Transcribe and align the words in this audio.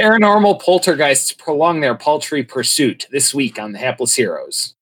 Paranormal 0.00 0.62
poltergeists 0.62 1.30
prolong 1.34 1.80
their 1.80 1.94
paltry 1.94 2.42
pursuit 2.42 3.06
this 3.10 3.34
week 3.34 3.58
on 3.58 3.72
the 3.72 3.78
Hapless 3.78 4.14
Heroes. 4.14 4.74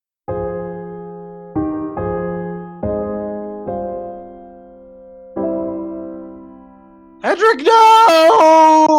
Hedrick, 7.20 7.64
no! 7.64 8.97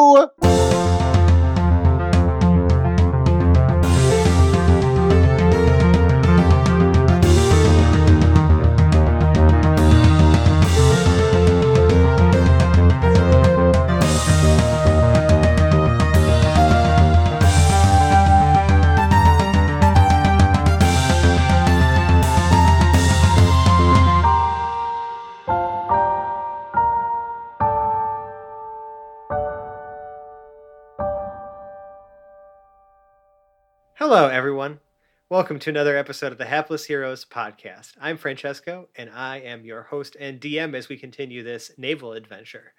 Welcome 35.39 35.59
to 35.59 35.70
another 35.70 35.95
episode 35.95 36.34
of 36.34 36.38
the 36.38 36.45
Hapless 36.45 36.84
Heroes 36.84 37.23
podcast. 37.23 37.93
I'm 38.02 38.17
Francesco, 38.17 38.89
and 38.98 39.09
I 39.09 39.38
am 39.38 39.63
your 39.63 39.84
host 39.84 40.17
and 40.20 40.38
DM 40.38 40.75
as 40.75 40.89
we 40.89 40.98
continue 40.98 41.43
this 41.43 41.71
naval 41.77 42.12
adventure. 42.12 42.73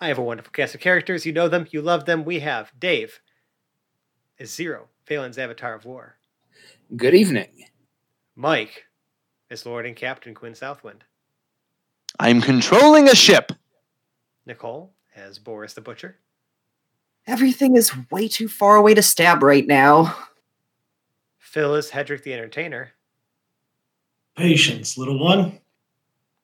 I 0.00 0.08
have 0.08 0.18
a 0.18 0.22
wonderful 0.22 0.50
cast 0.50 0.74
of 0.74 0.80
characters. 0.80 1.24
You 1.24 1.32
know 1.32 1.46
them, 1.46 1.68
you 1.70 1.80
love 1.80 2.04
them. 2.04 2.24
We 2.24 2.40
have 2.40 2.72
Dave 2.76 3.20
as 4.40 4.52
Zero, 4.52 4.88
Phelan's 5.04 5.38
Avatar 5.38 5.72
of 5.72 5.84
War. 5.84 6.16
Good 6.96 7.14
evening. 7.14 7.66
Mike 8.34 8.86
as 9.48 9.64
Lord 9.64 9.86
and 9.86 9.94
Captain 9.94 10.34
Quinn 10.34 10.56
Southwind. 10.56 11.04
I'm 12.18 12.40
controlling 12.40 13.08
a 13.08 13.14
ship. 13.14 13.52
Nicole 14.46 14.92
as 15.14 15.38
Boris 15.38 15.74
the 15.74 15.80
Butcher. 15.80 16.18
Everything 17.28 17.76
is 17.76 17.92
way 18.10 18.26
too 18.26 18.48
far 18.48 18.74
away 18.74 18.94
to 18.94 19.02
stab 19.02 19.44
right 19.44 19.68
now. 19.68 20.12
Phil 21.54 21.74
as 21.76 21.92
Hedrick 21.92 22.24
the 22.24 22.34
Entertainer. 22.34 22.90
Patience, 24.36 24.98
little 24.98 25.20
one. 25.20 25.60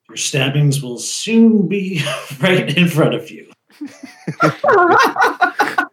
Your 0.09 0.17
stabbings 0.17 0.81
will 0.81 1.01
soon 1.01 1.67
be 1.67 2.01
right 2.41 2.77
in 2.77 2.87
front 2.87 3.17
of 3.17 3.29
you. 3.29 3.51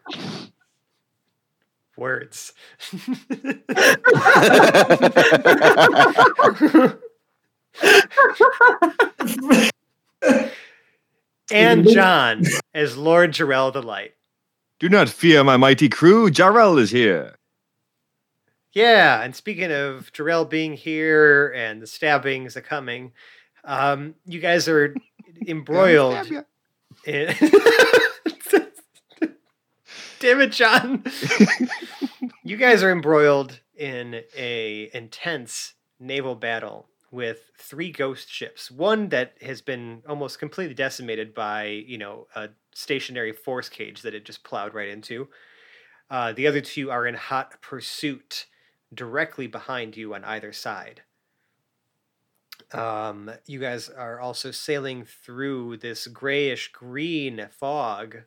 Words. 1.98 2.54
and 11.52 11.88
John 11.88 12.44
as 12.76 12.96
Lord 12.96 13.32
Jarrell 13.32 13.74
the 13.74 13.82
Light. 13.82 14.14
Do 14.80 14.90
not 14.90 15.10
fear 15.10 15.44
my 15.44 15.58
mighty 15.58 15.90
crew. 15.90 16.30
Jarrell 16.30 16.80
is 16.80 16.92
here. 16.92 17.34
Yeah, 18.78 19.24
and 19.24 19.36
speaking 19.36 19.72
of 19.72 20.14
Jarrell 20.14 20.48
being 20.48 20.74
here 20.74 21.52
and 21.56 21.82
the 21.82 21.88
stabbings 21.88 22.56
are 22.56 22.62
coming, 22.62 23.12
um, 23.64 24.14
you 24.28 24.40
guys 24.40 24.68
are 24.68 24.96
embroiled. 25.48 26.14
in- 27.04 27.34
Damn 30.20 30.42
it, 30.42 30.52
John! 30.52 31.04
you 32.44 32.56
guys 32.56 32.84
are 32.84 32.92
embroiled 32.92 33.62
in 33.76 34.22
a 34.38 34.92
intense 34.94 35.74
naval 36.00 36.36
battle 36.36 36.88
with 37.10 37.50
three 37.58 37.92
ghost 37.92 38.30
ships. 38.30 38.70
One 38.70 39.10
that 39.10 39.38
has 39.42 39.64
been 39.64 40.04
almost 40.08 40.38
completely 40.38 40.76
decimated 40.76 41.34
by 41.34 41.66
you 41.66 41.98
know 41.98 42.28
a 42.36 42.50
stationary 42.76 43.32
force 43.32 43.70
cage 43.70 44.04
that 44.04 44.14
it 44.14 44.24
just 44.24 44.44
plowed 44.44 44.76
right 44.76 44.90
into. 44.90 45.30
Uh, 46.12 46.32
the 46.32 46.46
other 46.46 46.62
two 46.62 46.92
are 46.92 47.08
in 47.08 47.16
hot 47.16 47.60
pursuit 47.64 48.46
directly 48.94 49.48
behind 49.48 49.98
you 49.98 50.14
on 50.14 50.24
either 50.24 50.54
side. 50.54 51.02
Um, 52.74 53.32
you 53.46 53.60
guys 53.60 53.90
are 53.90 54.20
also 54.20 54.52
sailing 54.52 55.06
through 55.06 55.78
this 55.78 56.08
grayish 56.08 56.72
green 56.72 57.48
fog, 57.52 58.24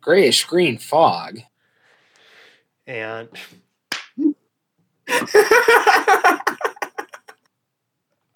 Grayish 0.00 0.44
green 0.44 0.78
fog. 0.78 1.40
and 2.86 3.28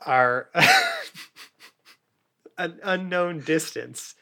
are 0.04 0.48
an 2.58 2.80
unknown 2.82 3.40
distance 3.40 4.14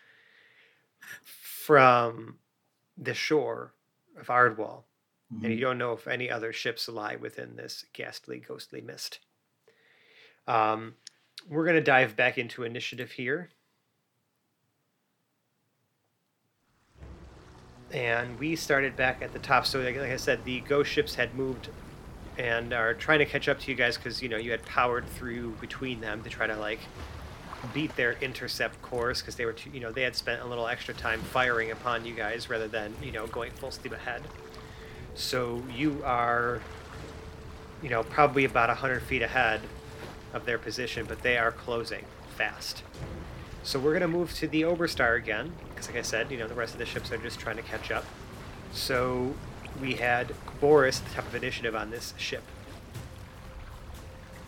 from 1.22 2.36
the 2.98 3.14
shore 3.14 3.72
of 4.18 4.26
Ardwall. 4.28 4.84
And 5.30 5.52
you 5.52 5.60
don't 5.60 5.78
know 5.78 5.92
if 5.92 6.08
any 6.08 6.30
other 6.30 6.52
ships 6.52 6.88
lie 6.88 7.16
within 7.16 7.56
this 7.56 7.84
ghastly, 7.92 8.42
ghostly 8.46 8.80
mist. 8.80 9.20
Um, 10.46 10.94
we're 11.48 11.64
going 11.64 11.76
to 11.76 11.82
dive 11.82 12.16
back 12.16 12.36
into 12.36 12.64
initiative 12.64 13.12
here. 13.12 13.50
And 17.92 18.38
we 18.38 18.56
started 18.56 18.96
back 18.96 19.22
at 19.22 19.32
the 19.32 19.38
top. 19.38 19.66
So, 19.66 19.80
like, 19.80 19.96
like 19.96 20.10
I 20.10 20.16
said, 20.16 20.44
the 20.44 20.60
ghost 20.60 20.90
ships 20.90 21.14
had 21.14 21.34
moved 21.34 21.70
and 22.38 22.72
are 22.72 22.94
trying 22.94 23.18
to 23.18 23.26
catch 23.26 23.48
up 23.48 23.58
to 23.60 23.70
you 23.70 23.76
guys 23.76 23.96
because 23.96 24.22
you 24.22 24.28
know 24.28 24.36
you 24.36 24.50
had 24.50 24.64
powered 24.64 25.06
through 25.08 25.50
between 25.60 26.00
them 26.00 26.22
to 26.22 26.30
try 26.30 26.46
to 26.46 26.56
like 26.56 26.78
beat 27.74 27.94
their 27.96 28.12
intercept 28.22 28.80
course 28.80 29.20
because 29.20 29.36
they 29.36 29.44
were 29.44 29.52
too, 29.52 29.68
you 29.70 29.80
know 29.80 29.92
they 29.92 30.02
had 30.02 30.16
spent 30.16 30.40
a 30.40 30.46
little 30.46 30.66
extra 30.66 30.94
time 30.94 31.20
firing 31.20 31.70
upon 31.70 32.04
you 32.04 32.14
guys 32.14 32.48
rather 32.48 32.68
than 32.68 32.94
you 33.02 33.12
know 33.12 33.26
going 33.26 33.50
full 33.52 33.70
steam 33.70 33.92
ahead. 33.92 34.22
So 35.20 35.62
you 35.76 36.02
are, 36.04 36.60
you 37.82 37.90
know, 37.90 38.02
probably 38.02 38.46
about 38.46 38.68
100 38.68 39.02
feet 39.02 39.20
ahead 39.20 39.60
of 40.32 40.46
their 40.46 40.58
position, 40.58 41.04
but 41.06 41.22
they 41.22 41.36
are 41.36 41.52
closing 41.52 42.04
fast. 42.36 42.82
So 43.62 43.78
we're 43.78 43.92
going 43.92 44.00
to 44.00 44.08
move 44.08 44.32
to 44.36 44.48
the 44.48 44.62
Oberstar 44.62 45.18
again, 45.18 45.52
because 45.68 45.88
like 45.88 45.98
I 45.98 46.02
said, 46.02 46.30
you 46.30 46.38
know, 46.38 46.48
the 46.48 46.54
rest 46.54 46.72
of 46.72 46.78
the 46.78 46.86
ships 46.86 47.12
are 47.12 47.18
just 47.18 47.38
trying 47.38 47.56
to 47.56 47.62
catch 47.62 47.90
up. 47.90 48.06
So 48.72 49.34
we 49.80 49.94
had 49.94 50.32
Boris, 50.58 51.00
the 51.00 51.10
top 51.10 51.26
of 51.26 51.34
initiative 51.34 51.76
on 51.76 51.90
this 51.90 52.14
ship. 52.16 52.42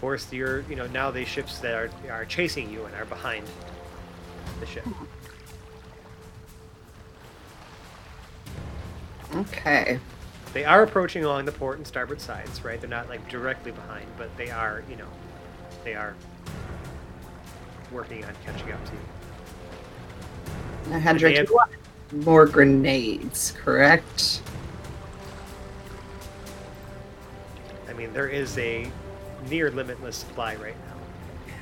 Boris, 0.00 0.32
you're, 0.32 0.60
you 0.62 0.74
know, 0.74 0.86
now 0.86 1.10
the 1.10 1.26
ships 1.26 1.58
that 1.58 1.74
are, 1.74 1.90
are 2.10 2.24
chasing 2.24 2.72
you 2.72 2.86
and 2.86 2.94
are 2.94 3.04
behind 3.04 3.46
the 4.58 4.66
ship. 4.66 4.86
okay. 9.34 10.00
They 10.52 10.64
are 10.64 10.82
approaching 10.82 11.24
along 11.24 11.46
the 11.46 11.52
port 11.52 11.78
and 11.78 11.86
starboard 11.86 12.20
sides, 12.20 12.62
right? 12.64 12.80
They're 12.80 12.90
not 12.90 13.08
like 13.08 13.26
directly 13.28 13.72
behind, 13.72 14.06
but 14.18 14.34
they 14.36 14.50
are, 14.50 14.82
you 14.88 14.96
know, 14.96 15.08
they 15.84 15.94
are 15.94 16.14
working 17.90 18.24
on 18.24 18.34
catching 18.44 18.72
up 18.72 18.84
to 18.84 18.92
you. 18.92 18.98
Now, 20.90 20.98
Hedrick, 20.98 21.36
have- 21.36 21.48
more 22.12 22.46
grenades, 22.46 23.52
correct? 23.52 24.42
I 27.88 27.94
mean, 27.94 28.12
there 28.12 28.28
is 28.28 28.58
a 28.58 28.90
near 29.48 29.70
limitless 29.70 30.16
supply 30.16 30.56
right 30.56 30.74
now. 30.86 31.52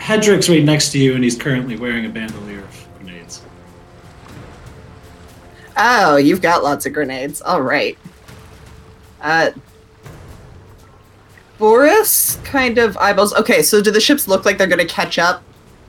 Hedrick's 0.00 0.48
right 0.48 0.64
next 0.64 0.90
to 0.92 0.98
you, 0.98 1.14
and 1.14 1.22
he's 1.22 1.36
currently 1.36 1.76
wearing 1.76 2.04
a 2.06 2.08
bandolier 2.08 2.60
of 2.60 2.88
grenades. 2.98 3.42
Oh, 5.76 6.16
you've 6.16 6.42
got 6.42 6.64
lots 6.64 6.86
of 6.86 6.92
grenades. 6.92 7.40
All 7.40 7.62
right. 7.62 7.96
Uh, 9.24 9.50
Boris 11.58 12.38
kind 12.44 12.78
of 12.78 12.96
eyeballs. 12.98 13.32
Okay, 13.34 13.62
so 13.62 13.80
do 13.80 13.90
the 13.90 14.00
ships 14.00 14.28
look 14.28 14.44
like 14.44 14.58
they're 14.58 14.66
going 14.66 14.86
to 14.86 14.92
catch 14.92 15.18
up? 15.18 15.42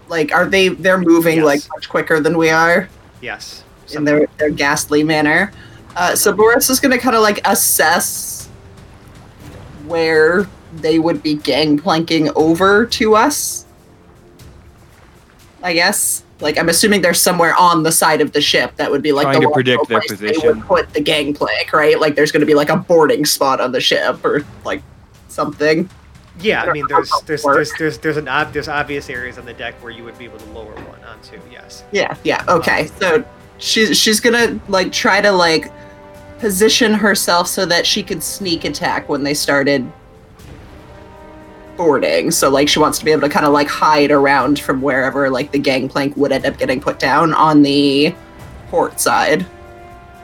Like, 0.07 0.31
are 0.33 0.45
they? 0.45 0.69
They're 0.69 0.97
moving 0.99 1.37
Yes. 1.37 1.45
like 1.45 1.61
much 1.75 1.89
quicker 1.89 2.19
than 2.19 2.37
we 2.37 2.49
are 2.49 2.87
Yes. 3.21 3.63
in 3.93 4.03
their 4.05 4.27
their 4.37 4.51
ghastly 4.51 5.03
manner. 5.03 5.51
Uh, 5.95 6.15
so 6.15 6.31
Boris 6.31 6.69
is 6.69 6.79
going 6.79 6.91
to 6.91 6.97
kind 6.97 7.15
of 7.15 7.21
like 7.21 7.41
assess 7.45 8.47
where 9.87 10.47
they 10.77 10.99
would 10.99 11.23
be 11.23 11.35
gangplanking 11.37 12.31
over 12.35 12.85
to 12.85 13.15
us. 13.15 13.64
I 15.65 15.73
guess. 15.73 16.23
Like 16.41 16.59
I'm 16.59 16.69
assuming 16.69 17.01
they're 17.01 17.13
somewhere 17.13 17.55
on 17.55 17.81
the 17.81 17.91
side 17.91 18.21
of 18.21 18.33
the 18.33 18.41
ship 18.41 18.75
that 18.75 18.91
would 18.91 19.01
be 19.01 19.11
like 19.11 19.25
Trying 19.25 19.41
the 19.41 19.47
to 19.47 19.53
predict 19.53 19.87
their 19.87 19.99
place 19.99 20.19
They 20.19 20.47
would 20.47 20.61
put 20.61 20.93
the 20.93 21.01
gangplank, 21.01 21.73
right? 21.73 21.99
Like 21.99 22.15
there's 22.15 22.31
going 22.31 22.41
to 22.41 22.45
be 22.45 22.53
like 22.53 22.69
a 22.69 22.77
boarding 22.77 23.25
spot 23.25 23.59
on 23.59 23.71
the 23.71 23.81
ship 23.81 24.23
or 24.23 24.45
like 24.63 24.83
something. 25.27 25.89
Yeah, 26.39 26.63
I 26.63 26.71
mean, 26.71 26.85
there's 26.87 27.09
there's 27.25 27.43
there's 27.43 27.71
there's 27.79 27.97
there's 27.97 28.17
an 28.17 28.27
ob- 28.27 28.53
there's 28.53 28.67
obvious 28.67 29.09
areas 29.09 29.37
on 29.37 29.45
the 29.45 29.53
deck 29.53 29.73
where 29.81 29.91
you 29.91 30.03
would 30.03 30.17
be 30.17 30.25
able 30.25 30.37
to 30.37 30.49
lower 30.51 30.73
one 30.73 31.03
onto. 31.05 31.39
Yes. 31.49 31.83
Yeah, 31.91 32.15
yeah. 32.23 32.43
Okay. 32.47 32.81
Um, 32.81 32.87
so 32.99 33.25
she's 33.57 33.97
she's 33.97 34.19
gonna 34.19 34.59
like 34.67 34.91
try 34.91 35.21
to 35.21 35.31
like 35.31 35.71
position 36.39 36.93
herself 36.93 37.47
so 37.47 37.65
that 37.65 37.87
she 37.87 38.03
could 38.03 38.21
sneak 38.21 38.65
attack 38.65 39.09
when 39.09 39.23
they 39.23 39.33
started 39.33 39.89
boarding. 41.75 42.31
So 42.31 42.49
like 42.49 42.69
she 42.69 42.79
wants 42.79 42.99
to 42.99 43.05
be 43.05 43.11
able 43.11 43.21
to 43.21 43.29
kind 43.29 43.45
of 43.45 43.53
like 43.53 43.67
hide 43.67 44.11
around 44.11 44.59
from 44.59 44.81
wherever 44.81 45.29
like 45.29 45.51
the 45.51 45.59
gangplank 45.59 46.15
would 46.17 46.31
end 46.31 46.45
up 46.45 46.57
getting 46.57 46.79
put 46.79 46.99
down 46.99 47.33
on 47.33 47.61
the 47.61 48.13
port 48.67 48.99
side. 48.99 49.45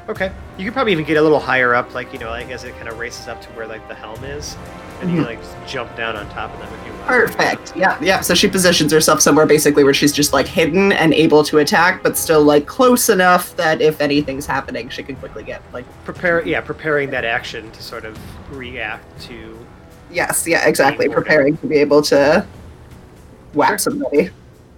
Okay. 0.09 0.31
You 0.57 0.65
could 0.65 0.73
probably 0.73 0.91
even 0.91 1.05
get 1.05 1.17
a 1.17 1.21
little 1.21 1.39
higher 1.39 1.73
up, 1.73 1.93
like 1.93 2.11
you 2.11 2.19
know, 2.19 2.29
like 2.29 2.49
as 2.51 2.63
it 2.63 2.75
kind 2.75 2.89
of 2.89 2.99
races 2.99 3.27
up 3.27 3.41
to 3.41 3.47
where 3.49 3.65
like 3.65 3.87
the 3.87 3.95
helm 3.95 4.23
is, 4.23 4.57
and 4.99 5.09
you 5.09 5.23
mm-hmm. 5.23 5.25
like 5.25 5.67
jump 5.67 5.95
down 5.95 6.15
on 6.17 6.29
top 6.29 6.53
of 6.53 6.59
them 6.59 6.73
if 6.73 6.85
you 6.85 6.91
want. 6.91 7.05
Perfect. 7.05 7.75
Yeah, 7.77 7.97
yeah. 8.01 8.19
So 8.19 8.35
she 8.35 8.49
positions 8.49 8.91
herself 8.91 9.21
somewhere 9.21 9.45
basically 9.45 9.83
where 9.83 9.93
she's 9.93 10.11
just 10.11 10.33
like 10.33 10.47
hidden 10.47 10.91
and 10.91 11.13
able 11.13 11.43
to 11.45 11.59
attack, 11.59 12.03
but 12.03 12.17
still 12.17 12.43
like 12.43 12.67
close 12.67 13.09
enough 13.09 13.55
that 13.55 13.81
if 13.81 14.01
anything's 14.01 14.45
happening, 14.45 14.89
she 14.89 15.01
can 15.01 15.15
quickly 15.15 15.43
get 15.43 15.61
like. 15.71 15.85
Prepare, 16.03 16.45
yeah, 16.45 16.61
preparing 16.61 17.09
that 17.11 17.23
action 17.23 17.71
to 17.71 17.81
sort 17.81 18.03
of 18.03 18.19
react 18.55 19.21
to. 19.21 19.57
Yes, 20.11 20.45
yeah, 20.47 20.67
exactly. 20.67 21.05
Teamwork. 21.05 21.23
Preparing 21.25 21.57
to 21.57 21.67
be 21.67 21.77
able 21.77 22.01
to 22.03 22.45
whack 23.53 23.69
Sure. 23.71 23.77
somebody, 23.79 24.29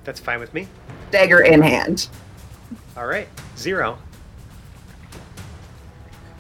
That's 0.04 0.20
fine 0.20 0.40
with 0.40 0.54
me. 0.54 0.68
dagger 1.12 1.42
in 1.42 1.62
hand. 1.62 2.08
All 2.98 3.08
right, 3.08 3.28
zero. 3.58 3.98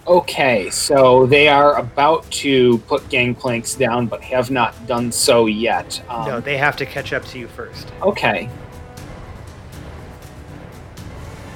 Okay, 0.05 0.69
so 0.69 1.25
they 1.25 1.47
are 1.47 1.77
about 1.77 2.29
to 2.31 2.77
put 2.79 3.07
gangplanks 3.09 3.73
down, 3.75 4.05
but 4.07 4.21
have 4.21 4.51
not 4.51 4.85
done 4.85 5.11
so 5.11 5.45
yet. 5.45 6.01
Um, 6.09 6.27
no, 6.27 6.39
they 6.41 6.57
have 6.57 6.75
to 6.77 6.85
catch 6.85 7.13
up 7.13 7.23
to 7.27 7.39
you 7.39 7.47
first. 7.47 7.87
Okay. 8.01 8.49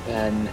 Then, 0.06 0.50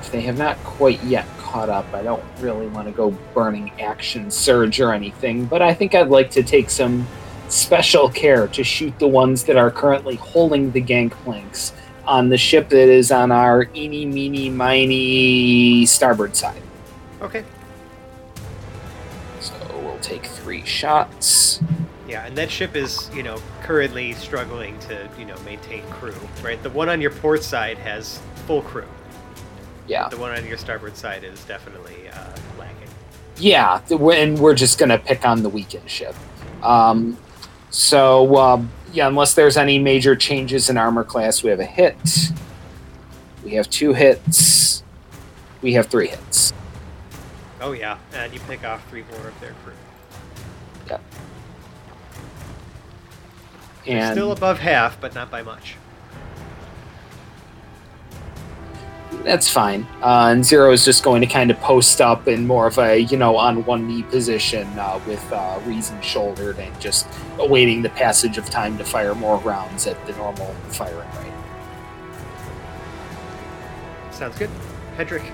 if 0.00 0.12
they 0.12 0.20
have 0.20 0.38
not 0.38 0.56
quite 0.58 1.02
yet 1.02 1.26
caught 1.52 1.68
up, 1.68 1.92
I 1.92 2.02
don't 2.02 2.24
really 2.40 2.66
want 2.68 2.88
to 2.88 2.92
go 2.92 3.10
burning 3.34 3.70
action 3.78 4.30
surge 4.30 4.80
or 4.80 4.94
anything, 4.94 5.44
but 5.44 5.60
I 5.60 5.74
think 5.74 5.94
I'd 5.94 6.08
like 6.08 6.30
to 6.30 6.42
take 6.42 6.70
some 6.70 7.06
special 7.48 8.08
care 8.08 8.48
to 8.48 8.64
shoot 8.64 8.98
the 8.98 9.06
ones 9.06 9.44
that 9.44 9.58
are 9.58 9.70
currently 9.70 10.16
holding 10.16 10.70
the 10.70 10.80
gangplanks 10.80 11.74
on 12.06 12.30
the 12.30 12.38
ship 12.38 12.70
that 12.70 12.88
is 12.88 13.12
on 13.12 13.30
our 13.30 13.68
eeny, 13.74 14.06
meeny, 14.06 14.48
miny 14.48 15.84
starboard 15.84 16.34
side. 16.34 16.62
Okay. 17.20 17.44
So 19.40 19.54
we'll 19.82 19.98
take 19.98 20.24
three 20.24 20.64
shots. 20.64 21.60
Yeah, 22.08 22.24
and 22.24 22.36
that 22.38 22.50
ship 22.50 22.74
is, 22.74 23.10
you 23.14 23.22
know, 23.22 23.38
currently 23.62 24.14
struggling 24.14 24.78
to, 24.80 25.06
you 25.18 25.26
know, 25.26 25.36
maintain 25.44 25.82
crew, 25.90 26.14
right? 26.42 26.60
The 26.62 26.70
one 26.70 26.88
on 26.88 27.02
your 27.02 27.10
port 27.10 27.42
side 27.42 27.76
has 27.76 28.20
full 28.46 28.62
crew. 28.62 28.88
Yeah. 29.88 30.08
The 30.08 30.16
one 30.16 30.30
on 30.32 30.46
your 30.46 30.58
starboard 30.58 30.96
side 30.96 31.24
is 31.24 31.42
definitely 31.44 32.08
uh, 32.08 32.36
lacking. 32.58 32.88
Yeah, 33.38 33.80
the- 33.88 33.98
and 33.98 34.38
we're 34.38 34.54
just 34.54 34.78
gonna 34.78 34.98
pick 34.98 35.26
on 35.26 35.42
the 35.42 35.48
weekend 35.48 35.88
ship. 35.90 36.14
Um, 36.62 37.18
so 37.70 38.36
um, 38.36 38.70
yeah, 38.92 39.08
unless 39.08 39.34
there's 39.34 39.56
any 39.56 39.78
major 39.78 40.14
changes 40.14 40.70
in 40.70 40.76
armor 40.76 41.04
class, 41.04 41.42
we 41.42 41.50
have 41.50 41.60
a 41.60 41.64
hit. 41.64 41.96
We 43.44 43.54
have 43.54 43.68
two 43.70 43.92
hits. 43.92 44.82
We 45.62 45.72
have 45.74 45.86
three 45.86 46.08
hits. 46.08 46.52
Oh 47.60 47.72
yeah, 47.72 47.98
and 48.14 48.32
you 48.32 48.40
pick 48.40 48.64
off 48.64 48.88
three 48.88 49.04
more 49.10 49.28
of 49.28 49.40
their 49.40 49.54
crew. 49.64 49.72
They're 53.84 54.12
Still 54.12 54.30
above 54.30 54.60
half, 54.60 55.00
but 55.00 55.12
not 55.14 55.28
by 55.30 55.42
much. 55.42 55.74
That's 59.24 59.48
fine. 59.48 59.86
Uh, 60.02 60.30
and 60.32 60.44
Zero 60.44 60.72
is 60.72 60.84
just 60.84 61.04
going 61.04 61.20
to 61.20 61.26
kind 61.26 61.50
of 61.50 61.58
post 61.60 62.00
up 62.00 62.28
in 62.28 62.46
more 62.46 62.66
of 62.66 62.78
a, 62.78 62.98
you 62.98 63.16
know, 63.16 63.36
on 63.36 63.64
one 63.64 63.86
knee 63.86 64.02
position 64.02 64.66
uh, 64.78 65.00
with 65.06 65.32
uh, 65.32 65.60
Reason 65.64 66.00
shouldered 66.00 66.58
and 66.58 66.80
just 66.80 67.06
awaiting 67.38 67.82
the 67.82 67.90
passage 67.90 68.38
of 68.38 68.50
time 68.50 68.76
to 68.78 68.84
fire 68.84 69.14
more 69.14 69.38
rounds 69.38 69.86
at 69.86 70.04
the 70.06 70.12
normal 70.14 70.52
firing 70.70 71.08
rate. 71.18 71.32
Sounds 74.10 74.36
good. 74.38 74.50
Hedrick. 74.96 75.24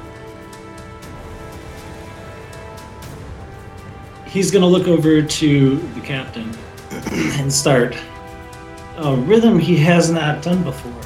He's 4.26 4.50
going 4.50 4.62
to 4.62 4.68
look 4.68 4.86
over 4.86 5.22
to 5.22 5.76
the 5.76 6.00
captain 6.00 6.54
and 7.40 7.52
start 7.52 7.96
a 8.98 9.16
rhythm 9.16 9.58
he 9.58 9.76
has 9.76 10.10
not 10.10 10.42
done 10.42 10.62
before. 10.62 10.97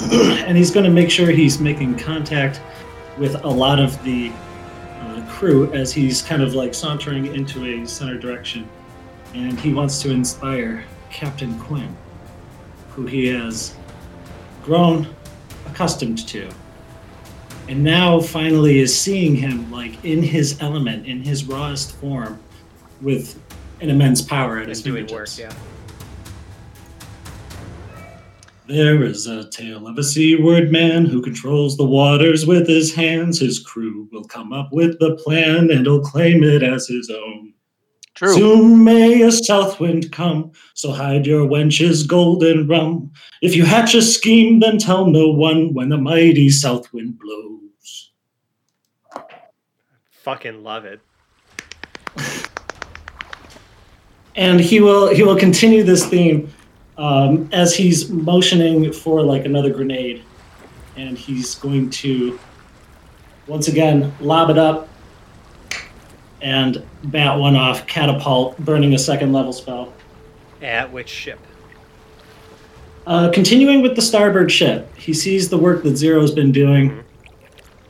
and 0.46 0.56
he's 0.56 0.70
going 0.70 0.84
to 0.84 0.90
make 0.90 1.10
sure 1.10 1.30
he's 1.30 1.60
making 1.60 1.98
contact 1.98 2.60
with 3.18 3.34
a 3.44 3.48
lot 3.48 3.78
of 3.78 4.02
the 4.02 4.30
uh, 5.00 5.26
crew 5.28 5.72
as 5.72 5.92
he's 5.92 6.22
kind 6.22 6.42
of 6.42 6.54
like 6.54 6.74
sauntering 6.74 7.34
into 7.34 7.64
a 7.64 7.86
center 7.86 8.18
direction. 8.18 8.68
And 9.34 9.58
he 9.58 9.72
wants 9.72 10.00
to 10.02 10.10
inspire 10.10 10.84
Captain 11.10 11.58
Quinn, 11.60 11.96
who 12.90 13.06
he 13.06 13.26
has 13.26 13.74
grown 14.62 15.08
accustomed 15.66 16.26
to. 16.28 16.48
And 17.68 17.82
now 17.82 18.20
finally 18.20 18.78
is 18.78 18.98
seeing 18.98 19.34
him 19.34 19.70
like 19.70 20.04
in 20.04 20.22
his 20.22 20.60
element, 20.60 21.06
in 21.06 21.22
his 21.22 21.44
rawest 21.44 21.96
form, 21.96 22.40
with 23.00 23.40
an 23.80 23.90
immense 23.90 24.22
power 24.22 24.58
at 24.58 24.68
his 24.68 24.78
Is 24.78 24.84
doing 24.84 25.06
work, 25.08 25.28
yeah. 25.38 25.52
There 28.68 29.04
is 29.04 29.28
a 29.28 29.48
tale 29.48 29.86
of 29.86 29.96
a 29.96 30.02
seaward 30.02 30.72
man 30.72 31.04
who 31.04 31.22
controls 31.22 31.76
the 31.76 31.84
waters 31.84 32.46
with 32.46 32.66
his 32.66 32.92
hands. 32.92 33.38
His 33.38 33.60
crew 33.60 34.08
will 34.10 34.24
come 34.24 34.52
up 34.52 34.72
with 34.72 34.98
the 34.98 35.14
plan 35.22 35.70
and 35.70 35.86
he'll 35.86 36.00
claim 36.00 36.42
it 36.42 36.64
as 36.64 36.88
his 36.88 37.08
own. 37.08 37.52
True. 38.14 38.34
Soon 38.34 38.82
may 38.82 39.22
a 39.22 39.30
south 39.30 39.78
wind 39.78 40.10
come, 40.10 40.50
so 40.74 40.90
hide 40.90 41.26
your 41.26 41.46
wench's 41.46 42.02
golden 42.02 42.66
rum. 42.66 43.12
If 43.40 43.54
you 43.54 43.64
hatch 43.64 43.94
a 43.94 44.02
scheme, 44.02 44.58
then 44.58 44.78
tell 44.78 45.06
no 45.06 45.28
one 45.28 45.72
when 45.72 45.90
the 45.90 45.98
mighty 45.98 46.50
south 46.50 46.92
wind 46.92 47.20
blows. 47.20 48.12
Fucking 50.10 50.64
love 50.64 50.86
it. 50.86 51.00
and 54.34 54.58
he 54.58 54.80
will 54.80 55.14
he 55.14 55.22
will 55.22 55.36
continue 55.36 55.84
this 55.84 56.04
theme 56.06 56.52
um, 56.98 57.48
as 57.52 57.74
he's 57.74 58.08
motioning 58.10 58.92
for 58.92 59.22
like 59.22 59.44
another 59.44 59.70
grenade, 59.70 60.22
and 60.96 61.16
he's 61.18 61.54
going 61.56 61.90
to 61.90 62.38
once 63.46 63.68
again 63.68 64.14
lob 64.20 64.50
it 64.50 64.58
up 64.58 64.88
and 66.40 66.82
bat 67.04 67.38
one 67.38 67.56
off, 67.56 67.86
catapult, 67.86 68.58
burning 68.58 68.94
a 68.94 68.98
second 68.98 69.32
level 69.32 69.52
spell. 69.52 69.92
At 70.62 70.92
which 70.92 71.08
ship? 71.08 71.38
Uh, 73.06 73.30
continuing 73.30 73.82
with 73.82 73.94
the 73.94 74.02
starboard 74.02 74.50
ship, 74.50 74.94
he 74.96 75.14
sees 75.14 75.48
the 75.48 75.56
work 75.56 75.82
that 75.84 75.96
Zero's 75.96 76.32
been 76.32 76.50
doing, 76.50 77.04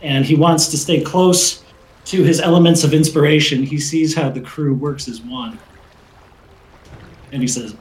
and 0.03 0.25
he 0.25 0.35
wants 0.35 0.69
to 0.69 0.77
stay 0.77 1.01
close 1.01 1.65
to 2.07 2.23
his 2.23 2.41
elements 2.41 2.85
of 2.85 2.93
inspiration. 2.93 3.63
He 3.63 3.79
sees 3.79 4.15
how 4.15 4.31
the 4.31 4.41
crew 4.41 4.75
works 4.75 5.09
as 5.09 5.21
one. 5.23 5.59
And 7.33 7.43
he 7.43 7.49
says, 7.49 7.75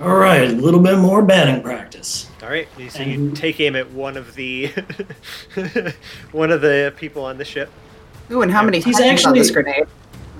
All 0.00 0.16
right, 0.16 0.50
a 0.50 0.52
little 0.52 0.80
bit 0.80 0.98
more 0.98 1.22
batting 1.22 1.62
practice. 1.62 2.28
All 2.42 2.48
right, 2.48 2.68
you- 2.76 2.90
so 2.90 3.02
you 3.02 3.30
take 3.30 3.60
aim 3.60 3.76
at 3.76 3.90
one 3.92 4.16
of 4.16 4.34
the 4.34 4.66
one 6.32 6.50
of 6.50 6.60
the 6.60 6.92
people 6.96 7.24
on 7.24 7.38
the 7.38 7.44
ship. 7.44 7.70
Ooh, 8.30 8.42
and 8.42 8.50
how 8.50 8.62
many 8.62 8.80
He's 8.80 9.00
actually- 9.00 9.38
this 9.38 9.50
grenade? 9.50 9.84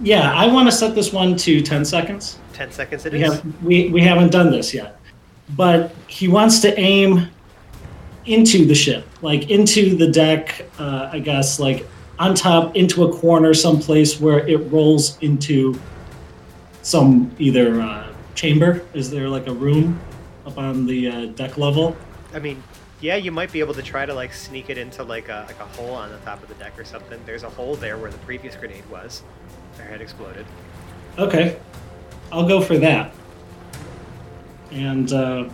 Yeah, 0.02 0.32
I 0.32 0.48
want 0.48 0.68
to 0.68 0.72
set 0.76 0.96
this 0.96 1.12
one 1.12 1.36
to 1.36 1.62
10 1.62 1.84
seconds. 1.84 2.38
Ten 2.52 2.72
seconds 2.72 3.06
it 3.06 3.12
We, 3.12 3.22
is. 3.22 3.32
have, 3.34 3.62
we, 3.62 3.88
we 3.90 4.00
haven't 4.00 4.32
done 4.32 4.50
this 4.50 4.74
yet. 4.74 4.98
But 5.50 5.94
he 6.08 6.26
wants 6.26 6.58
to 6.60 6.76
aim 6.78 7.28
into 8.26 8.64
the 8.66 8.74
ship, 8.74 9.06
like 9.22 9.50
into 9.50 9.94
the 9.96 10.08
deck, 10.10 10.66
uh, 10.80 11.10
I 11.12 11.20
guess, 11.20 11.60
like 11.60 11.86
on 12.18 12.34
top, 12.34 12.74
into 12.74 13.04
a 13.04 13.12
corner 13.16 13.54
someplace 13.54 14.20
where 14.20 14.44
it 14.48 14.56
rolls 14.72 15.16
into 15.20 15.78
some 16.82 17.30
either 17.38 17.80
uh, 17.80 18.12
chamber. 18.34 18.82
Is 18.94 19.10
there 19.10 19.28
like 19.28 19.46
a 19.46 19.52
room 19.52 20.00
up 20.46 20.58
on 20.58 20.86
the 20.86 21.08
uh, 21.08 21.26
deck 21.26 21.58
level? 21.58 21.96
I 22.32 22.38
mean, 22.38 22.62
yeah, 23.00 23.16
you 23.16 23.30
might 23.30 23.52
be 23.52 23.60
able 23.60 23.74
to 23.74 23.82
try 23.82 24.06
to 24.06 24.14
like 24.14 24.32
sneak 24.32 24.70
it 24.70 24.78
into 24.78 25.02
like 25.02 25.28
a 25.28 25.44
like 25.46 25.60
a 25.60 25.66
hole 25.66 25.94
on 25.94 26.10
the 26.10 26.18
top 26.18 26.42
of 26.42 26.48
the 26.48 26.54
deck 26.54 26.78
or 26.78 26.84
something. 26.84 27.20
There's 27.26 27.42
a 27.42 27.50
hole 27.50 27.76
there 27.76 27.98
where 27.98 28.10
the 28.10 28.18
previous 28.18 28.56
grenade 28.56 28.88
was. 28.90 29.22
Or 29.78 29.84
had 29.84 30.00
exploded. 30.00 30.46
Okay, 31.18 31.58
I'll 32.32 32.46
go 32.46 32.60
for 32.60 32.78
that. 32.78 33.12
And 34.70 35.12
uh, 35.12 35.48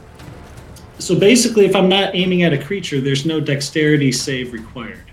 so 0.99 1.19
basically, 1.19 1.67
if 1.67 1.75
I'm 1.75 1.89
not 1.89 2.15
aiming 2.15 2.43
at 2.43 2.53
a 2.53 2.63
creature, 2.63 3.01
there's 3.01 3.27
no 3.27 3.41
dexterity 3.41 4.13
save 4.13 4.53
required. 4.53 5.05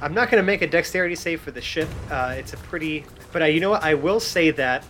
I'm 0.00 0.14
not 0.14 0.30
going 0.30 0.42
to 0.42 0.46
make 0.46 0.62
a 0.62 0.66
dexterity 0.66 1.14
save 1.14 1.40
for 1.40 1.52
the 1.52 1.60
ship. 1.60 1.88
Uh, 2.10 2.34
it's 2.36 2.52
a 2.52 2.56
pretty, 2.56 3.04
but 3.32 3.42
uh, 3.42 3.44
you 3.44 3.60
know 3.60 3.70
what? 3.70 3.84
I 3.84 3.94
will 3.94 4.18
say 4.18 4.50
that. 4.50 4.84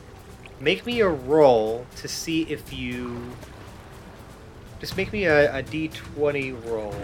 Make 0.62 0.87
me 0.87 1.00
a 1.00 1.09
roll 1.09 1.87
to 1.97 2.07
see 2.07 2.42
if 2.42 2.73
you. 2.73 3.21
Just 4.78 4.97
make 4.97 5.12
me 5.12 5.25
a, 5.25 5.59
a 5.59 5.62
d20 5.62 6.64
roll. 6.71 6.95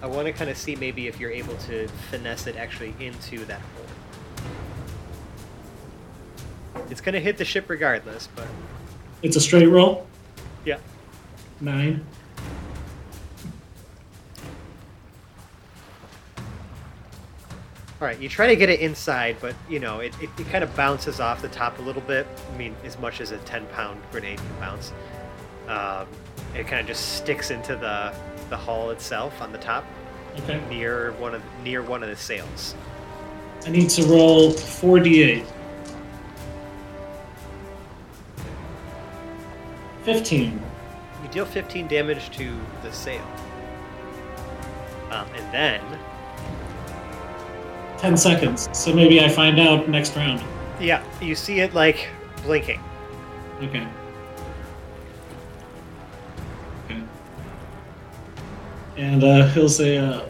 I 0.00 0.06
want 0.06 0.26
to 0.26 0.32
kind 0.32 0.48
of 0.50 0.56
see 0.56 0.74
maybe 0.74 1.06
if 1.06 1.20
you're 1.20 1.30
able 1.30 1.54
to 1.56 1.86
finesse 2.10 2.46
it 2.46 2.56
actually 2.56 2.94
into 2.98 3.44
that 3.44 3.60
hole. 3.60 4.44
It's 6.88 7.02
going 7.02 7.12
to 7.12 7.20
hit 7.20 7.36
the 7.36 7.44
ship 7.44 7.68
regardless, 7.68 8.28
but 8.34 8.46
It's 9.22 9.36
a 9.36 9.40
straight 9.40 9.66
roll. 9.66 10.06
yeah. 10.64 10.78
Nine. 11.60 12.06
All 18.00 18.06
right, 18.06 18.18
you 18.18 18.28
try 18.28 18.46
to 18.46 18.54
get 18.54 18.68
it 18.68 18.78
inside, 18.80 19.36
but 19.40 19.56
you 19.68 19.80
know 19.80 19.98
it, 19.98 20.14
it, 20.22 20.30
it 20.38 20.48
kind 20.50 20.62
of 20.62 20.74
bounces 20.76 21.18
off 21.18 21.42
the 21.42 21.48
top 21.48 21.78
a 21.80 21.82
little 21.82 22.02
bit. 22.02 22.26
I 22.52 22.56
mean, 22.56 22.76
as 22.84 22.96
much 22.98 23.20
as 23.20 23.32
a 23.32 23.38
10 23.38 23.66
pound 23.68 24.00
grenade 24.12 24.38
can 24.38 24.60
bounce. 24.60 24.92
Um, 25.66 26.06
it 26.54 26.66
kind 26.68 26.80
of 26.80 26.86
just 26.86 27.16
sticks 27.16 27.50
into 27.50 27.74
the 27.76 28.14
the 28.50 28.56
hull 28.56 28.90
itself 28.90 29.42
on 29.42 29.52
the 29.52 29.58
top, 29.58 29.84
Okay. 30.38 30.60
near 30.70 31.12
one 31.12 31.34
of 31.34 31.42
near 31.64 31.82
one 31.82 32.02
of 32.04 32.08
the 32.08 32.16
sails. 32.16 32.74
I 33.66 33.70
need 33.70 33.90
to 33.90 34.04
roll 34.06 34.52
4d8. 34.52 35.44
15. 40.04 40.62
You 41.22 41.28
deal 41.30 41.44
15 41.44 41.88
damage 41.88 42.30
to 42.36 42.56
the 42.82 42.92
sail, 42.92 43.24
um, 45.10 45.26
and 45.34 45.52
then 45.52 45.80
10 47.98 48.16
seconds. 48.16 48.68
So 48.72 48.94
maybe 48.94 49.20
I 49.20 49.28
find 49.28 49.58
out 49.58 49.88
next 49.88 50.16
round. 50.16 50.42
yeah, 50.80 51.02
you 51.20 51.34
see 51.34 51.60
it 51.60 51.74
like 51.74 52.08
blinking. 52.44 52.80
Okay. 53.62 53.86
Okay. 56.84 57.02
And 58.96 59.24
uh, 59.24 59.48
he'll 59.48 59.68
say, 59.68 59.98
uh, 59.98 60.22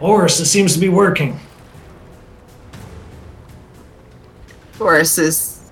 Boris, 0.00 0.40
it 0.40 0.46
seems 0.46 0.74
to 0.74 0.80
be 0.80 0.88
working. 0.88 1.38
Boris 4.78 5.18
is. 5.18 5.70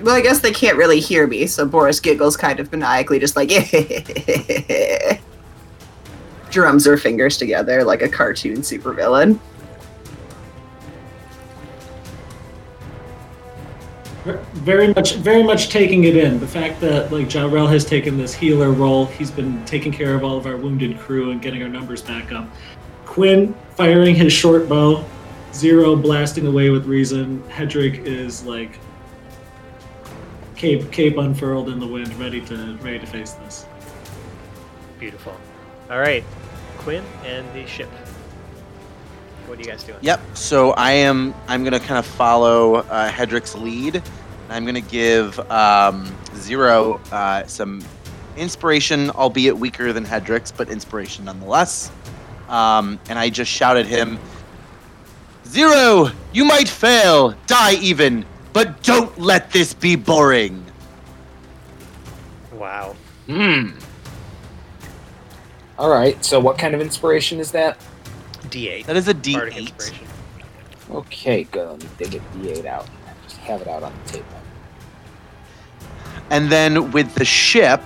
Well, 0.00 0.14
I 0.14 0.20
guess 0.20 0.40
they 0.40 0.52
can't 0.52 0.76
really 0.76 1.00
hear 1.00 1.26
me, 1.26 1.46
so 1.46 1.66
Boris 1.66 2.00
giggles 2.00 2.36
kind 2.36 2.60
of 2.60 2.70
maniacally, 2.70 3.18
just 3.18 3.34
like. 3.34 3.50
Drums 6.50 6.86
her 6.86 6.96
fingers 6.96 7.36
together 7.36 7.82
like 7.84 8.00
a 8.02 8.08
cartoon 8.08 8.58
supervillain. 8.58 9.38
Very 14.66 14.92
much, 14.92 15.14
very 15.14 15.44
much 15.44 15.68
taking 15.68 16.02
it 16.04 16.16
in. 16.16 16.40
The 16.40 16.48
fact 16.48 16.80
that 16.80 17.12
like 17.12 17.28
Jarrell 17.28 17.68
has 17.68 17.84
taken 17.84 18.18
this 18.18 18.34
healer 18.34 18.72
role, 18.72 19.06
he's 19.06 19.30
been 19.30 19.64
taking 19.64 19.92
care 19.92 20.16
of 20.16 20.24
all 20.24 20.36
of 20.36 20.44
our 20.44 20.56
wounded 20.56 20.98
crew 20.98 21.30
and 21.30 21.40
getting 21.40 21.62
our 21.62 21.68
numbers 21.68 22.02
back 22.02 22.32
up. 22.32 22.48
Quinn 23.04 23.54
firing 23.76 24.16
his 24.16 24.32
short 24.32 24.68
bow, 24.68 25.04
Zero 25.54 25.94
blasting 25.94 26.48
away 26.48 26.70
with 26.70 26.84
reason. 26.84 27.44
Hedrick 27.44 28.04
is 28.04 28.44
like 28.44 28.80
cape 30.56 30.90
cape 30.90 31.16
unfurled 31.16 31.68
in 31.68 31.78
the 31.78 31.86
wind, 31.86 32.12
ready 32.18 32.40
to 32.46 32.76
ready 32.82 32.98
to 32.98 33.06
face 33.06 33.34
this. 33.34 33.66
Beautiful. 34.98 35.36
All 35.88 36.00
right, 36.00 36.24
Quinn 36.78 37.04
and 37.24 37.46
the 37.54 37.64
ship. 37.68 37.88
What 39.46 39.58
are 39.58 39.62
you 39.62 39.68
guys 39.68 39.84
doing? 39.84 40.00
Yep. 40.02 40.20
So 40.34 40.72
I 40.72 40.90
am. 40.90 41.36
I'm 41.46 41.62
gonna 41.62 41.78
kind 41.78 42.00
of 42.00 42.04
follow 42.04 42.74
uh, 42.74 43.08
Hedrick's 43.08 43.54
lead. 43.54 44.02
I'm 44.48 44.64
gonna 44.64 44.80
give 44.80 45.38
um, 45.50 46.14
Zero 46.36 47.00
uh, 47.10 47.46
some 47.46 47.82
inspiration, 48.36 49.10
albeit 49.10 49.56
weaker 49.56 49.92
than 49.92 50.04
Hedrick's, 50.04 50.52
but 50.52 50.68
inspiration 50.68 51.24
nonetheless. 51.24 51.90
Um, 52.48 53.00
and 53.08 53.18
I 53.18 53.28
just 53.28 53.50
shouted 53.50 53.86
him, 53.86 54.18
Zero, 55.46 56.10
you 56.32 56.44
might 56.44 56.68
fail, 56.68 57.34
die 57.46 57.74
even, 57.74 58.24
but 58.52 58.82
don't 58.82 59.18
let 59.18 59.50
this 59.50 59.74
be 59.74 59.96
boring. 59.96 60.64
Wow. 62.52 62.96
Hmm. 63.26 63.70
All 65.78 65.90
right. 65.90 66.22
So, 66.24 66.40
what 66.40 66.58
kind 66.58 66.74
of 66.74 66.80
inspiration 66.80 67.38
is 67.38 67.52
that? 67.52 67.78
D8. 68.44 68.86
That 68.86 68.96
is 68.96 69.08
a 69.08 69.14
Bardic 69.14 69.54
D8. 69.54 69.58
inspiration. 69.58 70.06
Okay, 70.90 71.44
good. 71.44 71.68
Let 71.68 71.82
me 71.82 71.88
dig 71.98 72.14
a 72.14 72.18
D8 72.38 72.66
out. 72.66 72.86
Just 73.46 73.60
have 73.60 73.62
it 73.62 73.68
out 73.68 73.82
on 73.82 73.92
the 74.04 74.12
table. 74.12 74.26
And 76.30 76.50
then 76.50 76.90
with 76.90 77.14
the 77.14 77.24
ship, 77.24 77.80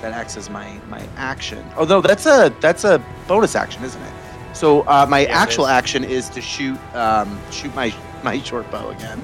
that 0.00 0.12
acts 0.12 0.36
as 0.38 0.48
my 0.48 0.78
my 0.88 1.06
action. 1.16 1.62
Oh 1.76 1.84
no, 1.84 2.00
that's 2.00 2.24
a 2.26 2.54
that's 2.60 2.84
a 2.84 3.02
bonus 3.28 3.54
action, 3.54 3.84
isn't 3.84 4.00
it? 4.02 4.12
So 4.54 4.80
uh, 4.82 5.06
my 5.08 5.20
Yeah, 5.20 5.38
actual 5.38 5.64
is. 5.64 5.70
action 5.70 6.04
is 6.04 6.28
to 6.30 6.40
shoot 6.40 6.78
um, 6.94 7.38
shoot 7.50 7.74
my 7.74 7.92
my 8.22 8.40
short 8.42 8.70
bow 8.70 8.88
again. 8.90 9.22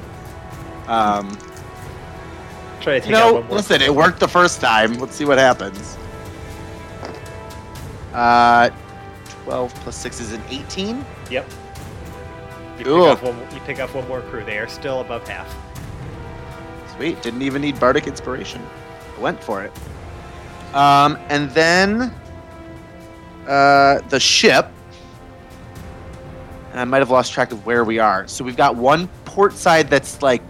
Um, 0.86 1.36
Try 2.80 2.94
to 2.94 3.00
take 3.00 3.10
you 3.10 3.16
out 3.16 3.34
one 3.34 3.46
more. 3.46 3.56
listen, 3.56 3.80
it 3.80 3.94
worked 3.94 4.20
the 4.20 4.28
first 4.28 4.60
time. 4.60 4.94
Let's 4.98 5.14
see 5.16 5.24
what 5.24 5.38
happens. 5.38 5.96
Uh, 8.12 8.68
twelve 9.44 9.74
plus 9.76 9.96
six 9.96 10.20
is 10.20 10.32
an 10.32 10.42
eighteen. 10.50 11.04
Yep. 11.30 11.48
You 12.78 12.84
pick, 12.84 12.94
off 12.94 13.22
one, 13.22 13.38
you 13.54 13.60
pick 13.60 13.80
off 13.80 13.94
one 13.94 14.06
more 14.08 14.20
crew. 14.22 14.44
They 14.44 14.58
are 14.58 14.68
still 14.68 15.00
above 15.00 15.26
half. 15.26 15.54
Sweet. 16.96 17.20
Didn't 17.22 17.42
even 17.42 17.62
need 17.62 17.78
bardic 17.80 18.06
inspiration. 18.06 18.62
Went 19.18 19.42
for 19.42 19.64
it. 19.64 19.72
Um, 20.74 21.18
and 21.28 21.50
then 21.50 22.12
uh, 23.46 24.00
the 24.08 24.20
ship. 24.20 24.68
And 26.70 26.80
I 26.80 26.84
might 26.84 26.98
have 26.98 27.10
lost 27.10 27.32
track 27.32 27.52
of 27.52 27.64
where 27.64 27.84
we 27.84 27.98
are. 27.98 28.26
So 28.28 28.44
we've 28.44 28.56
got 28.56 28.76
one 28.76 29.08
port 29.24 29.54
side 29.54 29.88
that's 29.88 30.20
like 30.20 30.42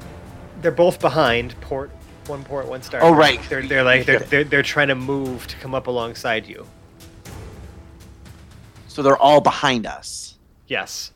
They're 0.62 0.72
both 0.72 1.00
behind 1.00 1.60
port. 1.60 1.90
One 2.26 2.42
port, 2.42 2.66
one 2.66 2.82
star. 2.82 3.00
Oh, 3.04 3.12
right. 3.14 3.40
They're 3.48 3.62
they're 3.62 3.84
like 3.84 4.04
they're, 4.04 4.18
they're 4.18 4.42
they're 4.42 4.62
trying 4.64 4.88
to 4.88 4.96
move 4.96 5.46
to 5.46 5.56
come 5.58 5.76
up 5.76 5.86
alongside 5.86 6.46
you. 6.46 6.66
so 8.88 9.00
they're 9.02 9.16
all 9.16 9.40
behind 9.40 9.86
us. 9.86 10.34
Yes. 10.66 11.12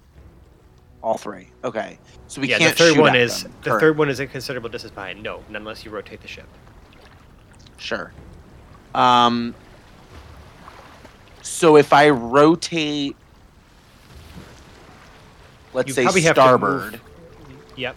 All 1.03 1.17
three. 1.17 1.49
Okay. 1.65 1.99
So 2.29 2.41
we 2.41 2.49
yeah. 2.49 2.59
can't 2.59 2.77
the 2.77 2.85
third 2.85 2.95
shoot 2.95 3.01
one 3.01 3.17
is 3.17 3.43
them. 3.43 3.53
the 3.63 3.71
Correct. 3.71 3.81
third 3.81 3.99
one 3.99 4.09
is 4.11 4.21
a 4.21 4.27
considerable 4.27 4.69
distance 4.69 4.93
behind. 4.95 5.23
No, 5.23 5.43
unless 5.53 5.85
you 5.85 5.91
rotate 5.91 6.21
the 6.21 6.29
ship. 6.29 6.47
Sure. 7.79 8.13
Um. 8.95 9.55
So 11.43 11.77
if 11.77 11.93
I 11.93 12.11
rotate, 12.11 13.17
let's 15.73 15.89
You 15.89 15.95
say 15.95 16.03
probably 16.05 16.21
have 16.23 16.35
to 16.37 16.41
starboard, 16.43 17.01
Yep. 17.77 17.97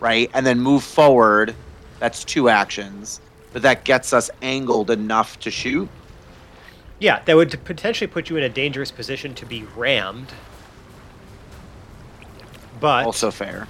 right, 0.00 0.28
and 0.34 0.44
then 0.44 0.58
move 0.60 0.82
forward, 0.82 1.54
that's 2.00 2.24
two 2.24 2.48
actions. 2.48 3.20
But 3.52 3.62
that 3.62 3.84
gets 3.84 4.12
us 4.12 4.30
angled 4.42 4.90
enough 4.90 5.38
to 5.40 5.50
shoot. 5.50 5.88
Yeah, 7.02 7.20
that 7.24 7.34
would 7.34 7.64
potentially 7.64 8.06
put 8.06 8.30
you 8.30 8.36
in 8.36 8.44
a 8.44 8.48
dangerous 8.48 8.92
position 8.92 9.34
to 9.34 9.44
be 9.44 9.64
rammed. 9.74 10.32
But 12.78 13.06
Also 13.06 13.32
fair. 13.32 13.66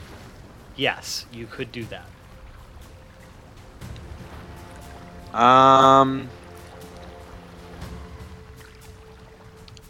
yes, 0.77 1.25
you 1.33 1.47
could 1.47 1.73
do 1.73 1.87
that. 1.87 2.05
Um. 5.41 6.29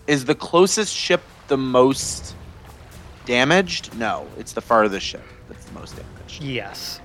Is 0.07 0.25
the 0.25 0.37
closest 0.37 0.95
ship 0.95 1.21
the 1.49 1.57
most 1.57 2.37
damaged? 3.25 3.93
No, 3.99 4.29
it's 4.39 4.53
the 4.53 4.61
farthest 4.61 5.05
ship 5.05 5.23
that's 5.49 5.65
the 5.65 5.73
most 5.81 5.97
damaged. 5.97 6.45
Yes. 6.45 7.01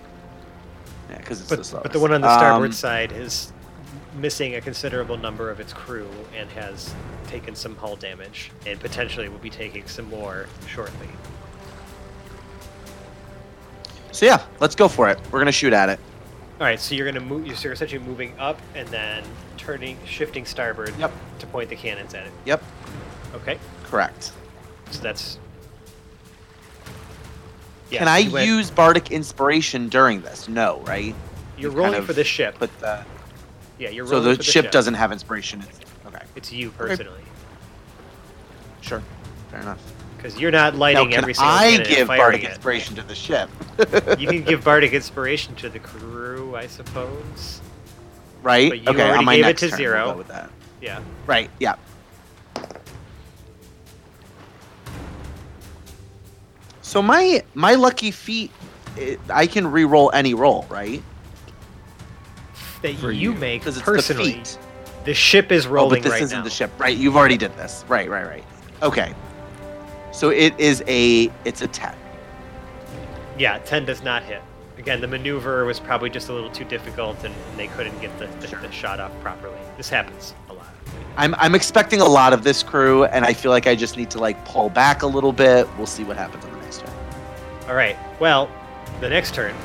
Yeah, 1.09 1.17
because 1.17 1.41
it's 1.41 1.49
But, 1.49 1.57
the 1.57 1.63
slowest. 1.63 1.83
but 1.83 1.93
the 1.93 1.99
one 1.99 2.13
on 2.13 2.21
the 2.21 2.31
starboard 2.37 2.67
Um, 2.69 2.73
side 2.73 3.11
is 3.11 3.51
missing 4.19 4.55
a 4.55 4.61
considerable 4.61 5.17
number 5.17 5.49
of 5.49 5.59
its 5.59 5.73
crew 5.73 6.09
and 6.35 6.49
has 6.51 6.93
taken 7.27 7.55
some 7.55 7.75
hull 7.75 7.95
damage 7.95 8.51
and 8.65 8.79
potentially 8.79 9.29
will 9.29 9.37
be 9.39 9.49
taking 9.49 9.85
some 9.87 10.09
more 10.09 10.47
shortly. 10.67 11.07
So 14.11 14.25
yeah, 14.25 14.43
let's 14.59 14.75
go 14.75 14.87
for 14.87 15.09
it. 15.09 15.19
We're 15.31 15.39
gonna 15.39 15.51
shoot 15.51 15.73
at 15.73 15.89
it. 15.89 15.99
All 16.59 16.65
right, 16.65 16.79
so 16.79 16.95
you're 16.95 17.05
gonna 17.05 17.23
move. 17.23 17.45
You're 17.63 17.73
essentially 17.73 18.03
moving 18.03 18.33
up 18.39 18.59
and 18.73 18.87
then 18.89 19.23
turning, 19.57 19.97
shifting 20.05 20.45
starboard 20.45 20.93
Yep. 20.97 21.11
to 21.39 21.47
point 21.47 21.69
the 21.69 21.75
cannons 21.75 22.13
at 22.15 22.25
it. 22.25 22.31
Yep, 22.45 22.63
Okay, 23.35 23.59
correct. 23.83 24.31
so 24.91 25.01
that's. 25.01 25.37
Can 27.91 28.01
Yes, 28.05 28.07
I 28.07 28.27
went- 28.29 28.45
use 28.47 28.69
bardic 28.71 29.11
inspiration 29.11 29.87
during 29.87 30.21
this? 30.21 30.49
No, 30.49 30.81
right? 30.81 31.15
You're 31.57 31.69
you 31.71 31.77
kind 31.77 31.77
rolling 31.77 31.99
of 31.99 32.05
for 32.05 32.13
the 32.13 32.23
ship. 32.23 32.55
But 32.59 32.69
the 32.79 33.05
yeah, 33.79 33.89
you're 33.89 34.05
so 34.07 34.13
rolling 34.17 34.29
the, 34.31 34.35
for 34.37 34.43
ship, 34.43 34.71
doesn't 34.71 34.93
have 34.95 35.11
inspiration. 35.11 35.61
It's, 35.61 35.79
okay, 36.07 36.23
It's 36.35 36.51
you 36.51 36.71
personally, 36.71 37.21
sure, 38.81 39.01
fair 39.51 39.61
enough. 39.61 39.79
because 40.17 40.39
you're 40.39 40.51
not 40.51 40.73
Now, 40.73 40.79
lighting 40.79 41.09
can 41.11 41.19
every 41.19 41.33
single 41.33 41.53
I 41.53 41.63
cannon 41.71 41.79
and 41.81 41.89
give 41.89 42.07
firing 42.07 42.19
bardic 42.21 42.43
it. 42.43 42.49
inspiration 42.49 42.95
to 42.95 43.03
the 43.03 43.15
ship? 43.15 43.49
You 44.19 44.27
can 44.27 44.43
give 44.43 44.63
bardic 44.63 44.93
inspiration 44.93 45.55
to 45.55 45.69
the 45.69 45.79
crew, 45.79 46.55
I 46.55 46.67
suppose. 46.67 47.61
right? 48.41 48.69
But 48.69 48.79
you 48.81 48.89
okay, 48.89 49.01
already 49.01 49.17
on 49.19 49.25
my 49.25 49.35
gave 49.35 49.43
it 49.45 49.47
next 49.47 49.61
to 49.61 49.69
turn, 49.69 49.77
zero. 49.77 50.03
we'll 50.05 50.11
go 50.13 50.17
with 50.19 50.27
that. 50.29 50.49
Yeah. 50.81 51.01
Right. 51.25 51.49
Yeah. 51.59 51.75
So 56.81 57.01
my 57.01 57.43
my 57.53 57.75
lucky 57.75 58.11
feat, 58.11 58.51
it, 58.95 59.19
I 59.29 59.45
can 59.47 59.67
re-roll 59.67 60.09
any 60.13 60.33
roll, 60.33 60.65
right? 60.69 61.03
That 62.81 62.95
For 62.95 63.11
you 63.11 63.33
you. 63.33 63.37
make 63.39 63.65
it's 63.65 63.81
personally. 63.81 64.31
the 64.33 64.37
feat. 64.37 64.57
The 65.05 65.13
ship 65.13 65.51
is 65.51 65.65
oh, 65.65 65.69
rolling 65.69 65.77
Oh, 65.77 65.81
rolling 65.89 66.01
but 66.01 66.03
this 66.03 66.11
right 66.11 66.21
isn't 66.23 66.37
now. 66.39 66.43
the 66.43 66.49
ship, 66.49 66.71
right? 66.77 66.95
You've 66.97 67.15
already 67.15 67.37
did 67.37 67.55
this, 67.57 67.85
right? 67.87 68.09
Right? 68.09 68.25
Right? 68.25 68.43
Okay. 68.83 69.13
So 70.11 70.29
it 70.29 70.59
is 70.59 70.83
a 70.87 71.31
it's 71.45 71.61
a 71.61 71.67
ten. 71.67 71.95
Yeah, 73.37 73.59
10 73.59 73.85
does 73.85 74.01
not 74.01 74.23
hit. 74.23 74.41
Again, 74.79 74.99
the 74.99 75.07
maneuver 75.07 75.63
was 75.65 75.79
probably 75.79 76.09
just 76.09 76.29
a 76.29 76.33
little 76.33 76.49
too 76.49 76.65
difficult 76.65 77.23
and 77.23 77.33
they 77.55 77.67
couldn't 77.67 77.99
get 78.01 78.17
the, 78.17 78.25
the, 78.45 78.55
the 78.55 78.71
shot 78.71 78.99
off 78.99 79.11
properly. 79.21 79.57
This 79.77 79.89
happens 79.89 80.33
a 80.49 80.53
lot. 80.53 80.65
I'm 81.17 81.33
I'm 81.35 81.53
expecting 81.55 82.01
a 82.01 82.05
lot 82.05 82.31
of 82.33 82.43
this 82.43 82.61
crew, 82.63 83.05
and 83.05 83.25
I 83.25 83.33
feel 83.33 83.51
like 83.51 83.65
I 83.67 83.75
just 83.75 83.97
need 83.97 84.09
to 84.11 84.19
like 84.19 84.43
pull 84.45 84.69
back 84.69 85.01
a 85.03 85.07
little 85.07 85.33
bit. 85.33 85.67
We'll 85.77 85.87
see 85.87 86.03
what 86.03 86.15
happens 86.17 86.45
on 86.45 86.51
the 86.51 86.59
next 86.61 86.79
turn. 86.81 86.89
All 87.67 87.75
right. 87.75 87.97
Well, 88.19 88.49
the 89.01 89.09
next 89.09 89.33
turn 89.33 89.55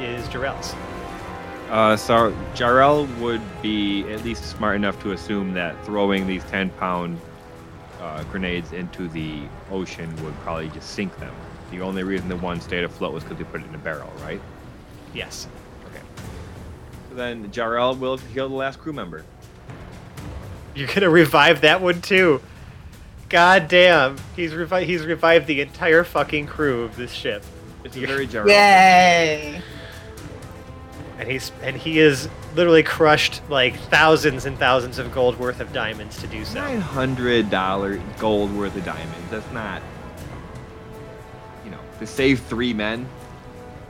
is 0.00 0.26
Jarrell's. 0.28 0.74
Uh, 1.68 1.96
so 1.96 2.32
Jarrell 2.54 3.06
would 3.18 3.42
be 3.60 4.02
at 4.10 4.24
least 4.24 4.44
smart 4.44 4.76
enough 4.76 5.00
to 5.02 5.12
assume 5.12 5.52
that 5.54 5.82
throwing 5.84 6.26
these 6.26 6.42
10 6.44 6.70
pound 6.70 7.20
uh, 8.00 8.22
grenades 8.24 8.72
into 8.72 9.08
the 9.08 9.42
ocean 9.70 10.10
would 10.24 10.34
probably 10.40 10.68
just 10.70 10.90
sink 10.90 11.16
them. 11.18 11.34
The 11.70 11.82
only 11.82 12.02
reason 12.04 12.28
the 12.28 12.36
one 12.36 12.60
stayed 12.60 12.84
afloat 12.84 13.12
was 13.12 13.22
because 13.22 13.38
they 13.38 13.44
put 13.44 13.60
it 13.60 13.66
in 13.66 13.74
a 13.74 13.78
barrel, 13.78 14.10
right? 14.22 14.40
Yes. 15.12 15.46
Okay. 15.86 16.00
So 17.10 17.16
then 17.16 17.50
Jarrell 17.50 17.98
will 17.98 18.16
heal 18.16 18.48
the 18.48 18.54
last 18.54 18.78
crew 18.78 18.94
member. 18.94 19.24
You're 20.74 20.86
going 20.86 21.00
to 21.00 21.10
revive 21.10 21.60
that 21.62 21.82
one 21.82 22.00
too. 22.00 22.40
God 23.28 23.68
damn. 23.68 24.16
He's, 24.36 24.52
revi- 24.52 24.86
he's 24.86 25.04
revived 25.04 25.46
the 25.46 25.60
entire 25.60 26.04
fucking 26.04 26.46
crew 26.46 26.84
of 26.84 26.96
this 26.96 27.12
ship. 27.12 27.44
It's 27.84 27.96
a 27.96 28.06
very 28.06 28.26
Jarrell. 28.26 28.48
Yay! 28.48 29.60
And 31.18 31.28
he's 31.28 31.50
and 31.62 31.76
he 31.76 31.98
is 31.98 32.28
literally 32.54 32.82
crushed 32.84 33.42
like 33.48 33.76
thousands 33.90 34.46
and 34.46 34.56
thousands 34.58 34.98
of 34.98 35.12
gold 35.12 35.38
worth 35.38 35.60
of 35.60 35.72
diamonds 35.72 36.20
to 36.20 36.26
do 36.28 36.44
so. 36.44 36.54
Nine 36.60 36.80
hundred 36.80 37.50
dollar 37.50 38.00
gold 38.18 38.54
worth 38.54 38.76
of 38.76 38.84
diamonds. 38.84 39.30
That's 39.30 39.50
not, 39.52 39.82
you 41.64 41.70
know, 41.72 41.78
to 41.98 42.06
save 42.06 42.40
three 42.40 42.72
men. 42.72 43.06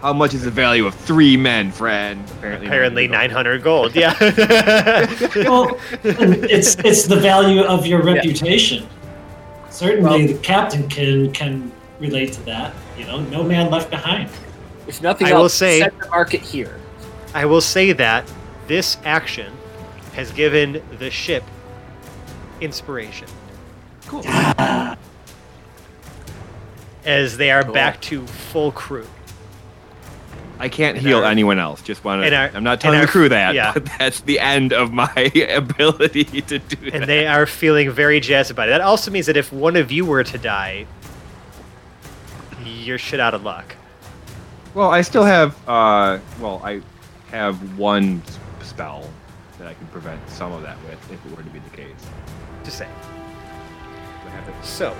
How 0.01 0.13
much 0.13 0.33
is 0.33 0.45
the 0.45 0.51
value 0.51 0.87
of 0.87 0.95
three 0.95 1.37
men, 1.37 1.73
friend? 1.73 2.25
Apparently, 2.39 2.67
Apparently 2.69 3.09
900 3.09 3.61
900 3.61 3.63
gold. 3.63 3.95
Yeah. 3.97 4.15
Well, 5.49 5.79
it's 6.03 6.77
it's 6.77 7.07
the 7.07 7.17
value 7.21 7.63
of 7.63 7.85
your 7.85 8.03
reputation. 8.03 8.87
Certainly, 9.71 10.29
the 10.33 10.39
captain 10.39 10.89
can 10.89 11.31
can 11.33 11.71
relate 12.01 12.33
to 12.35 12.43
that. 12.45 12.75
You 12.97 13.05
know, 13.07 13.21
no 13.21 13.43
man 13.43 13.71
left 13.71 13.91
behind. 13.91 14.31
If 14.87 15.03
nothing 15.03 15.27
I 15.27 15.31
else, 15.33 15.43
will 15.43 15.49
say- 15.51 15.81
set 15.81 15.99
the 15.99 16.09
market 16.09 16.41
here. 16.41 16.79
I 17.35 17.45
will 17.47 17.61
say 17.61 17.93
that 17.93 18.31
this 18.67 18.97
action 19.05 19.53
has 20.15 20.33
given 20.33 20.83
the 20.99 21.11
ship 21.11 21.45
inspiration. 22.61 23.29
Cool. 24.07 24.25
As 27.05 27.37
they 27.37 27.51
are 27.51 27.63
Cool. 27.63 27.75
back 27.75 28.01
to 28.03 28.27
full 28.27 28.73
crew. 28.73 29.07
I 30.61 30.69
can't 30.69 30.97
And 30.99 31.07
heal 31.07 31.19
our- 31.19 31.25
anyone 31.31 31.61
else. 31.61 31.81
Just 31.83 32.05
want 32.05 32.25
and 32.25 32.35
our- 32.35 32.49
to. 32.49 32.57
I'm 32.57 32.65
not 32.65 32.81
telling 32.81 32.99
our- 32.99 33.07
the 33.07 33.11
crew 33.13 33.29
that. 33.29 33.55
yeah. 33.55 33.73
But 33.73 33.87
that's 33.99 34.21
the 34.23 34.41
end 34.41 34.73
of 34.73 34.93
my 34.93 35.13
ability 35.55 36.25
to 36.25 36.59
do 36.59 36.77
that. 36.91 36.95
And 36.95 37.05
they 37.05 37.27
are 37.29 37.47
feeling 37.47 37.91
very 37.93 38.19
jazzed 38.19 38.51
about 38.51 38.69
it. 38.69 38.73
That 38.73 38.81
also 38.81 39.11
means 39.13 39.27
that 39.27 39.37
if 39.37 39.53
one 39.53 39.77
of 39.77 39.93
you 39.93 40.05
were 40.05 40.25
to 40.25 40.37
die, 40.39 40.87
you're 42.64 42.99
shit 42.99 43.21
out 43.21 43.35
of 43.35 43.45
luck. 43.45 43.77
Well, 44.75 44.91
I 44.91 45.03
still 45.03 45.25
have. 45.25 45.55
Uh, 45.69 46.19
well, 46.41 46.61
I 46.64 46.81
have 47.31 47.79
one 47.79 48.23
spell 48.62 49.09
that 49.59 49.67
I 49.67 49.75
can 49.75 49.87
prevent 49.88 50.21
some 50.31 50.53
of 50.53 50.62
that 50.62 50.77
with, 50.85 51.12
if 51.12 51.25
it 51.27 51.37
were 51.37 51.43
to 51.43 51.51
be 51.51 51.59
the 51.59 51.77
case. 51.77 51.88
Just 52.64 52.79
saying. 52.79 52.91
I 54.27 54.31
have 54.31 54.49
it- 54.49 54.64
So, 54.64 54.95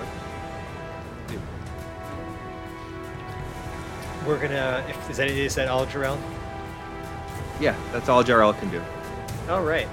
we're 4.25 4.39
gonna. 4.39 4.83
If, 4.87 5.09
is 5.09 5.17
that 5.17 5.27
is 5.29 5.55
that 5.55 5.67
all, 5.67 5.85
Jarrell? 5.85 6.19
Yeah, 7.59 7.75
that's 7.91 8.09
all 8.09 8.23
Jarrell 8.23 8.57
can 8.59 8.69
do. 8.69 8.81
All 9.49 9.63
right, 9.63 9.87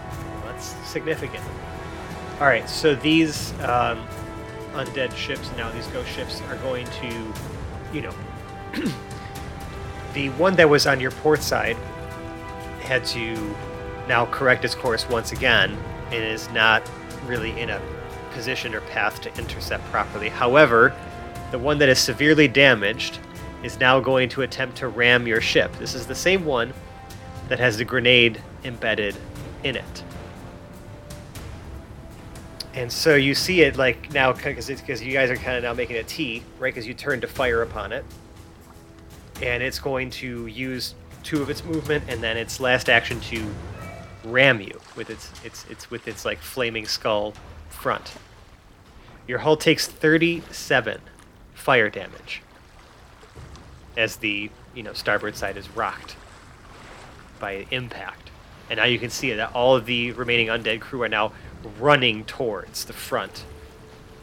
that's 0.45 0.75
significant. 0.89 1.43
All 2.41 2.47
right, 2.47 2.69
so 2.69 2.95
these 2.95 3.53
um, 3.61 4.07
undead 4.73 5.15
ships 5.17 5.51
now, 5.57 5.71
these 5.71 5.87
ghost 5.89 6.11
ships, 6.11 6.43
are 6.51 6.57
going 6.57 6.87
to, 6.87 7.33
you 7.95 8.03
know, 8.03 8.13
the 10.13 10.29
one 10.31 10.55
that 10.57 10.69
was 10.69 10.87
on 10.87 11.01
your 11.01 11.13
port 11.13 11.43
side 11.43 11.77
had 12.87 13.05
to 13.07 13.55
now 14.09 14.27
correct 14.27 14.65
its 14.65 14.75
course 14.75 15.09
once 15.09 15.33
again 15.33 15.77
and 16.07 16.15
is 16.25 16.49
not 16.51 16.89
really 17.27 17.59
in 17.61 17.71
a 17.71 17.81
position 18.31 18.75
or 18.75 18.81
path 18.83 19.21
to 19.23 19.39
intercept 19.39 19.85
properly. 19.87 20.29
However, 20.29 20.95
the 21.51 21.59
one 21.59 21.79
that 21.79 21.89
is 21.89 21.99
severely 21.99 22.49
damaged 22.49 23.19
is 23.63 23.81
now 23.81 23.99
going 23.99 24.29
to 24.29 24.43
attempt 24.43 24.77
to 24.79 24.89
ram 24.89 25.27
your 25.27 25.41
ship. 25.41 25.73
This 25.79 25.95
is 25.95 26.07
the 26.07 26.15
same 26.15 26.45
one 26.45 26.73
that 27.49 27.59
has 27.59 27.77
the 27.79 27.85
grenade 27.85 28.41
embedded 28.65 29.17
in 29.65 29.77
it. 29.77 30.05
And 32.75 32.93
so 32.93 33.15
you 33.15 33.35
see 33.35 33.63
it 33.63 33.77
like 33.77 34.13
now 34.13 34.33
because 34.33 34.69
you 34.69 35.13
guys 35.13 35.31
are 35.31 35.37
kind 35.37 35.57
of 35.57 35.63
now 35.63 35.73
making 35.73 35.97
a 35.97 36.03
T, 36.03 36.43
right? 36.59 36.73
Because 36.73 36.87
you 36.87 36.93
turn 36.93 37.23
to 37.23 37.27
fire 37.27 37.63
upon 37.63 37.93
it, 37.93 38.05
and 39.41 39.63
it's 39.63 39.79
going 39.79 40.11
to 40.11 40.47
use 40.47 40.95
two 41.27 41.43
of 41.43 41.51
its 41.51 41.65
movement 41.65 42.05
and 42.09 42.23
then 42.23 42.37
its 42.37 42.61
last 42.61 42.89
action 42.89 43.21
to 43.21 43.45
ram 44.25 44.61
you 44.61 44.81
with 44.95 45.11
its 45.11 45.31
its 45.45 45.67
its 45.67 45.91
with 45.91 46.07
its 46.07 46.25
like 46.25 46.39
flaming 46.39 46.87
skull 46.87 47.35
front. 47.69 48.15
Your 49.27 49.41
hull 49.41 49.57
takes 49.57 49.89
37 49.89 51.01
fire 51.55 51.91
damage 51.91 52.43
as 53.97 54.17
the 54.17 54.51
you 54.75 54.83
know 54.85 54.93
starboard 54.93 55.35
side 55.37 55.57
is 55.57 55.69
rocked 55.71 56.17
by 57.41 57.67
impact. 57.73 58.31
And 58.71 58.79
now 58.79 58.85
you 58.85 58.99
can 58.99 59.11
see 59.11 59.33
that 59.33 59.55
all 59.55 59.77
of 59.77 59.87
the 59.87 60.13
remaining 60.13 60.49
undead 60.49 60.81
crew 60.81 61.03
are 61.03 61.09
now 61.09 61.33
running 61.79 62.25
towards 62.25 62.85
the 62.85 62.93
front 62.93 63.45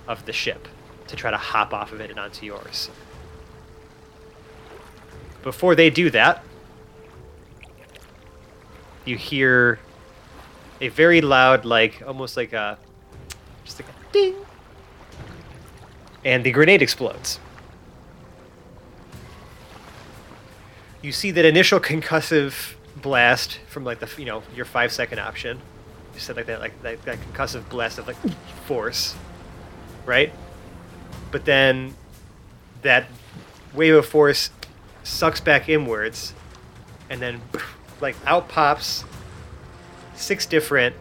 of 0.08 0.26
the 0.26 0.34
ship 0.34 0.68
to 1.08 1.16
try 1.16 1.32
to 1.32 1.38
hop 1.38 1.74
off 1.74 1.92
of 1.92 2.02
it 2.02 2.10
and 2.10 2.20
onto 2.20 2.46
yours. 2.46 2.90
Before 5.44 5.76
they 5.76 5.90
do 5.90 6.10
that, 6.10 6.44
you 9.06 9.18
hear 9.18 9.80
a 10.82 10.90
very 10.90 11.22
loud, 11.22 11.66
like 11.66 12.02
almost 12.06 12.38
like 12.38 12.54
a 12.54 12.78
just 13.66 13.80
like 13.80 13.90
a 13.90 14.14
ding, 14.14 14.36
and 16.26 16.44
the 16.44 16.52
grenade 16.52 16.82
explodes. 16.82 17.40
You 21.02 21.12
see 21.12 21.32
that 21.32 21.46
initial 21.46 21.80
concussive 21.80 22.76
blast 22.96 23.60
from 23.68 23.84
like 23.84 24.00
the 24.00 24.10
you 24.18 24.26
know 24.26 24.44
your 24.56 24.66
five 24.66 24.92
second 24.92 25.20
option. 25.20 25.60
You 26.14 26.20
said 26.20 26.36
like 26.36 26.46
that 26.46 26.60
like 26.60 26.82
that, 26.84 27.02
that 27.04 27.18
concussive 27.20 27.68
blast 27.70 27.98
of 27.98 28.08
like 28.08 28.18
force, 28.66 29.16
right? 30.06 30.32
But 31.32 31.46
then 31.46 31.96
that 32.84 33.08
wave 33.74 33.96
of 33.96 34.06
force 34.06 34.50
sucks 35.04 35.42
back 35.42 35.68
inwards, 35.68 36.34
and 37.10 37.22
then 37.22 37.42
like 38.04 38.16
out 38.28 38.48
pops 38.50 39.06
six 40.14 40.46
different 40.46 40.96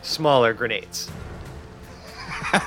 smaller 0.00 0.54
grenades. 0.54 1.10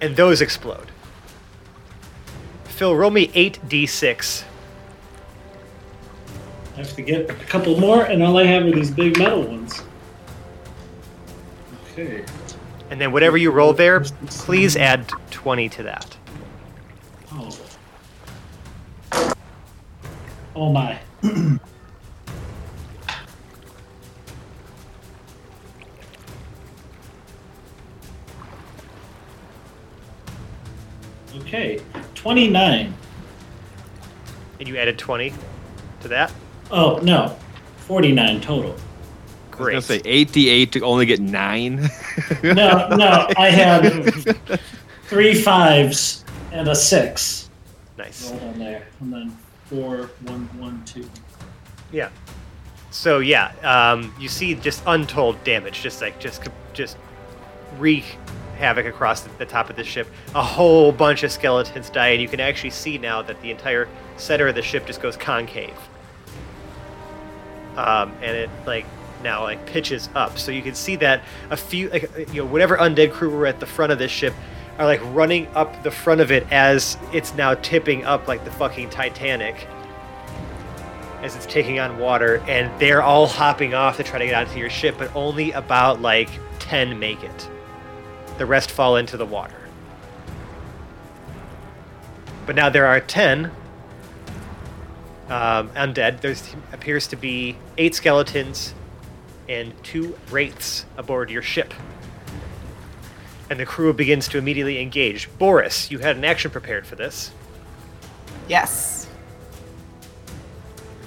and 0.00 0.14
those 0.16 0.40
explode. 0.40 0.92
Phil, 2.64 2.94
roll 2.94 3.10
me 3.10 3.26
8d6. 3.28 4.44
I 6.74 6.76
have 6.76 6.94
to 6.94 7.02
get 7.02 7.28
a 7.28 7.34
couple 7.34 7.78
more, 7.80 8.04
and 8.04 8.22
all 8.22 8.38
I 8.38 8.44
have 8.44 8.64
are 8.66 8.70
these 8.70 8.92
big 8.92 9.18
metal 9.18 9.42
ones. 9.42 9.82
Okay. 11.92 12.24
And 12.88 13.00
then 13.00 13.10
whatever 13.10 13.36
you 13.36 13.50
roll 13.50 13.72
there, 13.72 13.98
please 14.26 14.76
add 14.76 15.08
20 15.32 15.68
to 15.70 15.82
that. 15.82 16.17
Oh 20.58 20.72
my. 20.72 20.98
okay. 31.36 31.80
29. 32.16 32.92
And 34.58 34.68
you 34.68 34.76
added 34.76 34.98
20. 34.98 35.32
to 36.00 36.08
that? 36.08 36.32
Oh 36.72 36.98
no, 37.02 37.36
forty-nine 37.78 38.40
total. 38.40 38.72
I 38.72 38.74
was 38.74 38.80
Great. 39.52 39.72
gonna 39.72 39.82
say 39.82 40.02
eight 40.04 40.32
d 40.32 40.48
eight 40.50 40.72
to 40.72 40.80
only 40.82 41.06
get 41.06 41.18
nine. 41.20 41.88
No, 42.42 42.88
no, 42.88 43.28
I 43.36 43.48
had 43.48 44.60
three 45.04 45.34
fives 45.34 46.24
and 46.52 46.68
a 46.68 46.74
six 46.74 47.48
nice. 47.96 48.28
rolled 48.30 48.42
on 48.42 48.58
there, 48.58 48.86
and 49.00 49.12
then 49.12 49.36
four, 49.68 50.10
one, 50.24 50.48
one, 50.58 50.82
two. 50.84 51.08
Yeah. 51.92 52.10
So 52.90 53.18
yeah, 53.18 53.52
um, 53.62 54.14
you 54.18 54.28
see 54.28 54.54
just 54.54 54.82
untold 54.86 55.42
damage, 55.44 55.82
just 55.82 56.00
like 56.00 56.18
just 56.18 56.42
just 56.72 56.96
wreak 57.78 58.04
havoc 58.56 58.86
across 58.86 59.20
the, 59.20 59.30
the 59.38 59.46
top 59.46 59.70
of 59.70 59.76
the 59.76 59.84
ship. 59.84 60.08
A 60.34 60.42
whole 60.42 60.90
bunch 60.90 61.22
of 61.22 61.30
skeletons 61.30 61.90
die, 61.90 62.08
and 62.08 62.22
you 62.22 62.28
can 62.28 62.40
actually 62.40 62.70
see 62.70 62.98
now 62.98 63.22
that 63.22 63.40
the 63.42 63.50
entire 63.50 63.88
center 64.16 64.48
of 64.48 64.54
the 64.54 64.62
ship 64.62 64.86
just 64.86 65.02
goes 65.02 65.16
concave. 65.16 65.76
Um, 67.76 68.12
and 68.22 68.36
it 68.36 68.50
like 68.66 68.86
now 69.22 69.42
like 69.42 69.64
pitches 69.66 70.08
up, 70.14 70.38
so 70.38 70.50
you 70.50 70.62
can 70.62 70.74
see 70.74 70.96
that 70.96 71.22
a 71.50 71.56
few 71.56 71.90
like 71.90 72.10
you 72.32 72.42
know 72.42 72.46
whatever 72.46 72.76
undead 72.78 73.12
crew 73.12 73.30
were 73.30 73.46
at 73.46 73.60
the 73.60 73.66
front 73.66 73.92
of 73.92 73.98
this 73.98 74.10
ship 74.10 74.34
are 74.78 74.86
like 74.86 75.00
running 75.14 75.46
up 75.54 75.82
the 75.82 75.90
front 75.90 76.20
of 76.20 76.30
it 76.30 76.46
as 76.50 76.96
it's 77.12 77.34
now 77.34 77.54
tipping 77.54 78.04
up 78.04 78.28
like 78.28 78.44
the 78.44 78.50
fucking 78.52 78.90
Titanic 78.90 79.66
as 81.22 81.34
it's 81.34 81.46
taking 81.46 81.80
on 81.80 81.98
water, 81.98 82.36
and 82.46 82.70
they're 82.80 83.02
all 83.02 83.26
hopping 83.26 83.74
off 83.74 83.96
to 83.96 84.04
try 84.04 84.18
to 84.18 84.26
get 84.26 84.34
onto 84.34 84.58
your 84.58 84.70
ship, 84.70 84.94
but 84.98 85.14
only 85.16 85.50
about 85.52 86.00
like 86.00 86.30
10 86.60 86.98
make 86.98 87.22
it. 87.22 87.48
The 88.38 88.46
rest 88.46 88.70
fall 88.70 88.96
into 88.96 89.16
the 89.16 89.26
water. 89.26 89.68
But 92.46 92.54
now 92.54 92.68
there 92.68 92.86
are 92.86 93.00
10 93.00 93.46
um, 95.28 95.68
undead. 95.70 96.20
There 96.20 96.36
appears 96.72 97.08
to 97.08 97.16
be 97.16 97.56
eight 97.76 97.94
skeletons 97.94 98.74
and 99.48 99.72
two 99.82 100.16
wraiths 100.30 100.86
aboard 100.96 101.30
your 101.30 101.42
ship. 101.42 101.74
And 103.50 103.58
the 103.58 103.66
crew 103.66 103.92
begins 103.92 104.28
to 104.28 104.38
immediately 104.38 104.80
engage. 104.80 105.28
Boris, 105.38 105.90
you 105.90 105.98
had 106.00 106.16
an 106.16 106.24
action 106.24 106.50
prepared 106.50 106.86
for 106.86 106.96
this. 106.96 107.30
Yes, 108.46 109.08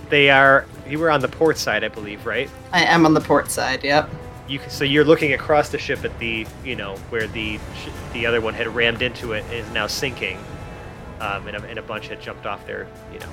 They 0.10 0.30
are. 0.30 0.66
You 0.88 1.00
were 1.00 1.10
on 1.10 1.22
the 1.22 1.28
port 1.30 1.58
side, 1.58 1.84
I 1.84 1.88
believe, 1.88 2.26
right? 2.26 2.50
I 2.74 2.84
am 2.84 3.06
on 3.06 3.14
the 3.14 3.22
port 3.22 3.50
side. 3.50 3.84
Yep. 3.84 4.10
You 4.48 4.60
so 4.68 4.84
you're 4.84 5.06
looking 5.06 5.34
across 5.34 5.70
the 5.70 5.78
ship 5.80 6.04
at 6.04 6.18
the 6.20 6.46
you 6.66 6.76
know 6.76 6.98
where 7.10 7.28
the 7.28 7.60
the 8.12 8.26
other 8.26 8.42
one 8.42 8.54
had 8.54 8.68
rammed 8.68 9.02
into 9.02 9.32
it 9.32 9.44
and 9.46 9.54
is 9.54 9.72
now 9.72 9.88
sinking, 9.88 10.38
um, 11.22 11.48
and, 11.48 11.56
a, 11.56 11.64
and 11.64 11.80
a 11.80 11.82
bunch 11.82 12.10
had 12.10 12.20
jumped 12.22 12.46
off 12.46 12.66
their 12.68 12.88
you 13.14 13.20
know 13.20 13.30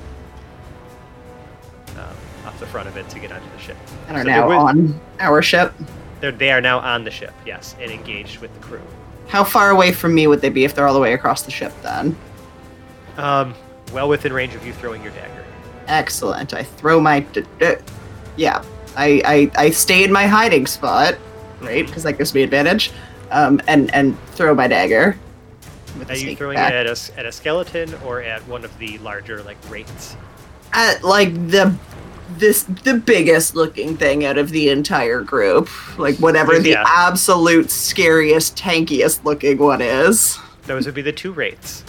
um, 2.02 2.16
off 2.46 2.58
the 2.60 2.66
front 2.66 2.88
of 2.88 2.96
it 2.96 3.08
to 3.08 3.18
get 3.18 3.32
onto 3.32 3.50
the 3.50 3.58
ship. 3.58 3.76
And 4.06 4.16
are 4.16 4.22
So 4.22 4.28
now 4.28 4.48
there 4.48 4.56
was- 4.56 4.74
on 4.76 5.00
our 5.18 5.42
ship. 5.42 5.74
They're, 6.20 6.32
they 6.32 6.50
are 6.52 6.60
now 6.60 6.78
on 6.80 7.04
the 7.04 7.10
ship, 7.12 7.32
yes, 7.46 7.74
and 7.80 7.90
engaged 7.90 8.38
with 8.38 8.52
the 8.54 8.60
crew. 8.60 8.80
How 9.28 9.44
far 9.44 9.70
away 9.70 9.92
from 9.92 10.14
me 10.14 10.26
would 10.26 10.40
they 10.40 10.48
be 10.48 10.64
if 10.64 10.74
they're 10.74 10.86
all 10.86 10.94
the 10.94 11.00
way 11.00 11.12
across 11.12 11.42
the 11.42 11.50
ship? 11.50 11.72
Then. 11.82 12.16
Um, 13.16 13.54
well 13.92 14.08
within 14.08 14.32
range 14.32 14.54
of 14.54 14.66
you 14.66 14.72
throwing 14.72 15.02
your 15.02 15.12
dagger. 15.12 15.44
Excellent. 15.86 16.54
I 16.54 16.62
throw 16.62 17.00
my. 17.00 17.20
D- 17.20 17.44
d- 17.58 17.74
yeah. 18.36 18.62
I, 18.96 19.22
I 19.24 19.64
I 19.66 19.70
stay 19.70 20.02
in 20.02 20.10
my 20.10 20.26
hiding 20.26 20.66
spot, 20.66 21.16
right? 21.60 21.86
Because 21.86 22.02
that 22.02 22.14
gives 22.14 22.34
me 22.34 22.42
advantage. 22.42 22.90
Um, 23.30 23.60
and 23.68 23.94
and 23.94 24.18
throw 24.30 24.54
my 24.54 24.66
dagger. 24.66 25.16
Are 26.08 26.16
you 26.16 26.36
throwing 26.36 26.56
back. 26.56 26.72
it 26.72 26.76
at 26.76 26.86
a, 26.86 27.18
at 27.18 27.26
a 27.26 27.32
skeleton 27.32 27.92
or 28.04 28.22
at 28.22 28.46
one 28.46 28.64
of 28.64 28.76
the 28.78 28.98
larger 28.98 29.42
like 29.42 29.56
wraiths? 29.68 30.16
at 30.72 31.02
like 31.02 31.32
the 31.48 31.74
this 32.36 32.64
the 32.84 32.94
biggest 32.94 33.54
looking 33.54 33.96
thing 33.96 34.24
out 34.24 34.36
of 34.36 34.50
the 34.50 34.68
entire 34.68 35.22
group 35.22 35.68
like 35.98 36.16
whatever 36.16 36.58
the 36.58 36.70
Yeah. 36.70 36.84
absolute 36.86 37.70
scariest 37.70 38.56
tankiest 38.56 39.24
looking 39.24 39.56
one 39.58 39.80
is 39.80 40.38
Those 40.66 40.84
would 40.86 40.94
be 40.94 41.00
the 41.02 41.12
two 41.12 41.32
wraiths. 41.32 41.84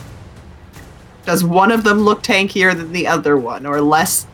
does 1.25 1.43
one 1.43 1.71
of 1.71 1.83
them 1.83 1.99
look 1.99 2.23
tankier 2.23 2.75
than 2.75 2.93
the 2.93 3.05
other 3.07 3.35
one 3.37 3.65
or 3.65 3.81
less 3.81 4.25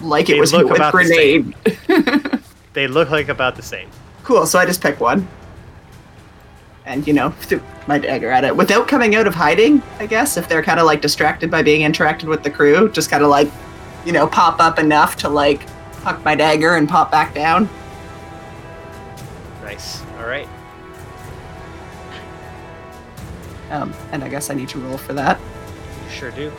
like 0.00 0.30
it 0.30 0.38
was 0.38 0.52
hit 0.52 0.64
with 0.66 0.76
about 0.76 0.92
the 0.92 1.04
grenade 1.04 2.40
They 2.74 2.86
look 2.86 3.10
like 3.10 3.28
about 3.28 3.56
the 3.56 3.62
same. 3.62 3.88
cool 4.22 4.46
so 4.46 4.58
i 4.60 4.64
just 4.64 4.80
pick 4.80 5.00
one 5.00 5.26
and 6.86 7.04
you 7.06 7.12
know 7.12 7.30
threw 7.30 7.60
my 7.88 7.98
dagger 7.98 8.30
at 8.30 8.44
it 8.44 8.54
without 8.56 8.86
coming 8.86 9.16
out 9.16 9.26
of 9.26 9.34
hiding 9.34 9.82
i 9.98 10.06
guess 10.06 10.36
if 10.36 10.48
they're 10.48 10.62
kind 10.62 10.78
of 10.78 10.86
like 10.86 11.02
distracted 11.02 11.50
by 11.50 11.62
being 11.62 11.80
interacted 11.90 12.24
with 12.28 12.44
the 12.44 12.50
crew 12.50 12.88
just 12.92 13.10
kind 13.10 13.24
of 13.24 13.28
like 13.28 13.50
you 14.08 14.14
know 14.14 14.26
pop 14.26 14.58
up 14.58 14.78
enough 14.78 15.16
to 15.16 15.28
like 15.28 15.68
huck 15.98 16.24
my 16.24 16.34
dagger 16.34 16.76
and 16.76 16.88
pop 16.88 17.10
back 17.10 17.34
down 17.34 17.68
Nice. 19.62 20.02
All 20.18 20.24
right. 20.26 20.48
um, 23.70 23.92
and 24.12 24.24
i 24.24 24.28
guess 24.30 24.48
i 24.48 24.54
need 24.54 24.70
to 24.70 24.78
roll 24.78 24.96
for 24.96 25.12
that 25.12 25.38
You 26.06 26.10
sure 26.10 26.30
do. 26.30 26.50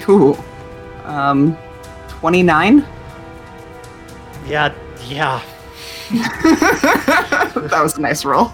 Cool. 0.00 0.38
Um, 1.04 1.56
29? 2.08 2.86
Yeah, 4.46 4.74
yeah. 5.06 5.42
that 6.12 7.80
was 7.82 7.96
a 7.96 8.00
nice 8.00 8.24
roll. 8.24 8.52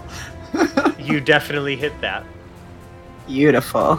You 0.97 1.19
definitely 1.19 1.75
hit 1.75 1.99
that. 2.01 2.23
Beautiful. 3.31 3.97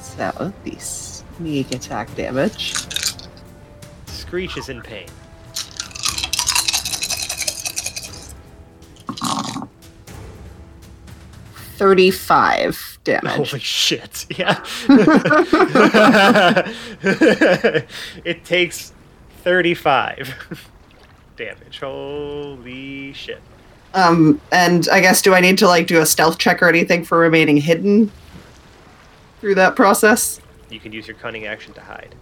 So, 0.00 0.52
the 0.62 0.78
sneak 0.78 1.74
attack 1.74 2.14
damage. 2.14 2.72
Screech 4.06 4.56
is 4.56 4.68
in 4.68 4.80
pain. 4.80 5.08
Thirty-five 11.76 12.98
damage. 13.02 13.50
Holy 13.50 13.60
shit. 13.60 14.26
Yeah. 14.38 14.62
it 18.24 18.44
takes 18.44 18.92
35 19.42 20.52
damage. 21.36 21.80
Holy 21.80 23.12
shit. 23.14 23.40
Um, 23.94 24.40
and 24.52 24.88
I 24.90 25.00
guess 25.00 25.22
do 25.22 25.34
I 25.34 25.40
need 25.40 25.58
to 25.58 25.66
like 25.66 25.86
do 25.86 26.00
a 26.00 26.06
stealth 26.06 26.38
check 26.38 26.62
or 26.62 26.68
anything 26.68 27.04
for 27.04 27.18
remaining 27.18 27.56
hidden 27.56 28.10
through 29.40 29.54
that 29.56 29.76
process? 29.76 30.40
You 30.70 30.78
can 30.78 30.92
use 30.92 31.06
your 31.06 31.16
cunning 31.16 31.46
action 31.46 31.72
to 31.74 31.80
hide. 31.80 32.14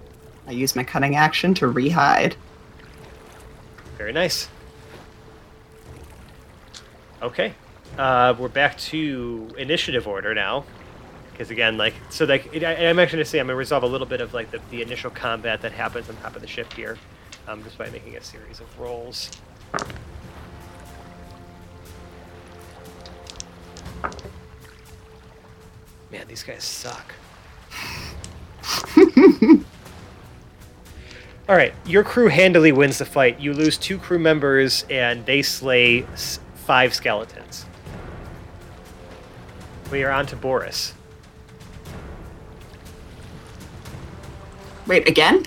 I 0.47 0.53
use 0.53 0.77
my 0.77 0.85
cunning 0.85 1.17
action 1.17 1.55
to 1.55 1.67
re-hide. 1.67 2.37
Very 3.99 4.13
nice. 4.13 4.49
Okay. 7.21 7.55
Uh, 7.99 8.35
we're 8.39 8.49
back 8.49 8.79
to 8.79 9.49
initiative 9.59 10.07
order 10.07 10.35
now. 10.35 10.65
Because 11.33 11.51
again, 11.51 11.77
like, 11.77 11.95
so 12.09 12.25
like, 12.25 12.49
it, 12.55 12.63
I, 12.63 12.89
I'm 12.89 12.99
actually 12.99 13.19
gonna 13.19 13.25
say 13.27 13.41
I'm 13.41 13.47
gonna 13.47 13.57
resolve 13.57 13.83
a 13.83 13.87
little 13.87 14.07
bit 14.07 14.21
of 14.21 14.33
like 14.33 14.51
the, 14.51 14.61
the 14.71 14.81
initial 14.83 15.11
combat 15.11 15.61
that 15.63 15.73
happens 15.73 16.09
on 16.09 16.17
top 16.17 16.37
of 16.37 16.43
the 16.43 16.49
ship 16.49 16.73
here, 16.73 16.97
um, 17.49 17.63
just 17.65 17.77
by 17.77 17.91
making 17.91 18.17
a 18.17 18.23
series 18.23 18.61
of 18.61 18.79
rolls. 18.79 19.31
Man, 26.11 26.27
these 26.29 26.43
guys 26.43 26.65
suck. 26.65 27.15
All 31.49 31.55
right, 31.55 31.73
your 31.85 32.03
crew 32.03 32.29
handily 32.29 32.73
wins 32.73 32.99
the 32.99 33.05
fight. 33.05 33.39
You 33.39 33.53
lose 33.53 33.79
two 33.79 33.99
crew 33.99 34.19
members, 34.19 34.85
and 34.91 35.25
they 35.27 35.43
slay 35.43 36.03
five 36.55 36.93
skeletons. 36.93 37.67
We 39.93 40.03
are 40.03 40.11
on 40.11 40.27
to 40.27 40.37
Boris. 40.37 40.93
Wait, 44.89 45.09
again? 45.09 45.45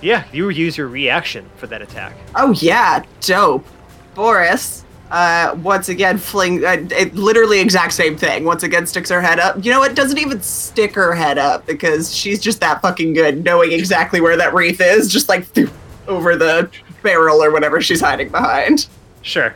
Yeah, 0.00 0.24
you 0.32 0.48
use 0.48 0.78
your 0.78 0.88
reaction 0.88 1.48
for 1.56 1.66
that 1.66 1.82
attack. 1.82 2.14
Oh 2.34 2.52
yeah, 2.52 3.04
dope. 3.20 3.66
Boris, 4.14 4.84
uh, 5.10 5.56
once 5.62 5.88
again, 5.88 6.18
fling, 6.18 6.64
uh, 6.64 6.76
it, 6.90 7.14
literally 7.14 7.60
exact 7.60 7.92
same 7.92 8.16
thing. 8.16 8.44
Once 8.44 8.62
again, 8.62 8.86
sticks 8.86 9.10
her 9.10 9.20
head 9.20 9.40
up. 9.40 9.64
You 9.64 9.72
know 9.72 9.80
what? 9.80 9.94
Doesn't 9.94 10.18
even 10.18 10.40
stick 10.40 10.94
her 10.94 11.14
head 11.14 11.38
up 11.38 11.66
because 11.66 12.14
she's 12.14 12.40
just 12.40 12.60
that 12.60 12.80
fucking 12.80 13.14
good, 13.14 13.44
knowing 13.44 13.72
exactly 13.72 14.20
where 14.20 14.36
that 14.36 14.54
wraith 14.54 14.80
is, 14.80 15.08
just 15.08 15.28
like 15.28 15.46
through, 15.46 15.70
over 16.08 16.36
the 16.36 16.70
barrel 17.02 17.42
or 17.42 17.50
whatever 17.50 17.80
she's 17.80 18.00
hiding 18.00 18.28
behind. 18.28 18.86
Sure. 19.22 19.54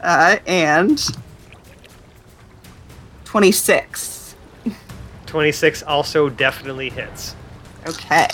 Uh, 0.00 0.38
and 0.46 1.02
twenty-six. 3.24 4.18
26 5.26 5.84
also 5.84 6.28
definitely 6.28 6.90
hits. 6.90 7.36
Okay. 7.86 8.26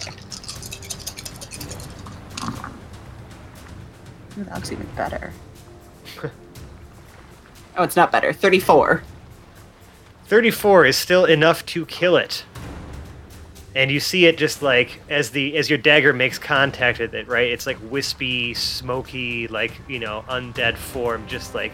Ooh, 4.39 4.45
that 4.45 4.55
looks 4.55 4.73
even 4.73 4.87
better. 4.97 5.31
Oh, 7.77 7.83
it's 7.83 7.97
not 7.97 8.13
better. 8.13 8.33
34. 8.33 9.03
34 10.27 10.87
is 10.87 10.97
still 10.97 11.25
enough 11.25 11.65
to 11.67 11.87
kill 11.87 12.17
it. 12.17 12.45
And 13.75 13.91
you 13.91 14.01
see 14.01 14.27
it 14.27 14.39
just 14.39 14.63
like 14.63 15.01
as 15.11 15.31
the 15.31 15.57
as 15.57 15.69
your 15.69 15.79
dagger 15.79 16.13
makes 16.13 16.39
contact 16.39 16.99
with 16.99 17.15
it, 17.15 17.29
right? 17.29 17.51
It's 17.51 17.67
like 17.67 17.77
wispy, 17.91 18.55
smoky, 18.55 19.49
like, 19.49 19.73
you 19.87 19.99
know, 19.99 20.25
undead 20.29 20.77
form 20.77 21.27
just 21.29 21.55
like 21.55 21.73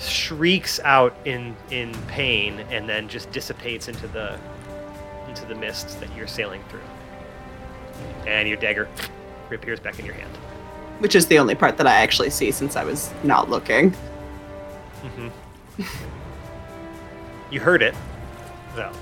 shrieks 0.00 0.80
out 0.80 1.16
in 1.24 1.56
in 1.70 1.94
pain 2.08 2.60
and 2.70 2.88
then 2.88 3.08
just 3.08 3.30
dissipates 3.30 3.86
into 3.86 4.08
the 4.08 4.38
into 5.28 5.46
the 5.46 5.54
mists 5.54 5.94
that 5.96 6.14
you're 6.16 6.26
sailing 6.26 6.62
through. 6.68 6.80
And 8.26 8.48
your 8.48 8.56
dagger 8.56 8.88
reappears 9.48 9.78
back 9.78 9.98
in 10.00 10.04
your 10.04 10.14
hand. 10.14 10.36
Which 10.98 11.14
is 11.14 11.26
the 11.26 11.38
only 11.38 11.54
part 11.54 11.76
that 11.76 11.86
I 11.86 11.94
actually 11.94 12.30
see 12.30 12.50
since 12.50 12.76
I 12.76 12.84
was 12.84 13.12
not 13.22 13.48
looking. 13.48 13.94
Hmm 15.08 15.28
you 17.50 17.60
heard 17.60 17.82
it, 17.82 17.94
though. 18.74 18.92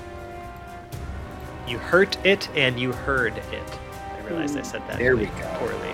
You 1.67 1.77
hurt 1.77 2.17
it 2.25 2.49
and 2.55 2.79
you 2.79 2.91
heard 2.91 3.37
it. 3.37 3.79
I 4.17 4.27
realized 4.27 4.57
I 4.57 4.61
said 4.63 4.81
that 4.87 4.97
There 4.99 5.15
we 5.15 5.25
go. 5.25 5.55
poorly. 5.59 5.89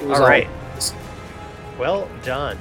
It 0.00 0.06
was 0.08 0.18
All 0.20 0.26
right. 0.26 0.46
all- 0.46 1.78
Well 1.78 2.08
done. 2.22 2.58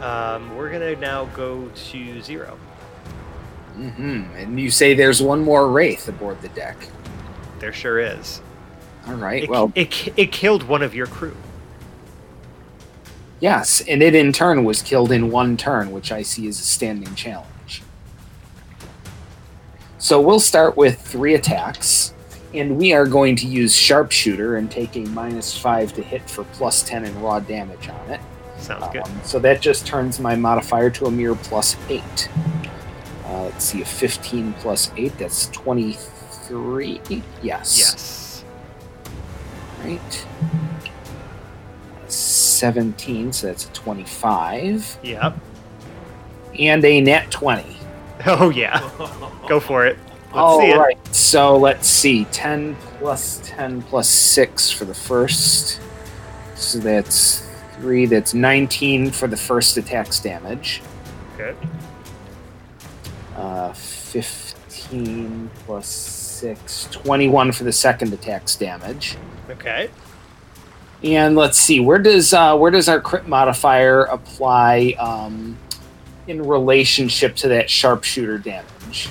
Um, 0.00 0.56
we're 0.56 0.70
gonna 0.70 0.96
now 0.96 1.26
go 1.26 1.68
to 1.68 2.22
zero. 2.22 2.58
Mm-hmm. 3.76 4.36
And 4.36 4.58
you 4.60 4.70
say 4.70 4.94
there's 4.94 5.22
one 5.22 5.42
more 5.42 5.70
wraith 5.70 6.08
aboard 6.08 6.40
the 6.42 6.48
deck. 6.48 6.76
There 7.58 7.72
sure 7.72 7.98
is. 7.98 8.40
All 9.06 9.14
right. 9.14 9.44
It, 9.44 9.48
well, 9.50 9.72
it, 9.74 10.18
it 10.18 10.32
killed 10.32 10.62
one 10.64 10.82
of 10.82 10.94
your 10.94 11.06
crew. 11.06 11.36
Yes, 13.40 13.82
and 13.82 14.02
it 14.02 14.14
in 14.14 14.32
turn 14.32 14.64
was 14.64 14.82
killed 14.82 15.12
in 15.12 15.30
one 15.30 15.56
turn, 15.56 15.92
which 15.92 16.12
I 16.12 16.22
see 16.22 16.48
as 16.48 16.60
a 16.60 16.64
standing 16.64 17.14
challenge. 17.14 17.82
So 19.98 20.20
we'll 20.20 20.40
start 20.40 20.76
with 20.76 21.00
three 21.00 21.34
attacks, 21.34 22.14
and 22.54 22.76
we 22.76 22.92
are 22.92 23.06
going 23.06 23.36
to 23.36 23.46
use 23.46 23.74
sharpshooter 23.74 24.56
and 24.56 24.70
take 24.70 24.96
a 24.96 25.00
minus 25.00 25.56
five 25.56 25.92
to 25.94 26.02
hit 26.02 26.28
for 26.28 26.44
plus 26.44 26.82
ten 26.82 27.04
in 27.04 27.20
raw 27.20 27.40
damage 27.40 27.88
on 27.88 28.10
it. 28.10 28.20
Sounds 28.58 28.86
good. 28.92 29.02
Um, 29.02 29.20
so 29.24 29.38
that 29.40 29.60
just 29.60 29.86
turns 29.86 30.20
my 30.20 30.34
modifier 30.34 30.90
to 30.90 31.06
a 31.06 31.10
mere 31.10 31.34
plus 31.34 31.76
eight. 31.88 32.28
Uh, 33.26 33.42
let's 33.44 33.64
see, 33.64 33.82
a 33.82 33.84
15 33.84 34.52
plus 34.54 34.90
eight, 34.96 35.16
that's 35.18 35.48
23. 35.48 37.00
Yes. 37.08 37.76
Yes. 37.76 38.44
Right. 39.84 40.26
17, 42.56 43.32
so 43.32 43.46
that's 43.48 43.66
a 43.66 43.72
25. 43.72 44.98
Yep. 45.02 45.38
And 46.58 46.84
a 46.84 47.00
net 47.00 47.30
20. 47.30 47.64
Oh 48.28 48.48
yeah. 48.48 48.80
Go 49.48 49.60
for 49.60 49.86
it. 49.86 49.98
Let's 50.26 50.36
All 50.36 50.58
see 50.60 50.70
it. 50.70 50.76
right, 50.76 51.14
so 51.14 51.56
let's 51.56 51.86
see. 51.86 52.24
10 52.26 52.74
plus 52.98 53.40
10 53.44 53.82
plus 53.82 54.08
6 54.08 54.70
for 54.70 54.84
the 54.84 54.94
first. 54.94 55.80
So 56.56 56.78
that's 56.78 57.46
3. 57.74 58.06
That's 58.06 58.34
19 58.34 59.10
for 59.12 59.28
the 59.28 59.36
first 59.36 59.76
attack's 59.76 60.18
damage. 60.18 60.82
Good. 61.36 61.56
Uh, 63.36 63.72
15 63.74 65.50
plus 65.66 65.86
6. 65.86 66.88
21 66.90 67.52
for 67.52 67.64
the 67.64 67.72
second 67.72 68.12
attack's 68.12 68.56
damage. 68.56 69.16
Okay. 69.50 69.90
And 71.02 71.36
let's 71.36 71.58
see, 71.58 71.80
where 71.80 71.98
does 71.98 72.32
uh, 72.32 72.56
where 72.56 72.70
does 72.70 72.88
our 72.88 73.00
crit 73.00 73.28
modifier 73.28 74.04
apply 74.04 74.94
um, 74.98 75.58
in 76.26 76.46
relationship 76.46 77.36
to 77.36 77.48
that 77.48 77.68
sharpshooter 77.68 78.38
damage? 78.38 79.08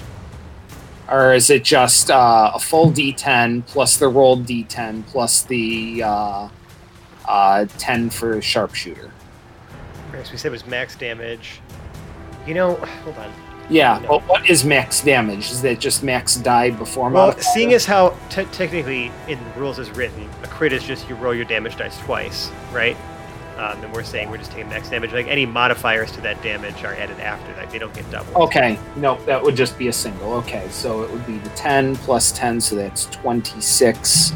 Or 1.09 1.33
is 1.33 1.49
it 1.51 1.63
just 1.63 2.09
uh, 2.09 2.51
a 2.55 2.59
full 2.59 2.91
D10 2.91 3.67
plus 3.67 3.97
the 3.97 4.07
rolled 4.07 4.45
D10 4.45 5.05
plus 5.05 5.43
the 5.43 6.01
uh, 6.03 6.49
uh, 7.27 7.65
10 7.77 8.09
for 8.09 8.41
sharpshooter? 8.41 9.11
As 10.13 10.31
we 10.31 10.37
said, 10.37 10.49
it 10.49 10.51
was 10.51 10.65
max 10.65 10.95
damage. 10.95 11.61
You 12.47 12.55
know, 12.55 12.75
hold 13.03 13.17
on. 13.17 13.31
Yeah, 13.69 13.99
No. 14.04 14.08
but 14.08 14.21
what 14.28 14.49
is 14.49 14.63
max 14.63 15.01
damage? 15.01 15.49
Is 15.51 15.62
that 15.63 15.80
just 15.80 16.04
max 16.04 16.36
die 16.36 16.69
before 16.69 17.10
Well, 17.10 17.28
modifier? 17.28 17.43
seeing 17.54 17.73
as 17.73 17.86
how 17.86 18.13
te- 18.30 18.45
technically 18.45 19.12
in 19.28 19.39
the 19.43 19.60
rules 19.60 19.80
is 19.80 19.89
written, 19.91 20.30
a 20.43 20.47
crit 20.47 20.71
is 20.73 20.84
just 20.84 21.10
you 21.10 21.15
roll 21.15 21.34
your 21.34 21.45
damage 21.45 21.75
dice 21.78 21.97
twice, 21.99 22.51
right? 22.71 22.95
Um, 23.58 23.82
and 23.86 23.93
we're 23.93 24.04
saying 24.04 24.30
we're 24.30 24.38
just 24.38 24.51
taking 24.51 24.67
max 24.69 24.89
damage. 24.89 25.13
Like 25.13 25.28
any 25.28 25.45
modifiers 25.45 26.12
to 26.12 26.21
that 26.21 26.43
damage 26.43 26.84
are 26.84 26.93
added 26.93 27.19
after 27.21 27.54
that; 27.54 27.71
they 27.71 27.80
don't 27.80 27.93
get 27.93 28.10
doubled. 28.12 28.36
Okay, 28.36 28.78
nope, 28.97 29.25
that 29.25 29.41
would 29.41 29.56
just 29.56 29.78
be 29.78 29.88
a 29.88 29.93
single. 29.93 30.34
Okay, 30.34 30.67
so 30.69 31.04
it 31.04 31.10
would 31.12 31.25
be 31.25 31.38
the 31.38 31.49
10 31.51 31.95
plus 31.95 32.34
10, 32.34 32.60
so 32.60 32.75
that's 32.75 33.06
26 33.08 34.34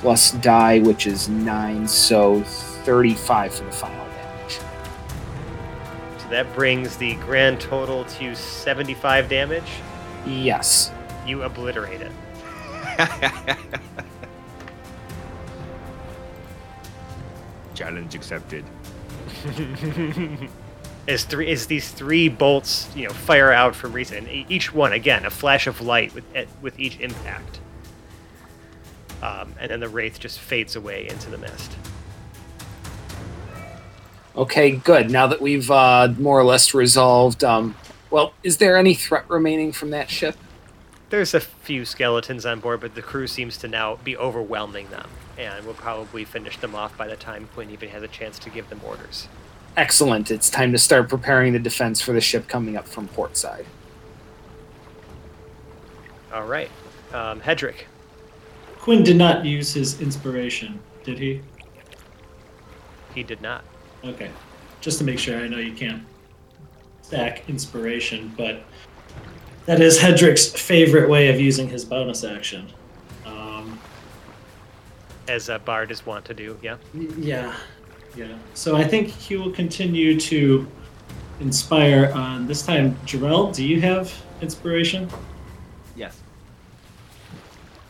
plus 0.00 0.30
die, 0.34 0.78
which 0.78 1.06
is 1.08 1.28
9, 1.28 1.86
so 1.88 2.40
35 2.44 3.54
for 3.54 3.64
the 3.64 3.72
final 3.72 4.06
that 6.30 6.52
brings 6.54 6.96
the 6.96 7.14
grand 7.16 7.60
total 7.60 8.04
to 8.04 8.34
75 8.34 9.28
damage. 9.28 9.64
Yes. 10.26 10.90
You 11.26 11.42
obliterate 11.42 12.00
it. 12.00 12.12
Challenge 17.74 18.14
accepted. 18.14 18.64
as 21.08 21.24
three 21.24 21.50
as 21.50 21.66
these 21.66 21.90
three 21.90 22.28
bolts, 22.28 22.88
you 22.94 23.06
know, 23.06 23.12
fire 23.14 23.52
out 23.52 23.74
from 23.74 23.92
reason. 23.92 24.28
E- 24.28 24.46
Each 24.48 24.72
one, 24.74 24.92
again, 24.92 25.24
a 25.24 25.30
flash 25.30 25.66
of 25.66 25.80
light 25.80 26.12
with 26.14 26.24
with 26.60 26.78
each 26.78 26.98
impact. 27.00 27.60
Um, 29.22 29.54
and 29.60 29.70
then 29.70 29.80
the 29.80 29.88
wraith 29.88 30.18
just 30.18 30.38
fades 30.40 30.76
away 30.76 31.06
into 31.08 31.30
the 31.30 31.38
mist. 31.38 31.76
Okay, 34.40 34.70
good. 34.70 35.10
Now 35.10 35.26
that 35.26 35.42
we've 35.42 35.70
uh, 35.70 36.14
more 36.18 36.40
or 36.40 36.44
less 36.44 36.72
resolved, 36.72 37.44
um, 37.44 37.76
well, 38.10 38.32
is 38.42 38.56
there 38.56 38.78
any 38.78 38.94
threat 38.94 39.28
remaining 39.28 39.70
from 39.70 39.90
that 39.90 40.08
ship? 40.08 40.34
There's 41.10 41.34
a 41.34 41.40
few 41.40 41.84
skeletons 41.84 42.46
on 42.46 42.60
board, 42.60 42.80
but 42.80 42.94
the 42.94 43.02
crew 43.02 43.26
seems 43.26 43.58
to 43.58 43.68
now 43.68 43.96
be 43.96 44.16
overwhelming 44.16 44.88
them, 44.88 45.10
and 45.36 45.66
we'll 45.66 45.74
probably 45.74 46.24
finish 46.24 46.56
them 46.56 46.74
off 46.74 46.96
by 46.96 47.06
the 47.06 47.16
time 47.16 47.50
Quinn 47.52 47.68
even 47.68 47.90
has 47.90 48.02
a 48.02 48.08
chance 48.08 48.38
to 48.38 48.48
give 48.48 48.70
them 48.70 48.80
orders. 48.82 49.28
Excellent. 49.76 50.30
It's 50.30 50.48
time 50.48 50.72
to 50.72 50.78
start 50.78 51.10
preparing 51.10 51.52
the 51.52 51.58
defense 51.58 52.00
for 52.00 52.12
the 52.12 52.20
ship 52.22 52.48
coming 52.48 52.78
up 52.78 52.88
from 52.88 53.08
port 53.08 53.36
side. 53.36 53.66
All 56.32 56.46
right, 56.46 56.70
um, 57.12 57.42
Hedrick. 57.42 57.84
Quinn 58.78 59.02
did 59.02 59.18
not 59.18 59.44
use 59.44 59.74
his 59.74 60.00
inspiration, 60.00 60.80
did 61.04 61.18
he? 61.18 61.42
He 63.14 63.22
did 63.22 63.42
not. 63.42 63.64
Okay. 64.04 64.30
Just 64.80 64.98
to 64.98 65.04
make 65.04 65.18
sure, 65.18 65.38
I 65.38 65.48
know 65.48 65.58
you 65.58 65.72
can't 65.74 66.02
stack 67.02 67.48
inspiration, 67.48 68.32
but 68.36 68.62
that 69.66 69.80
is 69.80 69.98
Hedrick's 69.98 70.48
favorite 70.48 71.08
way 71.08 71.28
of 71.28 71.38
using 71.40 71.68
his 71.68 71.84
bonus 71.84 72.24
action. 72.24 72.66
Um, 73.26 73.78
As 75.28 75.48
a 75.48 75.58
bard 75.58 75.90
is 75.90 76.06
wont 76.06 76.24
to 76.26 76.34
do, 76.34 76.58
yeah. 76.62 76.76
yeah, 77.18 77.54
yeah. 78.16 78.38
So 78.54 78.76
I 78.76 78.84
think 78.84 79.08
he 79.08 79.36
will 79.36 79.50
continue 79.50 80.18
to 80.20 80.66
inspire 81.40 82.10
on 82.14 82.46
this 82.46 82.62
time. 82.64 82.94
Jarrell, 83.06 83.54
do 83.54 83.64
you 83.64 83.80
have 83.80 84.12
inspiration 84.40 85.08
Yes. 85.96 86.18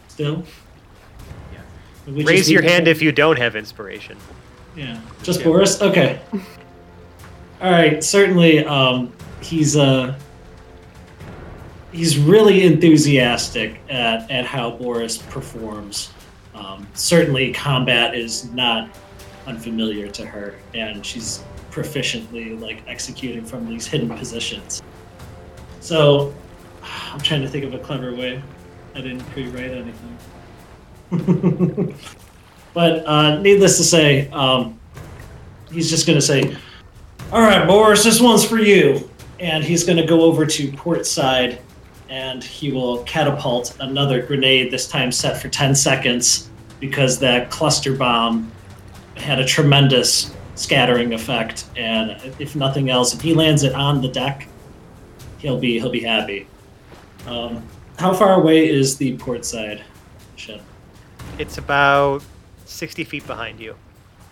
still? 0.08 0.44
Yeah. 1.52 1.60
Raise 2.24 2.50
your 2.50 2.62
hand 2.62 2.88
if 2.88 3.00
you 3.00 3.12
don't 3.12 3.38
have 3.38 3.54
inspiration. 3.54 4.16
Yeah, 4.76 5.00
just. 5.22 5.42
Boris. 5.42 5.80
Okay. 5.82 6.20
All 7.60 7.70
right. 7.70 8.02
Certainly, 8.02 8.64
um, 8.64 9.12
he's 9.40 9.76
uh, 9.76 10.18
he's 11.92 12.18
really 12.18 12.64
enthusiastic 12.64 13.80
at, 13.88 14.30
at 14.30 14.44
how 14.44 14.70
Boris 14.70 15.18
performs. 15.18 16.10
Um, 16.54 16.86
certainly, 16.94 17.52
combat 17.52 18.14
is 18.14 18.50
not 18.52 18.90
unfamiliar 19.46 20.08
to 20.08 20.26
her, 20.26 20.54
and 20.74 21.04
she's 21.04 21.42
proficiently 21.70 22.60
like 22.60 22.82
executing 22.86 23.44
from 23.44 23.68
these 23.68 23.86
hidden 23.86 24.08
positions. 24.08 24.82
So, 25.80 26.34
I'm 26.82 27.20
trying 27.20 27.42
to 27.42 27.48
think 27.48 27.64
of 27.64 27.74
a 27.74 27.78
clever 27.78 28.14
way. 28.14 28.42
I 28.94 29.00
didn't 29.00 29.24
pre-write 29.30 29.70
anything. 29.70 30.18
But 32.72 33.06
uh, 33.06 33.40
needless 33.40 33.76
to 33.78 33.84
say, 33.84 34.28
um, 34.30 34.78
he's 35.72 35.90
just 35.90 36.06
going 36.06 36.18
to 36.18 36.24
say, 36.24 36.56
"All 37.32 37.40
right, 37.40 37.66
Boris, 37.66 38.04
this 38.04 38.20
one's 38.20 38.44
for 38.44 38.58
you." 38.58 39.08
And 39.40 39.64
he's 39.64 39.84
going 39.84 39.96
to 39.96 40.06
go 40.06 40.22
over 40.22 40.44
to 40.44 40.72
port 40.72 41.06
side, 41.06 41.60
and 42.08 42.44
he 42.44 42.70
will 42.70 43.02
catapult 43.04 43.76
another 43.80 44.20
grenade. 44.22 44.70
This 44.70 44.86
time 44.86 45.10
set 45.10 45.40
for 45.40 45.48
ten 45.48 45.74
seconds, 45.74 46.50
because 46.78 47.18
that 47.20 47.50
cluster 47.50 47.94
bomb 47.94 48.52
had 49.16 49.38
a 49.38 49.44
tremendous 49.44 50.34
scattering 50.54 51.14
effect. 51.14 51.64
And 51.76 52.10
if 52.38 52.54
nothing 52.54 52.90
else, 52.90 53.14
if 53.14 53.20
he 53.20 53.34
lands 53.34 53.62
it 53.62 53.74
on 53.74 54.02
the 54.02 54.08
deck, 54.08 54.46
he'll 55.38 55.58
be 55.58 55.78
he'll 55.78 55.90
be 55.90 56.00
happy. 56.00 56.46
Um, 57.26 57.62
how 57.98 58.14
far 58.14 58.34
away 58.34 58.68
is 58.68 58.96
the 58.96 59.16
port 59.16 59.44
side 59.44 59.82
ship? 60.36 60.60
It's 61.38 61.58
about 61.58 62.22
60 62.70 63.04
feet 63.04 63.26
behind 63.26 63.60
you. 63.60 63.74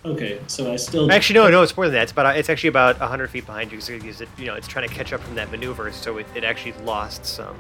Okay, 0.05 0.41
so 0.47 0.73
I 0.73 0.77
still 0.77 1.11
Actually, 1.11 1.41
no, 1.41 1.51
no, 1.51 1.63
it's 1.63 1.77
more 1.77 1.87
than 1.87 1.95
that. 1.95 2.05
It's 2.05 2.13
about 2.13 2.37
it's 2.37 2.49
actually 2.49 2.69
about 2.69 3.01
100 3.01 3.29
feet 3.29 3.47
behind 3.47 3.73
you 3.73 3.79
because 3.79 4.21
it, 4.21 4.29
you 4.39 4.47
know 4.47 4.55
it's 4.55 4.69
trying 4.69 4.89
to 4.89 4.95
catch 4.95 5.13
up 5.13 5.21
from 5.21 5.35
that 5.35 5.51
maneuver. 5.51 5.91
So 5.93 6.19
it, 6.19 6.27
it 6.35 6.45
actually 6.45 6.73
lost 6.85 7.27
some 7.27 7.57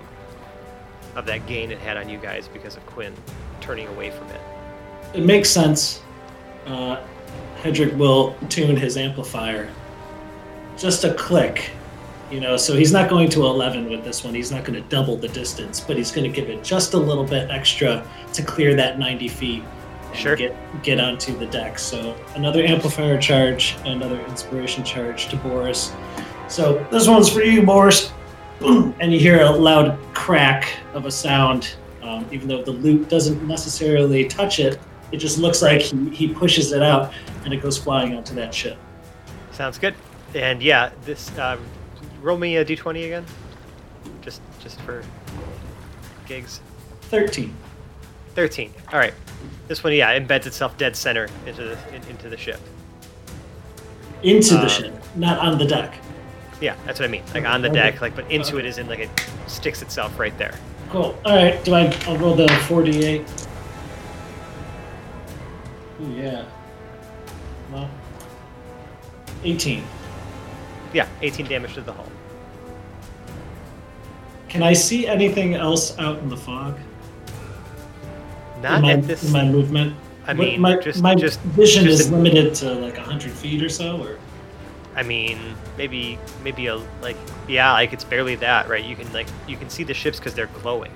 of 1.17 1.27
that 1.27 1.47
gain 1.47 1.73
it 1.73 1.79
had 1.79 1.97
on 1.97 2.09
you 2.09 2.19
guys 2.19 2.49
because 2.49 2.77
of 2.77 2.87
Quinn 2.87 3.12
turning 3.61 3.88
away 3.88 4.11
from 4.11 4.29
it. 4.29 4.41
it 5.14 5.25
makes 5.25 5.51
sense. 5.51 6.01
Uh, 6.67 7.03
Hedrick 7.62 7.97
will 7.97 8.37
tune 8.49 8.77
his 8.77 8.97
amplifier 8.97 9.69
just 10.77 11.03
a 11.05 11.12
click, 11.14 11.71
you 12.31 12.41
know. 12.41 12.57
So 12.57 12.77
he's 12.77 12.93
not 12.93 13.11
going 13.11 13.29
to 13.31 13.45
11 13.47 13.91
with 13.91 14.05
this 14.05 14.23
one. 14.23 14.33
He's 14.33 14.53
not 14.53 14.64
going 14.64 14.81
to 14.81 14.88
double 14.88 15.17
the 15.17 15.29
distance, 15.29 15.81
but 15.81 15.97
he's 15.97 16.12
going 16.12 16.31
to 16.31 16.41
give 16.41 16.49
it 16.49 16.62
just 16.62 16.95
a 16.95 16.99
little 16.99 17.25
bit 17.25 17.51
extra 17.51 18.07
to 18.33 18.43
clear 18.43 18.77
that 18.77 18.99
90 18.99 19.29
feet 19.29 19.64
Sure. 20.14 20.37
get 20.37 20.57
get 20.83 21.01
onto 21.01 21.37
the 21.37 21.47
deck. 21.47 21.79
So 21.79 22.16
another 22.35 22.64
amplifier 22.64 23.18
charge, 23.21 23.77
another 23.85 24.21
inspiration 24.27 24.85
charge 24.85 25.29
to 25.29 25.37
Boris. 25.37 25.92
So 26.49 26.85
this 26.90 27.07
one's 27.07 27.31
for 27.31 27.42
you, 27.42 27.64
Boris. 27.64 28.12
Boom! 28.59 28.94
and 29.01 29.12
you 29.12 29.21
hear 29.21 29.42
a 29.42 29.51
loud 29.51 29.99
crack 30.14 30.68
of 30.92 31.07
a 31.07 31.11
sound, 31.11 31.77
um, 32.03 32.27
even 32.33 32.49
though 32.49 32.62
the 32.62 32.73
lute 32.73 33.09
doesn't 33.09 33.47
necessarily 33.47 34.27
touch 34.27 34.59
it. 34.59 34.81
It 35.12 35.18
just 35.18 35.38
looks 35.38 35.62
like 35.62 35.81
he, 35.81 36.11
he 36.11 36.35
pushes 36.35 36.73
it 36.73 36.83
out 36.83 37.12
and 37.44 37.55
it 37.55 37.62
goes 37.62 37.79
flying 37.79 38.14
onto 38.14 38.35
that 38.35 38.53
ship. 38.53 38.77
Sounds 39.53 39.79
good. 39.79 39.94
And 40.35 40.62
yeah, 40.62 40.90
this 41.05 41.37
um, 41.38 41.61
roll 42.21 42.37
me 42.37 42.57
a 42.57 42.64
d20 42.64 43.07
again, 43.07 43.25
just 44.21 44.40
just 44.61 44.81
for 44.83 45.03
gigs. 46.27 46.61
13. 47.03 47.55
13. 48.35 48.73
All 48.92 48.99
right. 48.99 49.14
This 49.68 49.85
one, 49.85 49.92
yeah, 49.92 50.18
embeds 50.18 50.46
itself 50.46 50.76
dead 50.78 50.96
center 50.96 51.28
into 51.46 51.62
the 51.62 51.78
in, 51.94 52.02
into 52.09 52.28
the 52.28 52.37
ship. 52.37 52.61
Into 54.22 54.54
the 54.54 54.62
Um, 54.62 54.68
ship, 54.68 54.94
not 55.14 55.38
on 55.38 55.59
the 55.59 55.64
deck. 55.66 55.94
Yeah, 56.61 56.74
that's 56.85 56.98
what 56.98 57.07
I 57.09 57.12
mean. 57.12 57.22
Like 57.35 57.44
on 57.44 57.62
the 57.62 57.68
deck, 57.68 58.00
like 58.00 58.16
but 58.16 58.28
into 58.31 58.59
it 58.59 58.64
is 58.64 58.78
in 58.78 58.88
like 58.88 58.98
it 59.00 59.11
sticks 59.46 59.83
itself 59.83 60.18
right 60.18 60.37
there. 60.38 60.54
Cool. 60.90 61.16
All 61.24 61.37
right. 61.37 61.62
Do 61.64 61.74
I? 61.74 61.94
I'll 62.07 62.16
roll 62.16 62.35
the 62.35 62.48
48. 62.66 63.20
Ooh, 66.00 66.12
yeah. 66.12 66.44
Well, 67.70 67.90
18. 69.44 69.85
Yeah, 70.94 71.07
18 71.20 71.46
damage 71.46 71.74
to 71.74 71.83
the 71.83 71.92
hull. 71.92 72.11
Can 74.48 74.62
I 74.62 74.72
see 74.72 75.07
anything 75.07 75.54
else 75.54 75.96
out 75.98 76.18
in 76.20 76.31
the 76.31 76.37
fog? 76.37 76.78
Not 78.62 78.77
in 78.77 78.83
my, 78.83 78.92
at 78.92 79.03
this. 79.05 79.25
in 79.25 79.33
my 79.33 79.44
movement. 79.44 79.97
I 80.27 80.35
mean, 80.35 80.61
my, 80.61 80.77
just 80.77 81.03
my 81.03 81.14
just 81.14 81.40
vision 81.40 81.85
just 81.85 82.01
is 82.01 82.09
a- 82.11 82.14
limited 82.16 82.55
to 82.57 82.73
like 82.75 82.97
100 82.97 83.31
feet 83.33 83.62
or 83.62 83.68
so, 83.68 84.03
or 84.03 84.18
I 84.94 85.03
mean, 85.03 85.38
maybe 85.77 86.18
maybe 86.42 86.66
a 86.66 86.77
like 87.01 87.16
yeah, 87.49 87.73
like 87.73 87.92
it's 87.92 88.05
barely 88.05 88.35
that, 88.37 88.68
right? 88.68 88.85
You 88.85 88.97
can 88.97 89.11
like 89.12 89.29
you 89.47 89.57
can 89.57 89.71
see 89.71 89.85
the 89.85 89.94
ships 89.94 90.18
because 90.18 90.35
they're 90.35 90.49
glowing, 90.62 90.92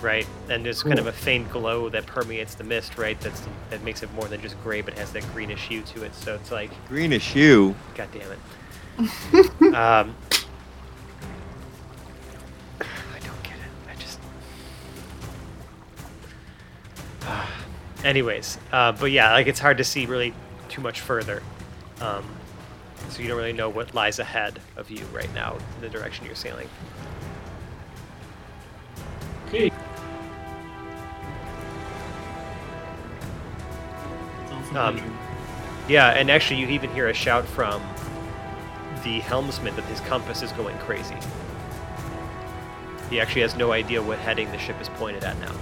right? 0.00 0.26
And 0.50 0.64
there's 0.64 0.82
kind 0.82 0.98
of 0.98 1.06
a 1.06 1.12
faint 1.12 1.50
glow 1.50 1.88
that 1.88 2.06
permeates 2.06 2.54
the 2.54 2.64
mist, 2.64 2.98
right? 2.98 3.18
That's 3.20 3.42
that 3.70 3.82
makes 3.82 4.02
it 4.02 4.12
more 4.12 4.26
than 4.26 4.40
just 4.40 4.60
gray, 4.62 4.82
but 4.82 4.96
has 4.98 5.10
that 5.12 5.24
greenish 5.32 5.66
hue 5.66 5.82
to 5.82 6.04
it. 6.04 6.14
So 6.14 6.34
it's 6.34 6.52
like, 6.52 6.70
Greenish 6.88 7.32
hue. 7.32 7.74
god 7.94 8.08
damn 8.12 8.30
it. 8.32 8.38
um, 9.74 10.14
Anyways, 18.04 18.58
uh, 18.72 18.92
but 18.92 19.10
yeah, 19.10 19.32
like 19.32 19.46
it's 19.46 19.60
hard 19.60 19.78
to 19.78 19.84
see 19.84 20.06
really 20.06 20.34
too 20.68 20.80
much 20.80 21.00
further. 21.00 21.42
Um, 22.00 22.24
so 23.10 23.22
you 23.22 23.28
don't 23.28 23.36
really 23.36 23.52
know 23.52 23.68
what 23.68 23.94
lies 23.94 24.18
ahead 24.18 24.58
of 24.76 24.90
you 24.90 25.04
right 25.12 25.32
now 25.34 25.56
in 25.76 25.80
the 25.82 25.88
direction 25.88 26.26
you're 26.26 26.34
sailing. 26.34 26.68
okay. 29.48 29.70
It's 34.42 34.52
all 34.52 34.62
from 34.62 34.76
Um, 34.76 35.18
Yeah, 35.88 36.10
and 36.10 36.30
actually, 36.30 36.60
you 36.60 36.68
even 36.68 36.90
hear 36.90 37.08
a 37.08 37.14
shout 37.14 37.44
from 37.44 37.82
the 39.04 39.20
helmsman 39.20 39.74
that 39.76 39.84
his 39.86 40.00
compass 40.00 40.42
is 40.42 40.52
going 40.52 40.78
crazy. 40.78 41.16
He 43.10 43.20
actually 43.20 43.42
has 43.42 43.56
no 43.56 43.72
idea 43.72 44.00
what 44.02 44.18
heading 44.18 44.50
the 44.52 44.58
ship 44.58 44.80
is 44.80 44.88
pointed 44.88 45.24
at 45.24 45.38
now. 45.38 45.52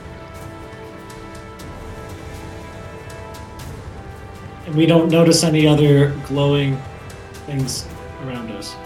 And 4.70 4.78
we 4.78 4.86
don't 4.86 5.10
notice 5.10 5.42
any 5.42 5.66
other 5.66 6.10
glowing 6.28 6.80
things 7.44 7.88
around 8.22 8.52
us. 8.52 8.76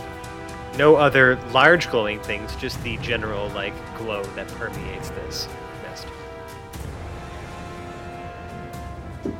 No 0.79 0.97
other 0.97 1.39
large 1.53 1.91
glowing 1.91 2.19
things, 2.21 2.57
just 2.57 2.83
the 2.83 2.97
general 2.99 3.51
like 3.51 3.75
glow 3.99 4.23
that 4.35 4.49
permeates 4.49 5.11
this 5.11 5.47
mist. 5.83 6.09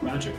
Roger. 0.03 0.35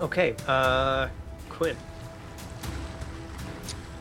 Okay, 0.00 0.36
uh, 0.46 1.08
Quinn. 1.50 1.76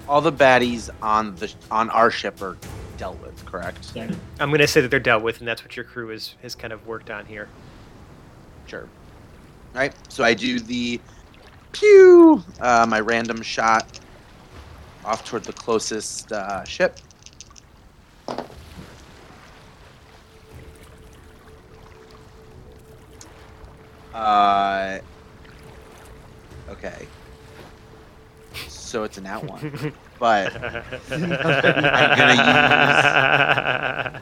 All 0.08 0.22
the 0.22 0.32
baddies 0.32 0.92
on 1.02 1.36
the 1.38 1.52
on 1.72 1.90
our 1.90 2.12
ship 2.12 2.40
are 2.44 2.56
dealt 2.98 3.22
with, 3.22 3.46
correct? 3.46 3.84
Second. 3.86 4.20
I'm 4.40 4.52
gonna 4.52 4.68
say 4.68 4.82
that 4.82 4.90
they're 4.90 5.00
dealt 5.00 5.24
with, 5.24 5.40
and 5.40 5.48
that's 5.48 5.64
what 5.64 5.76
your 5.76 5.86
crew 5.86 6.12
is 6.12 6.36
has 6.42 6.56
kind 6.56 6.74
of 6.74 6.86
worked 6.88 7.10
on 7.10 7.26
here. 7.26 7.48
Sure. 8.68 8.88
All 9.76 9.82
right. 9.82 9.94
So 10.10 10.24
I 10.24 10.34
do 10.34 10.60
the 10.60 11.00
pew, 11.72 12.44
uh, 12.60 12.86
my 12.88 13.00
random 13.00 13.42
shot 13.42 14.00
off 15.04 15.26
toward 15.26 15.44
the 15.44 15.54
closest 15.54 16.32
uh, 16.32 16.64
ship. 16.64 17.00
Uh, 24.14 25.00
okay. 26.70 27.08
So 28.68 29.04
it's 29.04 29.18
an 29.18 29.26
out 29.26 29.44
one, 29.44 29.94
but 30.20 30.54
I'm 31.12 32.18
gonna 32.18 34.14
use 34.14 34.22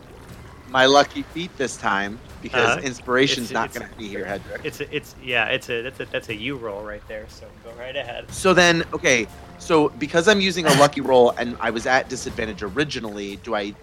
my 0.69 0.86
lucky 0.86 1.23
feat 1.23 1.56
this 1.58 1.75
time 1.77 2.17
because 2.41 2.77
Uh-huh. 2.77 2.82
inspiration's 2.88 3.51
It's- 3.51 3.54
not 3.54 3.69
it's- 3.69 3.77
going 3.80 3.91
to 3.91 3.97
be 3.97 4.08
here, 4.08 4.25
Hedrick. 4.25 4.62
It's 4.63 4.80
a, 4.80 4.95
it's 4.95 5.15
yeah, 5.21 5.45
it's 5.47 5.69
a 5.69 5.82
that's 5.82 5.99
a 5.99 6.06
that's 6.06 6.30
a 6.30 6.36
U 6.36 6.56
roll 6.56 6.82
right 6.84 7.06
there. 7.08 7.25
So 7.27 7.45
go 7.63 7.71
right 7.77 7.95
ahead. 7.95 8.32
So 8.34 8.54
then, 8.54 8.84
okay, 8.93 9.27
so 9.60 9.89
because 9.89 10.27
I'm 10.30 10.39
using 10.39 10.65
a 10.65 10.73
lucky 10.75 11.01
roll 11.01 11.32
and 11.32 11.58
I 11.60 11.69
was 11.71 11.86
at 11.86 12.08
disadvantage 12.10 12.63
originally, 12.63 13.36
do 13.43 13.54
I 13.56 13.75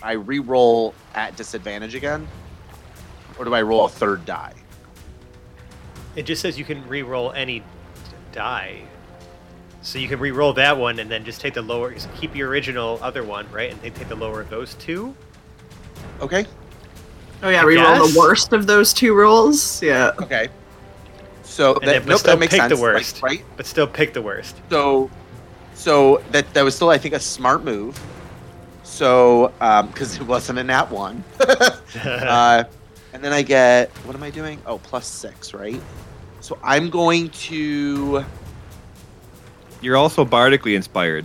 I 0.00 0.12
re-roll 0.12 0.94
at 1.16 1.34
disadvantage 1.36 1.96
again, 1.96 2.28
or 3.36 3.44
do 3.44 3.52
I 3.52 3.62
roll 3.62 3.84
a 3.86 3.88
third 3.88 4.24
die? 4.24 4.54
It 6.14 6.22
just 6.24 6.40
says 6.40 6.56
you 6.56 6.64
can 6.64 6.86
re-roll 6.88 7.32
any 7.32 7.64
die. 8.32 8.82
So 9.82 9.98
you 9.98 10.08
can 10.08 10.18
re-roll 10.18 10.52
that 10.54 10.76
one 10.76 10.98
and 10.98 11.10
then 11.10 11.24
just 11.24 11.40
take 11.40 11.54
the 11.54 11.62
lower, 11.62 11.92
just 11.94 12.12
keep 12.14 12.34
your 12.34 12.48
original 12.48 12.98
other 13.00 13.22
one, 13.24 13.50
right? 13.52 13.70
And 13.70 13.80
then 13.80 13.92
take 13.92 14.08
the 14.08 14.16
lower 14.16 14.40
of 14.40 14.50
those 14.50 14.74
two. 14.74 15.14
Okay, 16.20 16.46
Oh 17.42 17.48
yeah, 17.50 17.60
I 17.62 17.64
reroll 17.64 17.98
guess. 17.98 18.12
the 18.12 18.18
worst 18.18 18.52
of 18.52 18.66
those 18.66 18.92
two 18.92 19.14
rolls. 19.14 19.82
Yeah. 19.82 20.12
okay. 20.20 20.48
So 21.42 21.76
And 21.76 21.82
that, 21.88 21.92
then, 21.92 22.02
but 22.02 22.08
nope, 22.08 22.18
still 22.20 22.32
that 22.34 22.40
makes 22.40 22.52
pick 22.52 22.60
sense, 22.62 22.70
the 22.70 22.76
like, 22.76 22.94
worst. 22.94 23.22
right? 23.22 23.44
But 23.56 23.66
still 23.66 23.86
pick 23.86 24.12
the 24.12 24.22
worst. 24.22 24.56
So, 24.70 25.10
so 25.74 26.22
that 26.32 26.52
that 26.54 26.62
was 26.62 26.74
still, 26.74 26.90
I 26.90 26.98
think, 26.98 27.14
a 27.14 27.20
smart 27.20 27.64
move. 27.64 27.98
So, 28.82 29.52
because 29.92 30.16
it 30.16 30.22
wasn't 30.22 30.58
a 30.58 30.64
nat 30.64 30.90
one. 30.90 31.22
uh, 32.04 32.64
and 33.12 33.24
then 33.24 33.32
I 33.32 33.42
get 33.42 33.90
what 34.04 34.16
am 34.16 34.22
I 34.22 34.30
doing? 34.30 34.60
Oh, 34.66 34.78
plus 34.78 35.06
six, 35.06 35.54
right? 35.54 35.80
So 36.40 36.58
I'm 36.62 36.90
going 36.90 37.30
to. 37.30 38.24
You're 39.80 39.96
also 39.96 40.24
bardically 40.24 40.74
inspired. 40.74 41.24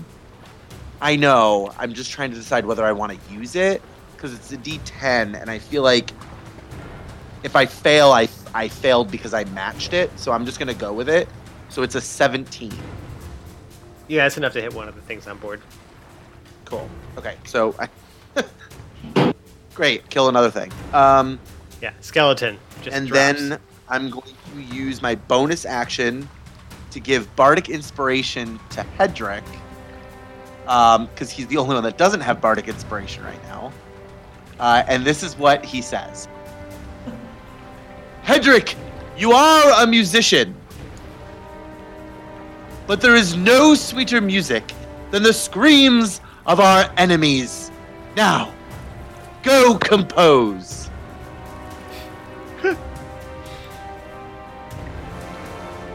I 1.01 1.15
know. 1.15 1.73
I'm 1.77 1.93
just 1.93 2.11
trying 2.11 2.29
to 2.31 2.35
decide 2.37 2.65
whether 2.65 2.85
I 2.85 2.91
want 2.91 3.11
to 3.11 3.33
use 3.33 3.55
it 3.55 3.81
because 4.15 4.33
it's 4.33 4.51
a 4.53 4.57
D10, 4.57 5.39
and 5.39 5.49
I 5.49 5.59
feel 5.59 5.83
like 5.83 6.11
if 7.43 7.55
I 7.55 7.65
fail, 7.65 8.11
I 8.11 8.29
I 8.53 8.67
failed 8.67 9.11
because 9.11 9.33
I 9.33 9.43
matched 9.45 9.93
it. 9.93 10.17
So 10.17 10.31
I'm 10.31 10.45
just 10.45 10.59
gonna 10.59 10.73
go 10.73 10.93
with 10.93 11.09
it. 11.09 11.27
So 11.69 11.81
it's 11.81 11.95
a 11.95 12.01
17. 12.01 12.71
yeah, 14.07 14.23
that's 14.23 14.37
enough 14.37 14.53
to 14.53 14.61
hit 14.61 14.73
one 14.73 14.87
of 14.87 14.95
the 14.95 15.01
things 15.01 15.27
on 15.27 15.37
board. 15.39 15.59
Cool. 16.65 16.87
Okay. 17.17 17.35
So 17.45 17.75
I. 17.79 17.89
Great. 19.73 20.07
Kill 20.09 20.29
another 20.29 20.51
thing. 20.51 20.71
Um, 20.93 21.39
Yeah, 21.81 21.93
skeleton. 22.01 22.59
Just 22.83 22.95
and 22.95 23.07
drops. 23.07 23.39
then 23.39 23.59
I'm 23.89 24.09
going 24.11 24.31
to 24.53 24.61
use 24.61 25.01
my 25.01 25.15
bonus 25.15 25.65
action 25.65 26.29
to 26.93 26.99
give 26.99 27.33
Bardic 27.35 27.69
Inspiration 27.69 28.59
to 28.71 28.85
Hedrick. 28.97 29.43
Because 30.63 31.29
he's 31.29 31.47
the 31.47 31.57
only 31.57 31.75
one 31.75 31.83
that 31.83 31.97
doesn't 31.97 32.21
have 32.21 32.39
Bardic 32.39 32.67
Inspiration 32.67 33.23
right 33.23 33.43
now. 33.43 33.71
Uh, 34.59 34.83
and 34.87 35.03
this 35.03 35.23
is 35.23 35.35
what 35.37 35.65
he 35.65 35.81
says 35.81 36.27
Hedrick, 38.23 38.75
you 39.17 39.31
are 39.31 39.83
a 39.83 39.87
musician. 39.87 40.55
But 42.85 43.01
there 43.01 43.15
is 43.15 43.35
no 43.35 43.75
sweeter 43.75 44.21
music 44.21 44.73
than 45.11 45.23
the 45.23 45.33
screams 45.33 46.21
of 46.45 46.59
our 46.59 46.91
enemies. 46.97 47.71
Now, 48.15 48.53
go 49.41 49.77
compose. 49.77 50.89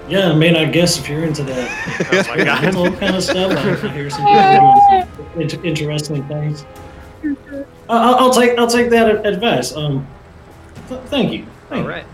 Yeah, 0.09 0.31
I 0.31 0.35
mean, 0.35 0.57
I 0.57 0.65
guess 0.65 0.99
if 0.99 1.09
you're 1.09 1.25
into 1.25 1.43
that 1.45 2.29
Oh 2.31 2.37
my 2.37 2.45
god. 2.45 2.63
mental 2.63 2.93
kind 2.97 3.17
of 3.17 3.23
stuff, 3.23 3.53
I, 3.53 3.89
I 3.89 3.93
hear 3.93 4.09
some 4.11 4.25
people 4.25 5.31
doing 5.35 5.49
some 5.49 5.65
interesting 5.65 6.27
things. 6.29 6.65
I'll, 7.91 8.15
I'll 8.17 8.31
take 8.33 8.59
I'll 8.59 8.67
take 8.69 8.91
that 8.91 9.27
advice. 9.27 9.75
Um, 9.77 10.07
th- 10.89 11.01
thank 11.07 11.33
you. 11.33 11.47
Thank 11.69 11.83
all 11.83 11.89
right. 11.89 12.05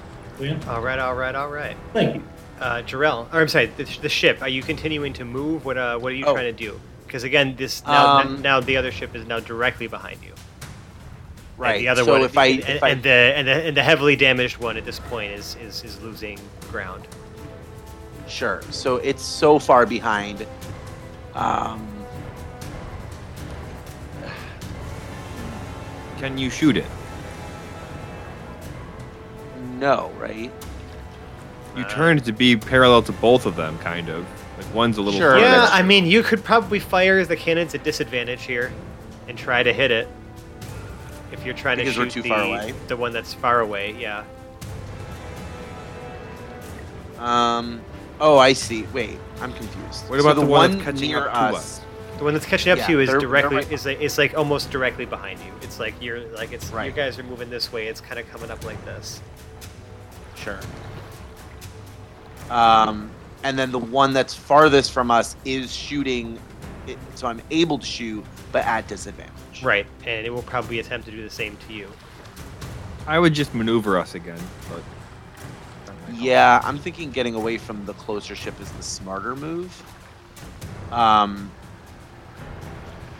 You. 0.40 0.59
All 0.68 0.80
right. 0.80 0.99
All 0.99 1.14
right. 1.14 1.34
All 1.34 1.49
right. 1.49 1.76
thank 1.92 2.16
you. 2.16 2.22
Uh, 2.61 2.82
Jarrell, 2.82 3.32
or 3.32 3.40
I'm 3.40 3.49
sorry, 3.49 3.66
the, 3.66 3.84
the 4.03 4.09
ship. 4.09 4.40
Are 4.42 4.49
you 4.49 4.62
continuing 4.62 5.12
to 5.14 5.24
move? 5.24 5.64
What 5.64 5.76
uh, 5.78 5.99
what 5.99 6.11
are 6.12 6.16
you 6.16 6.24
Oh. 6.24 6.32
trying 6.32 6.47
to 6.47 6.53
do? 6.53 6.80
Because 7.07 7.22
again, 7.22 7.55
this 7.57 7.84
now, 7.86 8.18
Um, 8.20 8.42
now 8.42 8.61
the 8.61 8.76
other 8.76 8.90
ship 8.90 9.14
is 9.14 9.26
now 9.26 9.38
directly 9.40 9.86
behind 9.86 10.18
you. 10.22 10.30
And 10.30 11.59
Right. 11.59 11.78
the 11.78 11.88
other 11.88 12.05
so 12.05 12.12
one, 12.12 12.22
if 12.22 12.36
I, 12.36 12.47
and, 12.47 12.61
if 12.68 12.82
I 12.82 12.88
and 12.90 13.03
the 13.03 13.09
and 13.11 13.47
the 13.47 13.53
and 13.53 13.76
the 13.76 13.82
heavily 13.82 14.16
damaged 14.16 14.57
one 14.59 14.76
at 14.76 14.84
this 14.84 14.99
point 14.99 15.32
is 15.32 15.57
is 15.62 15.84
is 15.84 16.01
losing 16.03 16.38
ground. 16.70 17.07
Sure. 18.28 18.62
So 18.70 18.96
it's 18.96 19.22
so 19.22 19.58
far 19.58 19.86
behind. 19.86 20.46
Um, 21.34 21.86
Can 26.18 26.38
you 26.38 26.48
shoot 26.50 26.76
it? 26.76 26.86
no, 29.78 30.10
right? 30.18 30.50
You 31.76 31.82
Uh, 31.84 31.88
turned 31.90 32.24
to 32.24 32.32
be 32.32 32.56
parallel 32.56 33.02
to 33.02 33.12
both 33.12 33.44
of 33.44 33.56
them, 33.56 33.76
kind 33.78 34.08
of. 34.08 34.24
Like 34.56 34.72
one's 34.74 34.96
a 34.96 35.02
little 35.02 35.18
Sure. 35.20 35.32
farther. 35.32 35.44
Yeah, 35.44 35.68
I 35.70 35.82
mean, 35.82 36.06
you 36.06 36.22
could 36.22 36.42
probably 36.44 36.78
fire 36.78 37.24
the 37.26 37.36
cannons 37.36 37.74
at 37.74 37.82
disadvantage 37.82 38.44
here, 38.44 38.72
and 39.28 39.36
try 39.36 39.62
to 39.64 39.72
hit 39.72 39.90
it. 39.90 40.08
If 41.32 41.44
you're 41.44 41.54
trying 41.54 41.78
Because 41.78 41.94
to 41.94 42.00
we're 42.00 42.04
shoot 42.06 42.12
too 42.14 42.22
the 42.22 42.28
far 42.28 42.42
away? 42.42 42.72
the 42.86 42.96
one 42.96 43.12
that's 43.12 43.34
far 43.34 43.60
away, 43.60 43.94
yeah. 43.98 44.22
Um. 47.18 47.80
Oh, 48.26 48.38
I 48.38 48.54
see. 48.54 48.84
Wait, 48.94 49.18
I'm 49.42 49.52
confused. 49.52 50.08
What 50.08 50.18
So 50.18 50.26
about 50.30 50.40
the 50.40 50.46
one 50.46 50.70
that's 50.78 50.84
one 50.86 50.94
catching 50.94 51.08
near 51.10 51.28
up 51.28 51.32
to 51.34 51.38
us? 51.38 51.54
us? 51.56 51.80
The 52.16 52.24
one 52.24 52.32
that's 52.32 52.46
catching 52.46 52.72
up 52.72 52.78
Yeah, 52.78 52.86
to 52.86 52.92
you 52.92 53.00
is 53.00 53.10
they're- 53.10 53.20
they're 53.20 53.28
directly 53.28 53.56
right 53.56 53.70
is 53.72 53.84
like 53.84 54.00
it's 54.00 54.16
like 54.16 54.34
almost 54.34 54.70
directly 54.70 55.04
behind 55.04 55.40
you. 55.40 55.52
It's 55.60 55.78
like 55.78 55.92
you're 56.00 56.20
like 56.30 56.52
it's 56.52 56.70
you 56.70 56.90
guys 56.92 57.18
are 57.18 57.22
moving 57.22 57.50
this 57.50 57.70
way. 57.70 57.86
It's 57.86 58.00
kind 58.00 58.18
of 58.18 58.26
coming 58.30 58.50
up 58.50 58.64
like 58.64 58.82
this. 58.86 59.20
Sure. 60.36 60.58
Um, 62.48 63.10
and 63.42 63.58
then 63.58 63.70
the 63.70 63.78
one 63.78 64.14
that's 64.14 64.32
farthest 64.32 64.92
from 64.92 65.10
us 65.10 65.36
is 65.44 65.74
shooting, 65.74 66.38
it, 66.86 66.96
so 67.16 67.26
I'm 67.26 67.42
able 67.50 67.78
to 67.78 67.86
shoot, 67.86 68.24
but 68.52 68.64
at 68.64 68.88
disadvantage. 68.88 69.62
Right, 69.62 69.86
and 70.06 70.24
it 70.26 70.30
will 70.32 70.42
probably 70.42 70.78
attempt 70.78 71.04
to 71.06 71.12
do 71.12 71.22
the 71.22 71.28
same 71.30 71.58
to 71.68 71.74
you. 71.74 71.88
I 73.06 73.18
would 73.18 73.34
just 73.34 73.54
maneuver 73.54 73.98
us 73.98 74.14
again. 74.14 74.40
But 74.70 74.82
Yeah, 76.16 76.60
I'm 76.64 76.78
thinking 76.78 77.10
getting 77.10 77.34
away 77.34 77.58
from 77.58 77.84
the 77.86 77.94
closer 77.94 78.34
ship 78.34 78.60
is 78.60 78.70
the 78.72 78.82
smarter 78.82 79.34
move. 79.36 79.82
Um. 80.92 81.50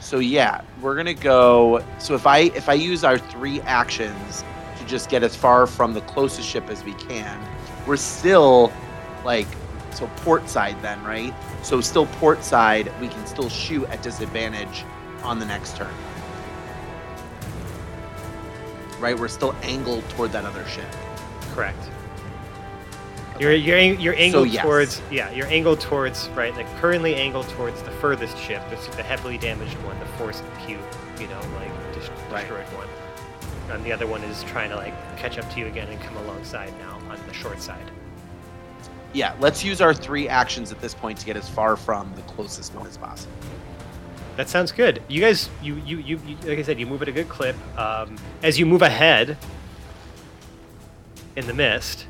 So 0.01 0.19
yeah, 0.19 0.61
we're 0.83 0.97
gonna 0.97 1.15
go. 1.15 1.83
So 1.99 2.15
if 2.15 2.27
I 2.27 2.39
if 2.39 2.69
I 2.69 2.75
use 2.75 3.05
our 3.05 3.19
three 3.19 3.61
actions 3.63 4.45
to 4.79 4.85
just 4.87 5.09
get 5.09 5.23
as 5.23 5.35
far 5.35 5.67
from 5.67 5.95
the 5.95 6.03
closest 6.03 6.49
ship 6.49 6.69
as 6.69 6.85
we 6.85 6.93
can, 6.95 7.41
we're 7.87 7.97
still 7.97 8.73
like 9.25 9.47
so 9.93 10.07
port 10.17 10.49
side 10.49 10.81
then, 10.83 11.03
right? 11.05 11.35
So 11.63 11.81
still 11.81 12.07
port 12.07 12.45
side, 12.45 12.93
we 13.01 13.09
can 13.09 13.27
still 13.27 13.49
shoot 13.49 13.89
at 13.89 14.03
disadvantage 14.03 14.85
on 15.23 15.39
the 15.39 15.47
next 15.47 15.77
turn. 15.77 15.95
Right, 19.01 19.19
we're 19.19 19.29
still 19.29 19.55
angled 19.63 20.09
toward 20.11 20.33
that 20.33 20.45
other 20.45 20.67
ship. 20.67 20.91
Correct. 21.53 21.79
You're 23.41 23.53
you're 23.53 23.79
you're 23.79 24.15
angled 24.15 24.49
yes. 24.49 24.63
towards 24.63 25.03
yeah 25.11 25.31
you're 25.33 25.49
angled 25.49 25.81
towards 25.81 26.29
right 26.31 26.55
like 26.55 26.69
currently 26.79 27.17
angled 27.17 27.49
towards 27.49 27.83
the 27.83 27.91
furthest 27.91 28.39
ship 28.39 28.63
the, 28.71 28.77
the 28.97 29.03
heavily 29.03 29.39
damaged 29.39 29.75
one 29.83 29.99
the 29.99 30.07
force 30.07 30.41
cube 30.67 30.81
you 31.21 31.27
know 31.27 31.41
like 31.59 31.71
Right. 32.31 32.43
destroyed 32.43 32.67
one 32.75 32.89
and 33.71 33.85
the 33.85 33.93
other 33.93 34.07
one 34.07 34.23
is 34.25 34.43
trying 34.45 34.71
to 34.71 34.77
like 34.77 34.95
catch 35.17 35.39
up 35.39 35.51
to 35.53 35.61
you 35.61 35.67
again 35.67 35.89
and 35.89 36.01
come 36.01 36.17
alongside 36.19 36.73
now 36.81 36.97
on 37.11 37.19
the 37.27 37.33
short 37.33 37.61
side 37.63 37.91
Yeah, 39.13 39.35
let's 39.41 39.65
use 39.65 39.81
our 39.81 39.95
three 39.95 40.29
actions 40.29 40.71
at 40.73 40.81
this 40.81 40.95
point 40.95 41.19
to 41.19 41.27
get 41.27 41.37
as 41.37 41.49
far 41.49 41.77
from 41.77 42.13
the 42.17 42.23
closest 42.23 42.75
one 42.75 42.87
as 42.87 42.97
possible. 42.97 43.33
That 44.37 44.49
sounds 44.49 44.73
good. 44.73 45.01
You 45.07 45.21
guys, 45.21 45.49
you, 45.63 45.77
you, 45.87 45.99
you, 45.99 46.21
you 46.27 46.37
like 46.45 46.59
I 46.59 46.63
said, 46.63 46.81
you 46.81 46.87
move 46.87 47.01
at 47.03 47.07
a 47.09 47.13
good 47.13 47.29
clip. 47.29 47.55
Um, 47.79 48.17
as 48.43 48.59
you 48.59 48.67
move 48.67 48.83
ahead 48.83 49.37
in 51.37 51.47
the 51.47 51.55
mist, 51.55 52.07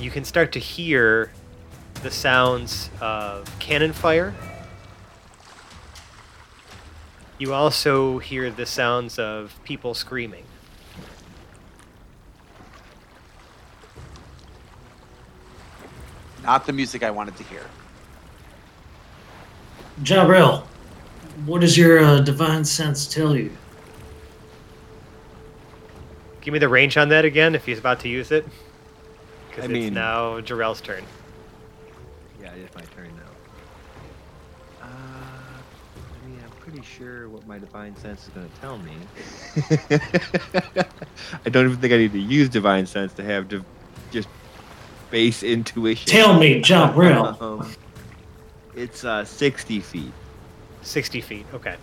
you 0.00 0.10
can 0.10 0.24
start 0.24 0.52
to 0.52 0.58
hear 0.58 1.30
the 2.02 2.10
sounds 2.10 2.90
of 3.00 3.46
cannon 3.58 3.92
fire. 3.92 4.34
You 7.38 7.54
also 7.54 8.18
hear 8.18 8.50
the 8.50 8.66
sounds 8.66 9.18
of 9.18 9.58
people 9.64 9.94
screaming. 9.94 10.44
Not 16.42 16.66
the 16.66 16.72
music 16.72 17.02
I 17.02 17.10
wanted 17.10 17.36
to 17.36 17.44
hear. 17.44 17.64
Jabril, 20.02 20.62
what 21.44 21.60
does 21.60 21.76
your 21.76 21.98
uh, 21.98 22.20
divine 22.20 22.64
sense 22.64 23.06
tell 23.12 23.36
you? 23.36 23.50
Give 26.40 26.52
me 26.52 26.58
the 26.58 26.68
range 26.68 26.96
on 26.96 27.08
that 27.10 27.24
again 27.24 27.54
if 27.54 27.66
he's 27.66 27.78
about 27.78 28.00
to 28.00 28.08
use 28.08 28.30
it. 28.30 28.46
Because 29.58 29.70
I 29.70 29.74
it's 29.74 29.84
mean- 29.86 29.94
now 29.94 30.40
Jarrell's 30.40 30.80
turn. 30.80 31.02
yeah, 32.40 32.52
it's 32.54 32.74
my 32.76 32.82
turn 32.94 33.10
now. 33.16 34.84
Uh, 34.86 34.86
I 34.86 36.28
mean, 36.28 36.38
I'm 36.44 36.50
pretty 36.60 36.82
sure 36.82 37.28
what 37.28 37.44
my 37.48 37.58
divine 37.58 37.96
sense 37.96 38.22
is 38.22 38.28
going 38.28 38.48
to 38.48 38.60
tell 38.60 38.78
me. 38.78 38.92
I 41.44 41.48
don't 41.50 41.66
even 41.66 41.76
think 41.78 41.92
I 41.92 41.96
need 41.96 42.12
to 42.12 42.20
use 42.20 42.48
divine 42.48 42.86
sense 42.86 43.12
to 43.14 43.24
have 43.24 43.48
div- 43.48 43.64
just 44.12 44.28
base 45.10 45.42
intuition. 45.42 46.06
Tell 46.06 46.38
me, 46.38 46.62
Jabril. 46.62 47.36
Um, 47.42 47.68
it's 48.76 49.02
uh, 49.02 49.24
60 49.24 49.80
feet. 49.80 50.12
60 50.82 51.20
feet. 51.20 51.46
Okay. 51.52 51.74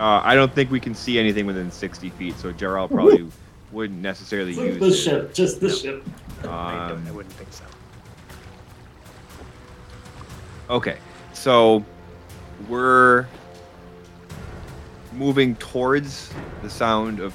Uh, 0.00 0.22
I 0.24 0.34
don't 0.34 0.54
think 0.54 0.70
we 0.70 0.80
can 0.80 0.94
see 0.94 1.18
anything 1.18 1.44
within 1.44 1.70
60 1.70 2.08
feet, 2.10 2.38
so 2.38 2.50
Jarrell 2.50 2.90
probably 2.90 3.28
wouldn't 3.72 4.00
necessarily 4.00 4.52
use 4.52 4.78
this 4.78 4.94
it. 4.94 5.02
ship, 5.02 5.34
just 5.34 5.60
this 5.60 5.80
ship. 5.82 6.04
I, 6.44 6.46
I 6.46 6.90
Um, 6.92 7.14
wouldn't 7.14 7.34
think 7.34 7.52
so. 7.52 7.64
Okay, 10.70 10.98
so 11.32 11.84
we're 12.68 13.26
moving 15.12 15.54
towards 15.56 16.32
the 16.62 16.70
sound 16.70 17.20
of 17.20 17.34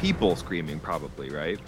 people 0.00 0.34
screaming, 0.36 0.80
probably, 0.80 1.30
right? 1.30 1.58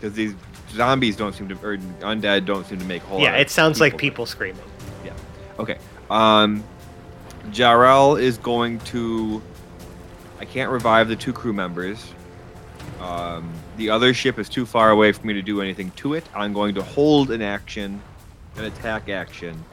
Because 0.00 0.14
these 0.16 0.34
zombies 0.70 1.16
don't 1.16 1.34
seem 1.34 1.48
to, 1.48 1.54
or 1.64 1.76
undead 2.00 2.44
don't 2.46 2.66
seem 2.66 2.78
to 2.78 2.84
make 2.86 3.02
a 3.02 3.06
whole. 3.06 3.20
Yeah, 3.20 3.36
it 3.36 3.50
sounds 3.50 3.80
like 3.80 3.96
people. 3.96 4.26
screaming. 4.26 4.60
screaming. 5.00 5.18
Okay. 5.58 5.78
Um, 6.10 6.64
Jarrell 7.50 8.20
is 8.20 8.38
going 8.38 8.78
to. 8.80 9.42
I 10.42 10.44
can't 10.44 10.72
revive 10.72 11.06
the 11.06 11.14
two 11.14 11.32
crew 11.32 11.52
members. 11.52 12.04
Um, 13.00 13.48
the 13.76 13.90
other 13.90 14.12
ship 14.12 14.40
is 14.40 14.48
too 14.48 14.66
far 14.66 14.90
away 14.90 15.12
for 15.12 15.24
me 15.24 15.34
to 15.34 15.42
do 15.42 15.62
anything 15.62 15.92
to 15.92 16.14
it. 16.14 16.24
I'm 16.34 16.52
going 16.52 16.74
to 16.74 16.82
hold 16.82 17.30
an 17.30 17.40
action, 17.40 18.02
an 18.56 18.64
attack 18.64 19.08
action. 19.08 19.64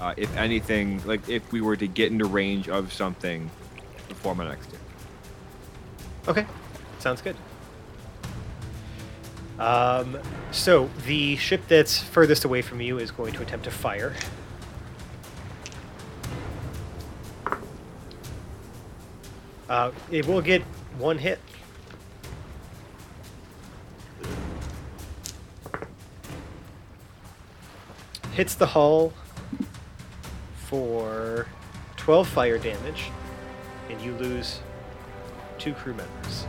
Uh, 0.00 0.12
if 0.16 0.36
anything, 0.36 1.00
like 1.06 1.28
if 1.28 1.52
we 1.52 1.60
were 1.60 1.76
to 1.76 1.86
get 1.86 2.10
into 2.10 2.24
range 2.24 2.68
of 2.68 2.92
something 2.92 3.48
before 4.08 4.34
my 4.34 4.48
next 4.48 4.72
turn. 4.72 4.80
Okay, 6.26 6.46
sounds 6.98 7.22
good. 7.22 7.36
Um, 9.60 10.18
so 10.50 10.90
the 11.06 11.36
ship 11.36 11.62
that's 11.68 11.96
furthest 11.96 12.44
away 12.44 12.60
from 12.60 12.80
you 12.80 12.98
is 12.98 13.12
going 13.12 13.34
to 13.34 13.42
attempt 13.42 13.66
to 13.66 13.70
fire. 13.70 14.14
Uh, 19.68 19.90
it 20.10 20.26
will 20.26 20.40
get 20.40 20.62
one 20.98 21.18
hit. 21.18 21.38
Hits 28.32 28.54
the 28.54 28.66
hull 28.66 29.12
for 30.66 31.46
12 31.96 32.28
fire 32.28 32.58
damage, 32.58 33.10
and 33.90 34.00
you 34.00 34.12
lose 34.14 34.60
two 35.58 35.72
crew 35.72 35.94
members. 35.94 36.46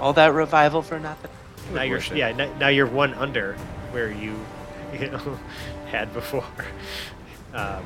All 0.00 0.12
that 0.14 0.32
revival 0.32 0.82
for 0.82 0.98
nothing. 0.98 1.30
Now 1.74 1.82
you're 1.82 2.00
yeah. 2.14 2.32
Now 2.58 2.68
you're 2.68 2.86
one 2.86 3.12
under 3.14 3.54
where 3.92 4.10
you, 4.10 4.34
you 4.98 5.10
know, 5.10 5.38
had 5.90 6.12
before. 6.12 6.44
Um, 7.52 7.84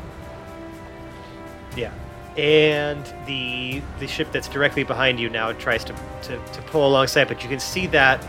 yeah, 1.75 1.91
and 2.37 3.03
the 3.27 3.81
the 3.99 4.07
ship 4.07 4.31
that's 4.31 4.47
directly 4.47 4.85
behind 4.85 5.19
you 5.19 5.31
now 5.31 5.53
tries 5.53 5.85
to, 5.85 5.95
to, 6.25 6.37
to 6.37 6.63
pull 6.67 6.87
alongside, 6.87 7.29
but 7.29 7.43
you 7.43 7.49
can 7.49 7.59
see 7.61 7.87
that 7.87 8.23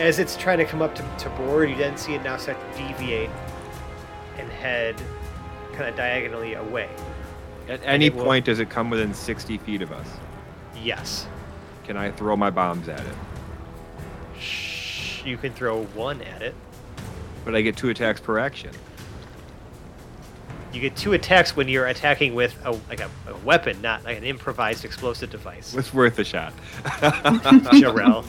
as 0.00 0.18
it's 0.18 0.36
trying 0.36 0.58
to 0.58 0.64
come 0.64 0.82
up 0.82 0.94
to, 0.96 1.04
to 1.18 1.28
board, 1.30 1.70
you 1.70 1.76
then 1.76 1.96
see 1.96 2.14
it 2.14 2.24
now 2.24 2.36
start 2.38 2.58
to 2.58 2.78
deviate 2.82 3.30
and 4.38 4.50
head 4.50 5.00
kind 5.74 5.88
of 5.88 5.94
diagonally 5.94 6.54
away. 6.54 6.88
At 7.68 7.80
any 7.84 8.10
will- 8.10 8.24
point, 8.24 8.46
does 8.46 8.58
it 8.58 8.68
come 8.68 8.90
within 8.90 9.14
60 9.14 9.58
feet 9.58 9.82
of 9.82 9.92
us? 9.92 10.08
Yes, 10.82 11.28
Can 11.84 11.96
I 11.96 12.10
throw 12.10 12.34
my 12.36 12.50
bombs 12.50 12.88
at 12.88 13.00
it? 13.00 13.14
Shh, 14.40 15.24
you 15.24 15.36
can 15.36 15.52
throw 15.52 15.84
one 15.94 16.20
at 16.22 16.42
it. 16.42 16.54
But 17.44 17.54
I 17.54 17.60
get 17.60 17.76
two 17.76 17.90
attacks 17.90 18.20
per 18.20 18.38
action. 18.38 18.70
You 20.72 20.80
get 20.80 20.94
two 20.96 21.12
attacks 21.14 21.56
when 21.56 21.68
you're 21.68 21.86
attacking 21.88 22.34
with 22.34 22.56
a 22.64 22.72
like 22.88 23.00
a, 23.00 23.10
a 23.28 23.34
weapon, 23.44 23.80
not 23.82 24.04
like 24.04 24.16
an 24.18 24.24
improvised 24.24 24.84
explosive 24.84 25.30
device. 25.30 25.74
It's 25.74 25.92
worth 25.92 26.18
a 26.18 26.24
shot. 26.24 26.52
Jarrell. 26.84 28.24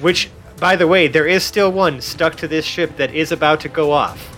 Which, 0.00 0.30
by 0.58 0.76
the 0.76 0.86
way, 0.86 1.08
there 1.08 1.26
is 1.26 1.42
still 1.44 1.72
one 1.72 2.00
stuck 2.00 2.36
to 2.36 2.48
this 2.48 2.64
ship 2.64 2.96
that 2.96 3.14
is 3.14 3.32
about 3.32 3.60
to 3.60 3.68
go 3.68 3.92
off. 3.92 4.36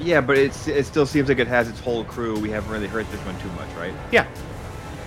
yeah, 0.00 0.20
but 0.20 0.38
it's, 0.38 0.68
it 0.68 0.86
still 0.86 1.06
seems 1.06 1.28
like 1.28 1.38
it 1.38 1.46
has 1.48 1.68
its 1.68 1.80
whole 1.80 2.04
crew. 2.04 2.38
We 2.38 2.50
haven't 2.50 2.70
really 2.70 2.86
hurt 2.86 3.10
this 3.10 3.20
one 3.26 3.38
too 3.40 3.48
much, 3.50 3.68
right? 3.76 3.92
Yeah, 4.12 4.26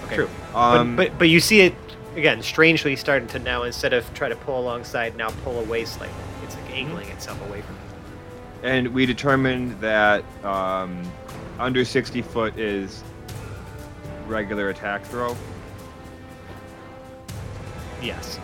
Okay. 0.06 0.16
true. 0.16 0.30
Um, 0.54 0.96
but, 0.96 1.10
but 1.10 1.20
but 1.20 1.30
you 1.30 1.40
see 1.40 1.62
it 1.62 1.74
again, 2.16 2.44
strangely 2.44 2.96
starting 2.96 3.28
to 3.30 3.40
now 3.40 3.64
instead 3.64 3.94
of 3.94 4.12
try 4.14 4.28
to 4.30 4.36
pull 4.36 4.60
alongside, 4.60 5.16
now 5.16 5.30
pull 5.44 5.60
away 5.60 5.86
slightly. 5.86 6.16
It's 6.44 6.56
like 6.56 6.72
angling 6.72 7.08
itself 7.10 7.40
away 7.48 7.62
from 7.62 7.76
you. 7.76 7.81
And 8.64 8.88
we 8.90 9.06
determined 9.06 9.80
that 9.82 10.24
um, 10.44 11.02
under 11.60 11.84
60 11.86 12.22
foot 12.22 12.58
is 12.58 13.04
regular 14.28 14.70
attack 14.70 15.04
throw. 15.06 15.36
Yes. 18.02 18.40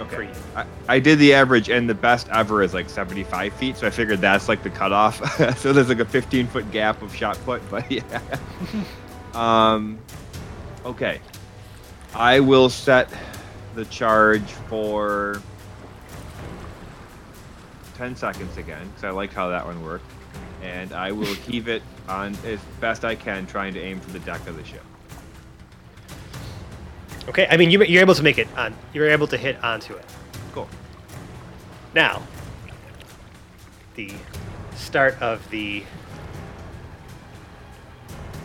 Okay. 0.00 0.28
I, 0.54 0.66
I 0.88 0.98
did 0.98 1.18
the 1.18 1.32
average, 1.32 1.70
and 1.70 1.88
the 1.88 1.94
best 1.94 2.28
ever 2.28 2.62
is 2.62 2.74
like 2.74 2.90
75 2.90 3.52
feet, 3.54 3.76
so 3.76 3.86
I 3.86 3.90
figured 3.90 4.20
that's 4.20 4.48
like 4.48 4.62
the 4.62 4.70
cutoff. 4.70 5.16
so 5.58 5.72
there's 5.72 5.88
like 5.88 6.00
a 6.00 6.04
15 6.04 6.46
foot 6.48 6.70
gap 6.70 7.00
of 7.02 7.14
shot 7.14 7.38
put, 7.44 7.62
but 7.70 7.90
yeah. 7.90 8.20
um, 9.34 9.98
okay. 10.84 11.20
I 12.14 12.40
will 12.40 12.68
set 12.68 13.08
the 13.74 13.84
charge 13.86 14.50
for 14.68 15.40
10 17.96 18.16
seconds 18.16 18.56
again, 18.56 18.86
because 18.88 19.04
I 19.04 19.10
like 19.10 19.32
how 19.32 19.48
that 19.48 19.64
one 19.64 19.82
worked. 19.84 20.10
And 20.62 20.92
I 20.92 21.12
will 21.12 21.34
heave 21.46 21.68
it 21.68 21.82
on 22.08 22.36
as 22.44 22.60
best 22.80 23.04
I 23.04 23.14
can, 23.14 23.46
trying 23.46 23.74
to 23.74 23.80
aim 23.80 24.00
for 24.00 24.10
the 24.10 24.20
deck 24.20 24.46
of 24.46 24.56
the 24.56 24.64
ship. 24.64 24.84
Okay. 27.28 27.46
I 27.50 27.56
mean, 27.56 27.70
you, 27.70 27.82
you're 27.84 28.02
able 28.02 28.14
to 28.14 28.22
make 28.22 28.38
it 28.38 28.48
on. 28.56 28.74
You're 28.92 29.08
able 29.08 29.26
to 29.28 29.36
hit 29.36 29.62
onto 29.64 29.94
it. 29.94 30.04
Cool. 30.52 30.68
Now, 31.94 32.22
the 33.94 34.12
start 34.74 35.20
of 35.20 35.48
the, 35.50 35.82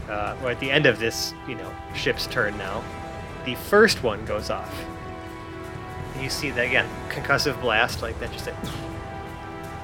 uh, 0.09 0.35
or 0.41 0.51
at 0.51 0.59
the 0.59 0.71
end 0.71 0.85
of 0.85 0.99
this, 0.99 1.33
you 1.47 1.55
know, 1.55 1.71
ship's 1.93 2.25
turn 2.27 2.57
now, 2.57 2.83
the 3.45 3.55
first 3.55 4.03
one 4.03 4.23
goes 4.25 4.49
off. 4.49 4.73
You 6.19 6.29
see 6.29 6.49
that 6.51 6.65
again, 6.65 6.87
concussive 7.09 7.59
blast 7.61 8.01
like 8.01 8.19
that, 8.19 8.31
just 8.31 8.47
a, 8.47 8.55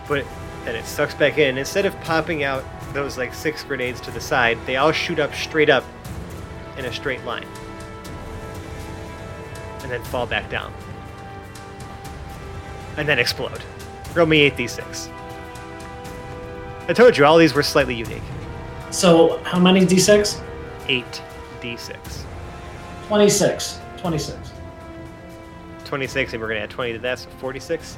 but 0.07 0.25
then 0.65 0.75
it 0.75 0.85
sucks 0.85 1.13
back 1.13 1.37
in. 1.37 1.57
Instead 1.57 1.85
of 1.85 1.99
popping 2.01 2.43
out 2.43 2.63
those 2.93 3.17
like 3.17 3.33
six 3.33 3.63
grenades 3.63 3.99
to 4.01 4.11
the 4.11 4.21
side, 4.21 4.57
they 4.65 4.77
all 4.77 4.91
shoot 4.91 5.19
up 5.19 5.33
straight 5.33 5.69
up 5.69 5.83
in 6.77 6.85
a 6.85 6.93
straight 6.93 7.23
line, 7.25 7.47
and 9.81 9.91
then 9.91 10.03
fall 10.03 10.25
back 10.25 10.49
down 10.49 10.73
and 12.97 13.07
then 13.07 13.19
explode. 13.19 13.63
Roll 14.13 14.25
me 14.25 14.49
8d6. 14.49 15.09
I 16.89 16.93
told 16.93 17.17
you 17.17 17.25
all 17.25 17.37
these 17.37 17.53
were 17.53 17.63
slightly 17.63 17.95
unique. 17.95 18.23
So 18.91 19.41
how 19.43 19.59
many 19.59 19.81
d6? 19.81 20.41
8d6. 20.87 22.23
26. 23.07 23.79
26. 23.97 24.51
26, 25.85 26.33
and 26.33 26.41
we're 26.41 26.47
going 26.47 26.57
to 26.57 26.63
add 26.63 26.69
20 26.69 26.93
to 26.93 26.99
that, 26.99 27.19
so 27.19 27.29
46. 27.39 27.97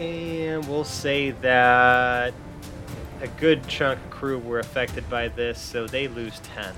And 0.00 0.66
we'll 0.66 0.84
say 0.84 1.32
that 1.42 2.32
a 3.20 3.28
good 3.28 3.68
chunk 3.68 4.00
of 4.02 4.10
crew 4.10 4.38
were 4.38 4.58
affected 4.58 5.08
by 5.10 5.28
this, 5.28 5.60
so 5.60 5.86
they 5.86 6.08
lose 6.08 6.40
10. 6.40 6.74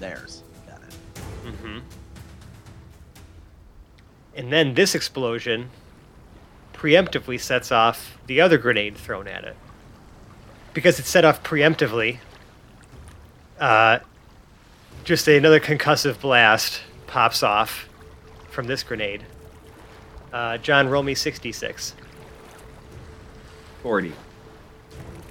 Theirs. 0.00 0.42
Got 0.66 0.80
it. 0.82 0.94
Mm-hmm. 1.46 1.78
And 4.36 4.52
then 4.52 4.74
this 4.74 4.94
explosion 4.94 5.70
preemptively 6.74 7.40
sets 7.40 7.72
off 7.72 8.18
the 8.26 8.42
other 8.42 8.58
grenade 8.58 8.98
thrown 8.98 9.26
at 9.26 9.44
it. 9.44 9.56
Because 10.74 10.98
it's 10.98 11.08
set 11.08 11.24
off 11.24 11.42
preemptively, 11.42 12.18
uh, 13.58 14.00
just 15.04 15.26
another 15.26 15.58
concussive 15.58 16.20
blast 16.20 16.82
pops 17.06 17.42
off 17.42 17.88
from 18.50 18.66
this 18.66 18.82
grenade. 18.82 19.24
Uh, 20.32 20.58
John, 20.58 20.88
roll 20.88 21.02
me 21.02 21.14
66. 21.14 21.94
40. 23.82 24.12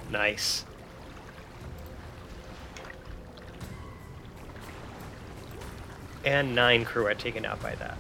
Nice. 0.10 0.64
And 6.26 6.56
nine 6.56 6.84
crew 6.84 7.06
are 7.06 7.14
taken 7.14 7.46
out 7.46 7.62
by 7.62 7.76
that. 7.76 7.98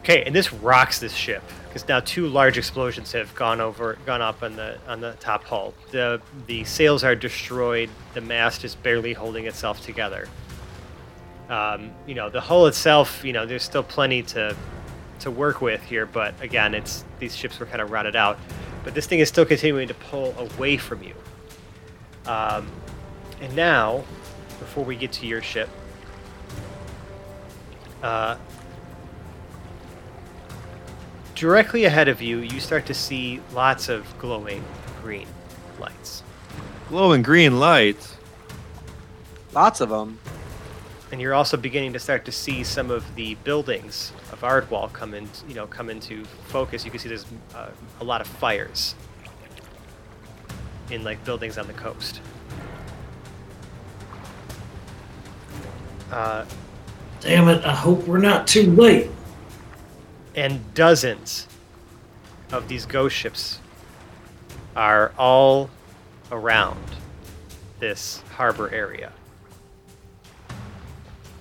Okay, 0.00 0.22
and 0.24 0.34
this 0.34 0.52
rocks 0.52 1.00
this 1.00 1.12
ship 1.12 1.42
because 1.66 1.88
now 1.88 1.98
two 1.98 2.28
large 2.28 2.58
explosions 2.58 3.10
have 3.12 3.34
gone 3.34 3.60
over, 3.60 3.98
gone 4.06 4.22
up 4.22 4.42
on 4.42 4.54
the 4.54 4.78
on 4.86 5.00
the 5.00 5.12
top 5.18 5.44
hull. 5.44 5.74
the 5.90 6.20
The 6.46 6.62
sails 6.64 7.02
are 7.02 7.16
destroyed. 7.16 7.90
The 8.14 8.20
mast 8.20 8.64
is 8.64 8.74
barely 8.74 9.14
holding 9.14 9.46
itself 9.46 9.80
together. 9.80 10.28
Um, 11.48 11.92
you 12.06 12.14
know, 12.14 12.28
the 12.28 12.40
hull 12.40 12.66
itself. 12.66 13.24
You 13.24 13.32
know, 13.32 13.46
there's 13.46 13.62
still 13.62 13.82
plenty 13.82 14.22
to 14.24 14.56
to 15.20 15.30
work 15.30 15.60
with 15.60 15.82
here, 15.82 16.06
but 16.06 16.34
again, 16.42 16.74
it's 16.74 17.04
these 17.18 17.34
ships 17.34 17.58
were 17.58 17.66
kind 17.66 17.80
of 17.80 17.90
routed 17.90 18.16
out. 18.16 18.38
But 18.84 18.94
this 18.94 19.06
thing 19.06 19.20
is 19.20 19.28
still 19.28 19.44
continuing 19.44 19.88
to 19.88 19.94
pull 19.94 20.34
away 20.38 20.76
from 20.76 21.02
you. 21.02 21.14
Um, 22.26 22.70
and 23.40 23.54
now, 23.54 24.04
before 24.58 24.84
we 24.84 24.96
get 24.96 25.12
to 25.12 25.26
your 25.26 25.42
ship, 25.42 25.68
uh, 28.02 28.36
directly 31.34 31.84
ahead 31.84 32.08
of 32.08 32.22
you, 32.22 32.38
you 32.38 32.60
start 32.60 32.86
to 32.86 32.94
see 32.94 33.40
lots 33.52 33.88
of 33.88 34.06
glowing 34.18 34.64
green 35.02 35.26
lights. 35.78 36.22
Glowing 36.88 37.22
green 37.22 37.58
lights. 37.58 38.16
Lots 39.52 39.80
of 39.80 39.88
them. 39.88 40.18
And 41.12 41.20
you're 41.20 41.34
also 41.34 41.56
beginning 41.56 41.92
to 41.92 41.98
start 41.98 42.24
to 42.24 42.32
see 42.32 42.64
some 42.64 42.90
of 42.90 43.14
the 43.14 43.34
buildings 43.36 44.12
of 44.32 44.40
Ardwall 44.42 44.92
come 44.92 45.14
in, 45.14 45.28
you 45.48 45.54
know, 45.54 45.66
come 45.66 45.88
into 45.88 46.24
focus. 46.48 46.84
You 46.84 46.90
can 46.90 46.98
see 47.00 47.08
there's 47.08 47.26
uh, 47.54 47.68
a 48.00 48.04
lot 48.04 48.20
of 48.20 48.26
fires 48.26 48.94
in 50.90 51.04
like 51.04 51.24
buildings 51.24 51.58
on 51.58 51.66
the 51.66 51.72
coast. 51.72 52.20
Uh, 56.10 56.44
Damn 57.20 57.48
it, 57.48 57.64
I 57.64 57.74
hope 57.74 58.06
we're 58.06 58.18
not 58.18 58.46
too 58.46 58.70
late. 58.70 59.10
and 60.36 60.74
dozens 60.74 61.48
of 62.52 62.68
these 62.68 62.84
ghost 62.86 63.16
ships 63.16 63.58
are 64.76 65.12
all 65.18 65.70
around 66.30 66.78
this 67.80 68.22
harbor 68.34 68.68
area, 68.72 69.12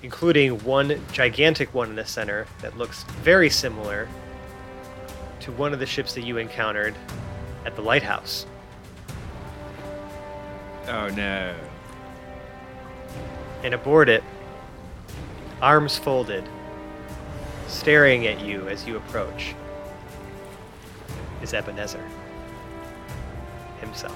including 0.06 0.64
one 0.64 1.01
gigantic 1.12 1.74
one 1.74 1.89
in 1.89 1.95
the 1.95 2.06
center 2.06 2.45
that 2.62 2.78
looks 2.78 3.01
very 3.24 3.49
similar 3.49 4.08
to 5.39 5.51
one 5.53 5.74
of 5.74 5.80
the 5.80 5.86
ships 5.88 6.14
that 6.14 6.24
you 6.24 6.38
encountered 6.38 6.93
at 7.66 7.76
the 7.76 7.82
lighthouse. 7.82 8.45
Oh 10.88 11.08
no. 11.08 11.56
And 13.64 13.74
aboard 13.74 14.08
it, 14.08 14.24
arms 15.60 15.97
folded, 15.97 16.47
staring 17.68 18.28
at 18.28 18.45
you 18.45 18.68
as 18.68 18.86
you 18.86 18.97
approach, 18.97 19.56
is 21.41 21.51
Ebenezer 21.51 22.08
himself. 23.80 24.14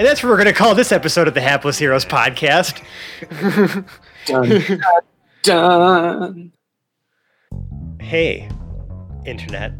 And 0.00 0.06
that's 0.08 0.22
what 0.22 0.30
we're 0.30 0.36
going 0.36 0.46
to 0.46 0.54
call 0.54 0.74
this 0.74 0.92
episode 0.92 1.28
of 1.28 1.34
the 1.34 1.42
Hapless 1.42 1.76
Heroes 1.76 2.06
podcast. 2.06 2.82
Dun, 4.24 4.80
dun. 5.42 6.52
hey, 8.00 8.48
Internet. 9.26 9.74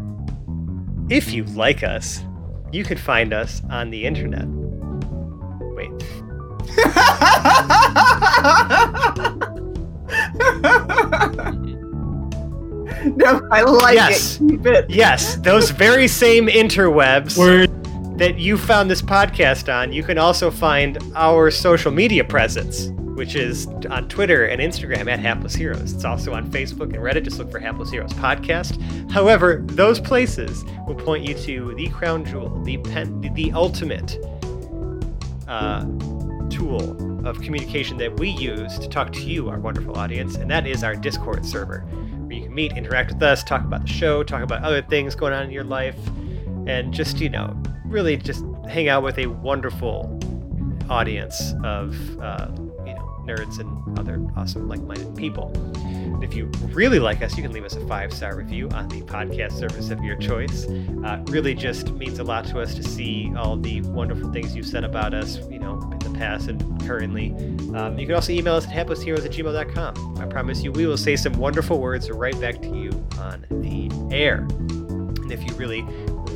If 1.09 1.33
you 1.33 1.45
like 1.45 1.83
us, 1.83 2.23
you 2.71 2.85
could 2.85 3.01
find 3.01 3.33
us 3.33 3.62
on 3.71 3.89
the 3.89 4.05
Internet. 4.05 4.45
Wait. 5.73 5.91
No, 13.16 13.41
I 13.51 13.62
like 13.62 13.95
Yes. 13.95 14.37
it. 14.37 14.49
Keep 14.51 14.66
it. 14.66 14.91
Yes, 14.91 15.37
those 15.37 15.71
very 15.71 16.07
same 16.07 16.49
interwebs 16.49 17.39
Word. 17.39 17.71
That 18.21 18.39
you 18.39 18.59
found 18.59 18.91
this 18.91 19.01
podcast 19.01 19.75
on, 19.75 19.95
you 19.95 20.03
can 20.03 20.18
also 20.18 20.51
find 20.51 20.99
our 21.14 21.51
social 21.51 21.91
media 21.91 22.23
presence, 22.23 22.89
which 23.16 23.35
is 23.35 23.66
on 23.89 24.07
Twitter 24.11 24.45
and 24.45 24.61
Instagram 24.61 25.11
at 25.11 25.18
Hapless 25.18 25.55
Heroes. 25.55 25.95
It's 25.95 26.05
also 26.05 26.35
on 26.35 26.51
Facebook 26.51 26.93
and 26.93 26.97
Reddit. 26.97 27.25
Just 27.25 27.39
look 27.39 27.51
for 27.51 27.59
Hapless 27.59 27.91
Heroes 27.91 28.12
Podcast. 28.12 29.11
However, 29.11 29.62
those 29.64 29.99
places 30.01 30.66
will 30.87 30.97
point 30.97 31.27
you 31.27 31.33
to 31.33 31.75
the 31.77 31.89
crown 31.89 32.27
jewel, 32.27 32.62
the 32.62 32.77
pen, 32.77 33.23
the, 33.23 33.53
ultimate 33.53 34.23
uh, 35.49 35.87
tool 36.51 37.27
of 37.27 37.41
communication 37.41 37.97
that 37.97 38.21
we 38.21 38.29
use 38.29 38.79
to 38.81 38.87
talk 38.87 39.14
to 39.14 39.23
you, 39.23 39.49
our 39.49 39.59
wonderful 39.59 39.97
audience, 39.97 40.35
and 40.35 40.51
that 40.51 40.66
is 40.66 40.85
our 40.85 40.95
Discord 40.95 41.47
server, 41.47 41.81
where 42.27 42.37
you 42.37 42.43
can 42.43 42.55
meet, 42.55 42.77
interact 42.77 43.14
with 43.14 43.23
us, 43.23 43.43
talk 43.43 43.62
about 43.64 43.81
the 43.81 43.89
show, 43.89 44.23
talk 44.23 44.43
about 44.43 44.62
other 44.62 44.83
things 44.83 45.14
going 45.14 45.33
on 45.33 45.45
in 45.45 45.51
your 45.51 45.64
life, 45.64 45.97
and 46.66 46.93
just, 46.93 47.18
you 47.18 47.31
know, 47.31 47.59
really 47.91 48.16
just 48.16 48.45
hang 48.68 48.88
out 48.88 49.03
with 49.03 49.18
a 49.18 49.26
wonderful 49.26 50.18
audience 50.88 51.55
of, 51.64 51.95
uh, 52.20 52.49
you 52.86 52.95
know, 52.95 53.24
nerds 53.26 53.59
and 53.59 53.99
other 53.99 54.20
awesome, 54.36 54.68
like 54.68 54.80
minded 54.82 55.14
people. 55.16 55.53
And 55.76 56.24
if 56.24 56.34
you 56.34 56.47
really 56.72 56.99
like 56.99 57.22
us, 57.22 57.36
you 57.36 57.43
can 57.43 57.53
leave 57.53 57.64
us 57.64 57.76
a 57.76 57.86
five 57.86 58.12
star 58.12 58.36
review 58.36 58.68
on 58.70 58.88
the 58.88 59.01
podcast 59.03 59.53
service 59.53 59.91
of 59.91 60.03
your 60.03 60.16
choice. 60.16 60.66
Uh, 60.66 61.22
really 61.26 61.55
just 61.55 61.93
means 61.93 62.18
a 62.18 62.24
lot 62.24 62.45
to 62.47 62.61
us 62.61 62.74
to 62.74 62.82
see 62.82 63.32
all 63.36 63.57
the 63.57 63.80
wonderful 63.82 64.32
things 64.32 64.55
you've 64.55 64.66
said 64.66 64.84
about 64.84 65.14
us, 65.14 65.38
you 65.51 65.59
know, 65.59 65.80
in 65.93 65.99
the 65.99 66.18
past 66.18 66.49
and 66.49 66.61
currently. 66.86 67.30
Um, 67.74 67.99
you 67.99 68.07
can 68.07 68.14
also 68.14 68.32
email 68.32 68.55
us 68.55 68.66
at 68.66 68.72
haplessheroes 68.72 69.24
at 69.24 69.32
gmail.com. 69.32 70.18
I 70.18 70.26
promise 70.26 70.62
you, 70.62 70.72
we 70.72 70.86
will 70.86 70.99
say 70.99 71.16
some 71.16 71.34
wonderful 71.34 71.80
words 71.80 72.11
right 72.11 72.38
back 72.41 72.61
to 72.62 72.68
you 72.68 72.91
on 73.18 73.47
the 73.51 73.91
air. 74.14 74.47
And 75.30 75.30
if 75.32 75.43
you 75.45 75.55
really, 75.55 75.86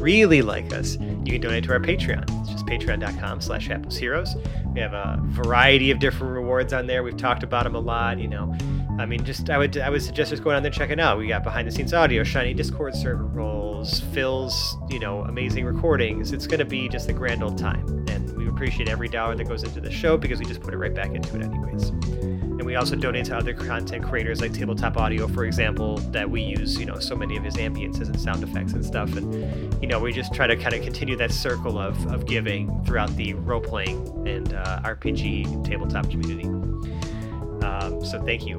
really 0.05 0.43
like 0.43 0.71
us, 0.75 0.99
you 1.01 1.33
can 1.33 1.41
donate 1.41 1.65
to 1.65 1.73
our 1.73 1.81
Patreon. 1.81 2.25
It's 2.43 2.51
just 2.51 2.67
patreon.com 2.67 3.41
slash 3.41 3.71
heroes. 3.91 4.37
We 4.75 4.81
have 4.81 4.93
a 4.93 5.19
variety 5.23 5.91
of 5.91 5.99
different 5.99 6.35
rewards 6.35 6.75
on 6.75 6.87
there. 6.87 7.03
We've 7.03 7.17
talked 7.17 7.43
about 7.43 7.65
them 7.65 7.75
a 7.75 7.81
lot, 7.81 8.19
you 8.19 8.29
know. 8.29 8.55
I 8.99 9.07
mean, 9.07 9.25
just 9.25 9.49
I 9.49 9.57
would 9.57 9.77
I 9.79 9.89
would 9.89 10.03
suggest 10.03 10.31
just 10.31 10.45
going 10.45 10.57
on 10.57 10.63
there 10.63 10.71
checking 10.71 11.01
out. 11.01 11.19
We 11.19 11.27
got 11.27 11.43
behind 11.43 11.67
the 11.67 11.73
scenes 11.73 11.95
audio, 11.95 12.23
shiny 12.23 12.53
Discord 12.53 12.95
server 12.95 13.25
roles, 13.25 14.01
Phil's 14.13 14.77
you 14.91 14.99
know 14.99 15.23
amazing 15.23 15.65
recordings. 15.65 16.33
It's 16.33 16.47
going 16.47 16.61
to 16.61 16.67
be 16.67 16.89
just 16.89 17.09
a 17.09 17.13
grand 17.15 17.43
old 17.43 17.57
time, 17.57 18.05
and 18.09 18.37
we 18.37 18.47
appreciate 18.47 18.89
every 18.89 19.09
dollar 19.09 19.35
that 19.37 19.49
goes 19.49 19.65
into 19.65 19.81
the 19.81 19.91
show 19.91 20.17
because 20.19 20.39
we 20.39 20.45
just 20.45 20.61
put 20.61 20.75
it 20.75 20.77
right 20.77 20.95
back 20.95 21.15
into 21.15 21.35
it 21.37 21.43
anyways. 21.43 21.91
And 22.65 22.71
we 22.71 22.77
also 22.77 22.97
donate 22.97 23.27
to 23.27 23.37
other 23.37 23.53
content 23.53 24.03
creators 24.03 24.41
like 24.41 24.55
Tabletop 24.55 24.97
Audio, 24.97 25.29
for 25.29 25.45
example, 25.45 25.99
that 26.13 26.31
we 26.31 26.41
use 26.41 26.81
you 26.81 26.87
know 26.87 26.99
so 26.99 27.15
many 27.15 27.37
of 27.37 27.45
his 27.45 27.57
ambiences 27.57 28.07
and 28.07 28.19
sound 28.19 28.43
effects 28.43 28.73
and 28.73 28.83
stuff. 28.83 29.15
And 29.17 29.83
you 29.83 29.87
know 29.87 30.01
we 30.01 30.15
just 30.15 30.33
try 30.33 30.47
to 30.47 30.57
kind 30.57 30.75
of 30.75 30.81
continue 30.81 31.15
that 31.17 31.31
circle 31.31 31.79
of 31.79 31.95
of 32.11 32.25
giving 32.25 32.83
throughout 32.87 33.15
the 33.17 33.35
role 33.35 33.61
playing 33.61 34.27
and 34.27 34.55
uh, 34.55 34.81
RPG 34.83 35.63
tabletop 35.67 36.09
community. 36.09 36.47
Um, 37.67 38.03
so 38.03 38.23
thank 38.25 38.47
you. 38.47 38.57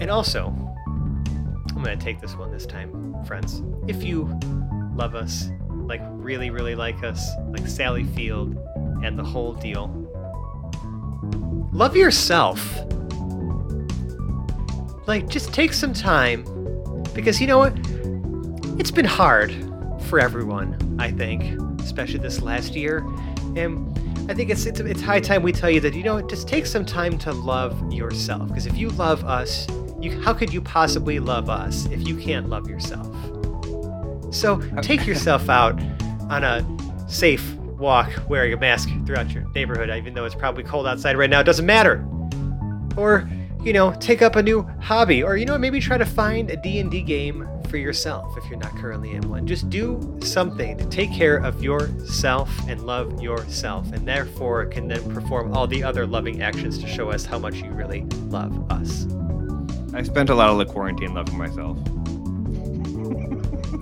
And 0.00 0.10
also, 0.10 0.46
I'm 0.86 1.82
going 1.84 1.98
to 1.98 2.02
take 2.02 2.22
this 2.22 2.34
one 2.34 2.50
this 2.50 2.64
time, 2.64 3.22
friends. 3.26 3.62
If 3.88 4.02
you 4.02 4.40
love 4.94 5.14
us, 5.14 5.50
like 5.68 6.00
really, 6.12 6.48
really 6.48 6.74
like 6.74 7.04
us, 7.04 7.28
like 7.48 7.66
Sally 7.66 8.04
Field 8.04 8.56
and 9.04 9.18
the 9.18 9.24
whole 9.24 9.52
deal, 9.52 10.05
love 11.76 11.94
yourself. 11.94 12.74
Like, 15.06 15.28
just 15.28 15.52
take 15.52 15.74
some 15.74 15.92
time 15.92 16.44
because 17.14 17.40
you 17.40 17.46
know 17.46 17.58
what? 17.58 17.74
It's 18.80 18.90
been 18.90 19.04
hard 19.04 19.54
for 20.04 20.18
everyone, 20.18 20.96
I 20.98 21.10
think, 21.10 21.60
especially 21.82 22.18
this 22.18 22.40
last 22.40 22.74
year. 22.74 23.06
And 23.56 23.92
I 24.30 24.34
think 24.34 24.50
it's, 24.50 24.64
it's 24.64 24.80
it's 24.80 25.02
high 25.02 25.20
time 25.20 25.42
we 25.42 25.52
tell 25.52 25.70
you 25.70 25.80
that 25.80 25.94
you 25.94 26.02
know 26.02 26.20
just 26.20 26.48
take 26.48 26.66
some 26.66 26.84
time 26.84 27.16
to 27.18 27.32
love 27.32 27.92
yourself 27.92 28.48
because 28.48 28.66
if 28.66 28.76
you 28.76 28.88
love 28.90 29.24
us, 29.24 29.68
you 30.00 30.20
how 30.20 30.34
could 30.34 30.52
you 30.52 30.60
possibly 30.60 31.20
love 31.20 31.48
us 31.48 31.86
if 31.86 32.08
you 32.08 32.16
can't 32.16 32.48
love 32.48 32.68
yourself? 32.68 33.06
So 34.34 34.60
uh, 34.76 34.82
take 34.82 35.06
yourself 35.10 35.48
out 35.48 35.80
on 36.28 36.42
a 36.42 36.66
safe 37.08 37.55
walk 37.78 38.10
wearing 38.28 38.52
a 38.52 38.56
mask 38.56 38.88
throughout 39.04 39.30
your 39.32 39.44
neighborhood, 39.54 39.90
even 39.90 40.14
though 40.14 40.24
it's 40.24 40.34
probably 40.34 40.64
cold 40.64 40.86
outside 40.86 41.16
right 41.16 41.30
now. 41.30 41.40
It 41.40 41.44
doesn't 41.44 41.66
matter. 41.66 42.06
Or 42.96 43.28
you 43.66 43.72
know, 43.72 43.92
take 43.98 44.22
up 44.22 44.36
a 44.36 44.42
new 44.42 44.62
hobby, 44.80 45.24
or 45.24 45.36
you 45.36 45.44
know, 45.44 45.58
maybe 45.58 45.80
try 45.80 45.98
to 45.98 46.06
find 46.06 46.50
a 46.50 46.56
D 46.56 46.78
and 46.78 46.88
D 46.88 47.02
game 47.02 47.48
for 47.68 47.78
yourself 47.78 48.36
if 48.38 48.48
you're 48.48 48.60
not 48.60 48.70
currently 48.76 49.10
in 49.10 49.28
one. 49.28 49.44
Just 49.44 49.68
do 49.68 50.18
something 50.22 50.78
to 50.78 50.86
take 50.86 51.12
care 51.12 51.38
of 51.38 51.60
yourself 51.64 52.48
and 52.68 52.86
love 52.86 53.20
yourself, 53.20 53.90
and 53.92 54.06
therefore 54.06 54.66
can 54.66 54.86
then 54.86 55.12
perform 55.12 55.52
all 55.52 55.66
the 55.66 55.82
other 55.82 56.06
loving 56.06 56.42
actions 56.42 56.78
to 56.78 56.86
show 56.86 57.10
us 57.10 57.24
how 57.24 57.40
much 57.40 57.56
you 57.56 57.70
really 57.70 58.02
love 58.28 58.70
us. 58.70 59.08
I 59.92 60.04
spent 60.04 60.30
a 60.30 60.34
lot 60.34 60.50
of 60.50 60.58
the 60.58 60.66
quarantine 60.66 61.14
loving 61.14 61.36
myself. 61.36 61.76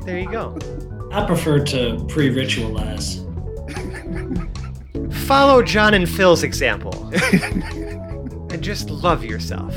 There 0.07 0.19
you 0.19 0.31
go. 0.31 0.57
I 1.13 1.27
prefer 1.27 1.63
to 1.65 2.05
pre-ritualize. 2.09 3.24
Follow 5.27 5.63
John 5.63 5.95
and 5.95 6.09
Phil's 6.09 6.43
example. 6.43 7.11
and 7.33 8.63
just 8.63 8.91
love 8.91 9.25
yourself. 9.25 9.75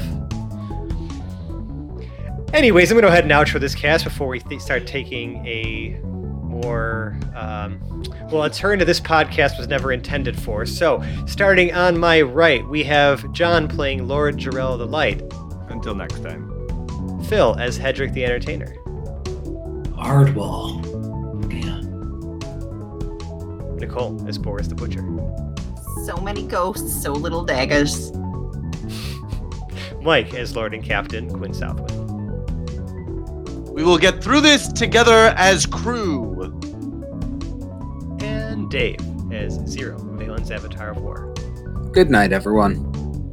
Anyways, 2.53 2.91
I'm 2.91 2.95
going 2.95 3.03
to 3.03 3.07
go 3.07 3.11
ahead 3.11 3.23
and 3.23 3.31
outro 3.31 3.59
this 3.59 3.75
cast 3.75 4.03
before 4.03 4.27
we 4.27 4.39
th- 4.39 4.61
start 4.61 4.87
taking 4.87 5.45
a 5.45 5.99
more. 6.03 7.17
Um, 7.35 7.79
well, 8.31 8.43
a 8.43 8.49
turn 8.49 8.79
to 8.79 8.85
this 8.85 8.99
podcast 8.99 9.57
was 9.57 9.67
never 9.67 9.91
intended 9.91 10.39
for. 10.39 10.65
So, 10.65 11.03
starting 11.27 11.73
on 11.73 11.97
my 11.97 12.21
right, 12.21 12.67
we 12.67 12.83
have 12.83 13.31
John 13.31 13.67
playing 13.67 14.07
Lord 14.07 14.37
Jarrell 14.37 14.77
the 14.77 14.85
Light, 14.87 15.21
Until 15.69 15.95
next 15.95 16.23
time. 16.23 16.53
Phil 17.25 17.55
as 17.59 17.77
Hedrick 17.77 18.13
the 18.13 18.23
Entertainer, 18.23 18.73
Ardwall. 19.97 20.96
Yeah. 23.87 23.93
Nicole 23.93 24.27
as 24.27 24.37
Boris 24.37 24.67
the 24.67 24.75
Butcher, 24.75 25.03
So 26.05 26.17
many 26.21 26.43
ghosts, 26.43 27.01
so 27.01 27.11
little 27.13 27.43
daggers. 27.43 28.11
Mike 30.01 30.33
as 30.33 30.55
Lord 30.55 30.73
and 30.73 30.83
Captain 30.83 31.29
Quinn 31.29 31.53
Southwood, 31.53 31.91
We 33.69 33.83
will 33.83 33.97
get 33.97 34.23
through 34.23 34.41
this 34.41 34.67
together 34.71 35.33
as 35.37 35.65
crew. 35.65 36.33
and 38.21 38.69
Dave 38.69 38.99
as 39.31 39.53
Zero, 39.67 39.97
Valen's 39.99 40.51
Avatar 40.51 40.91
of 40.91 40.97
War. 41.01 41.33
Good 41.91 42.09
night, 42.09 42.31
everyone. 42.31 42.75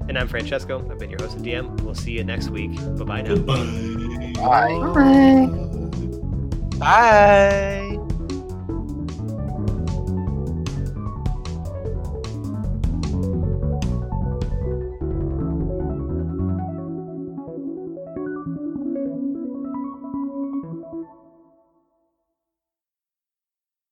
And 0.08 0.18
I'm 0.18 0.28
Francesco. 0.28 0.86
I've 0.90 0.98
been 0.98 1.10
your 1.10 1.20
host 1.22 1.36
and 1.36 1.46
DM. 1.46 1.80
We'll 1.82 1.94
see 1.94 2.12
you 2.12 2.24
next 2.24 2.50
week. 2.50 2.74
Bye 2.96 3.04
bye 3.04 3.22
now. 3.22 3.34
Goodbye. 3.36 4.32
Bye. 4.36 5.48
Bye. 6.78 6.78
Bye. 6.78 7.93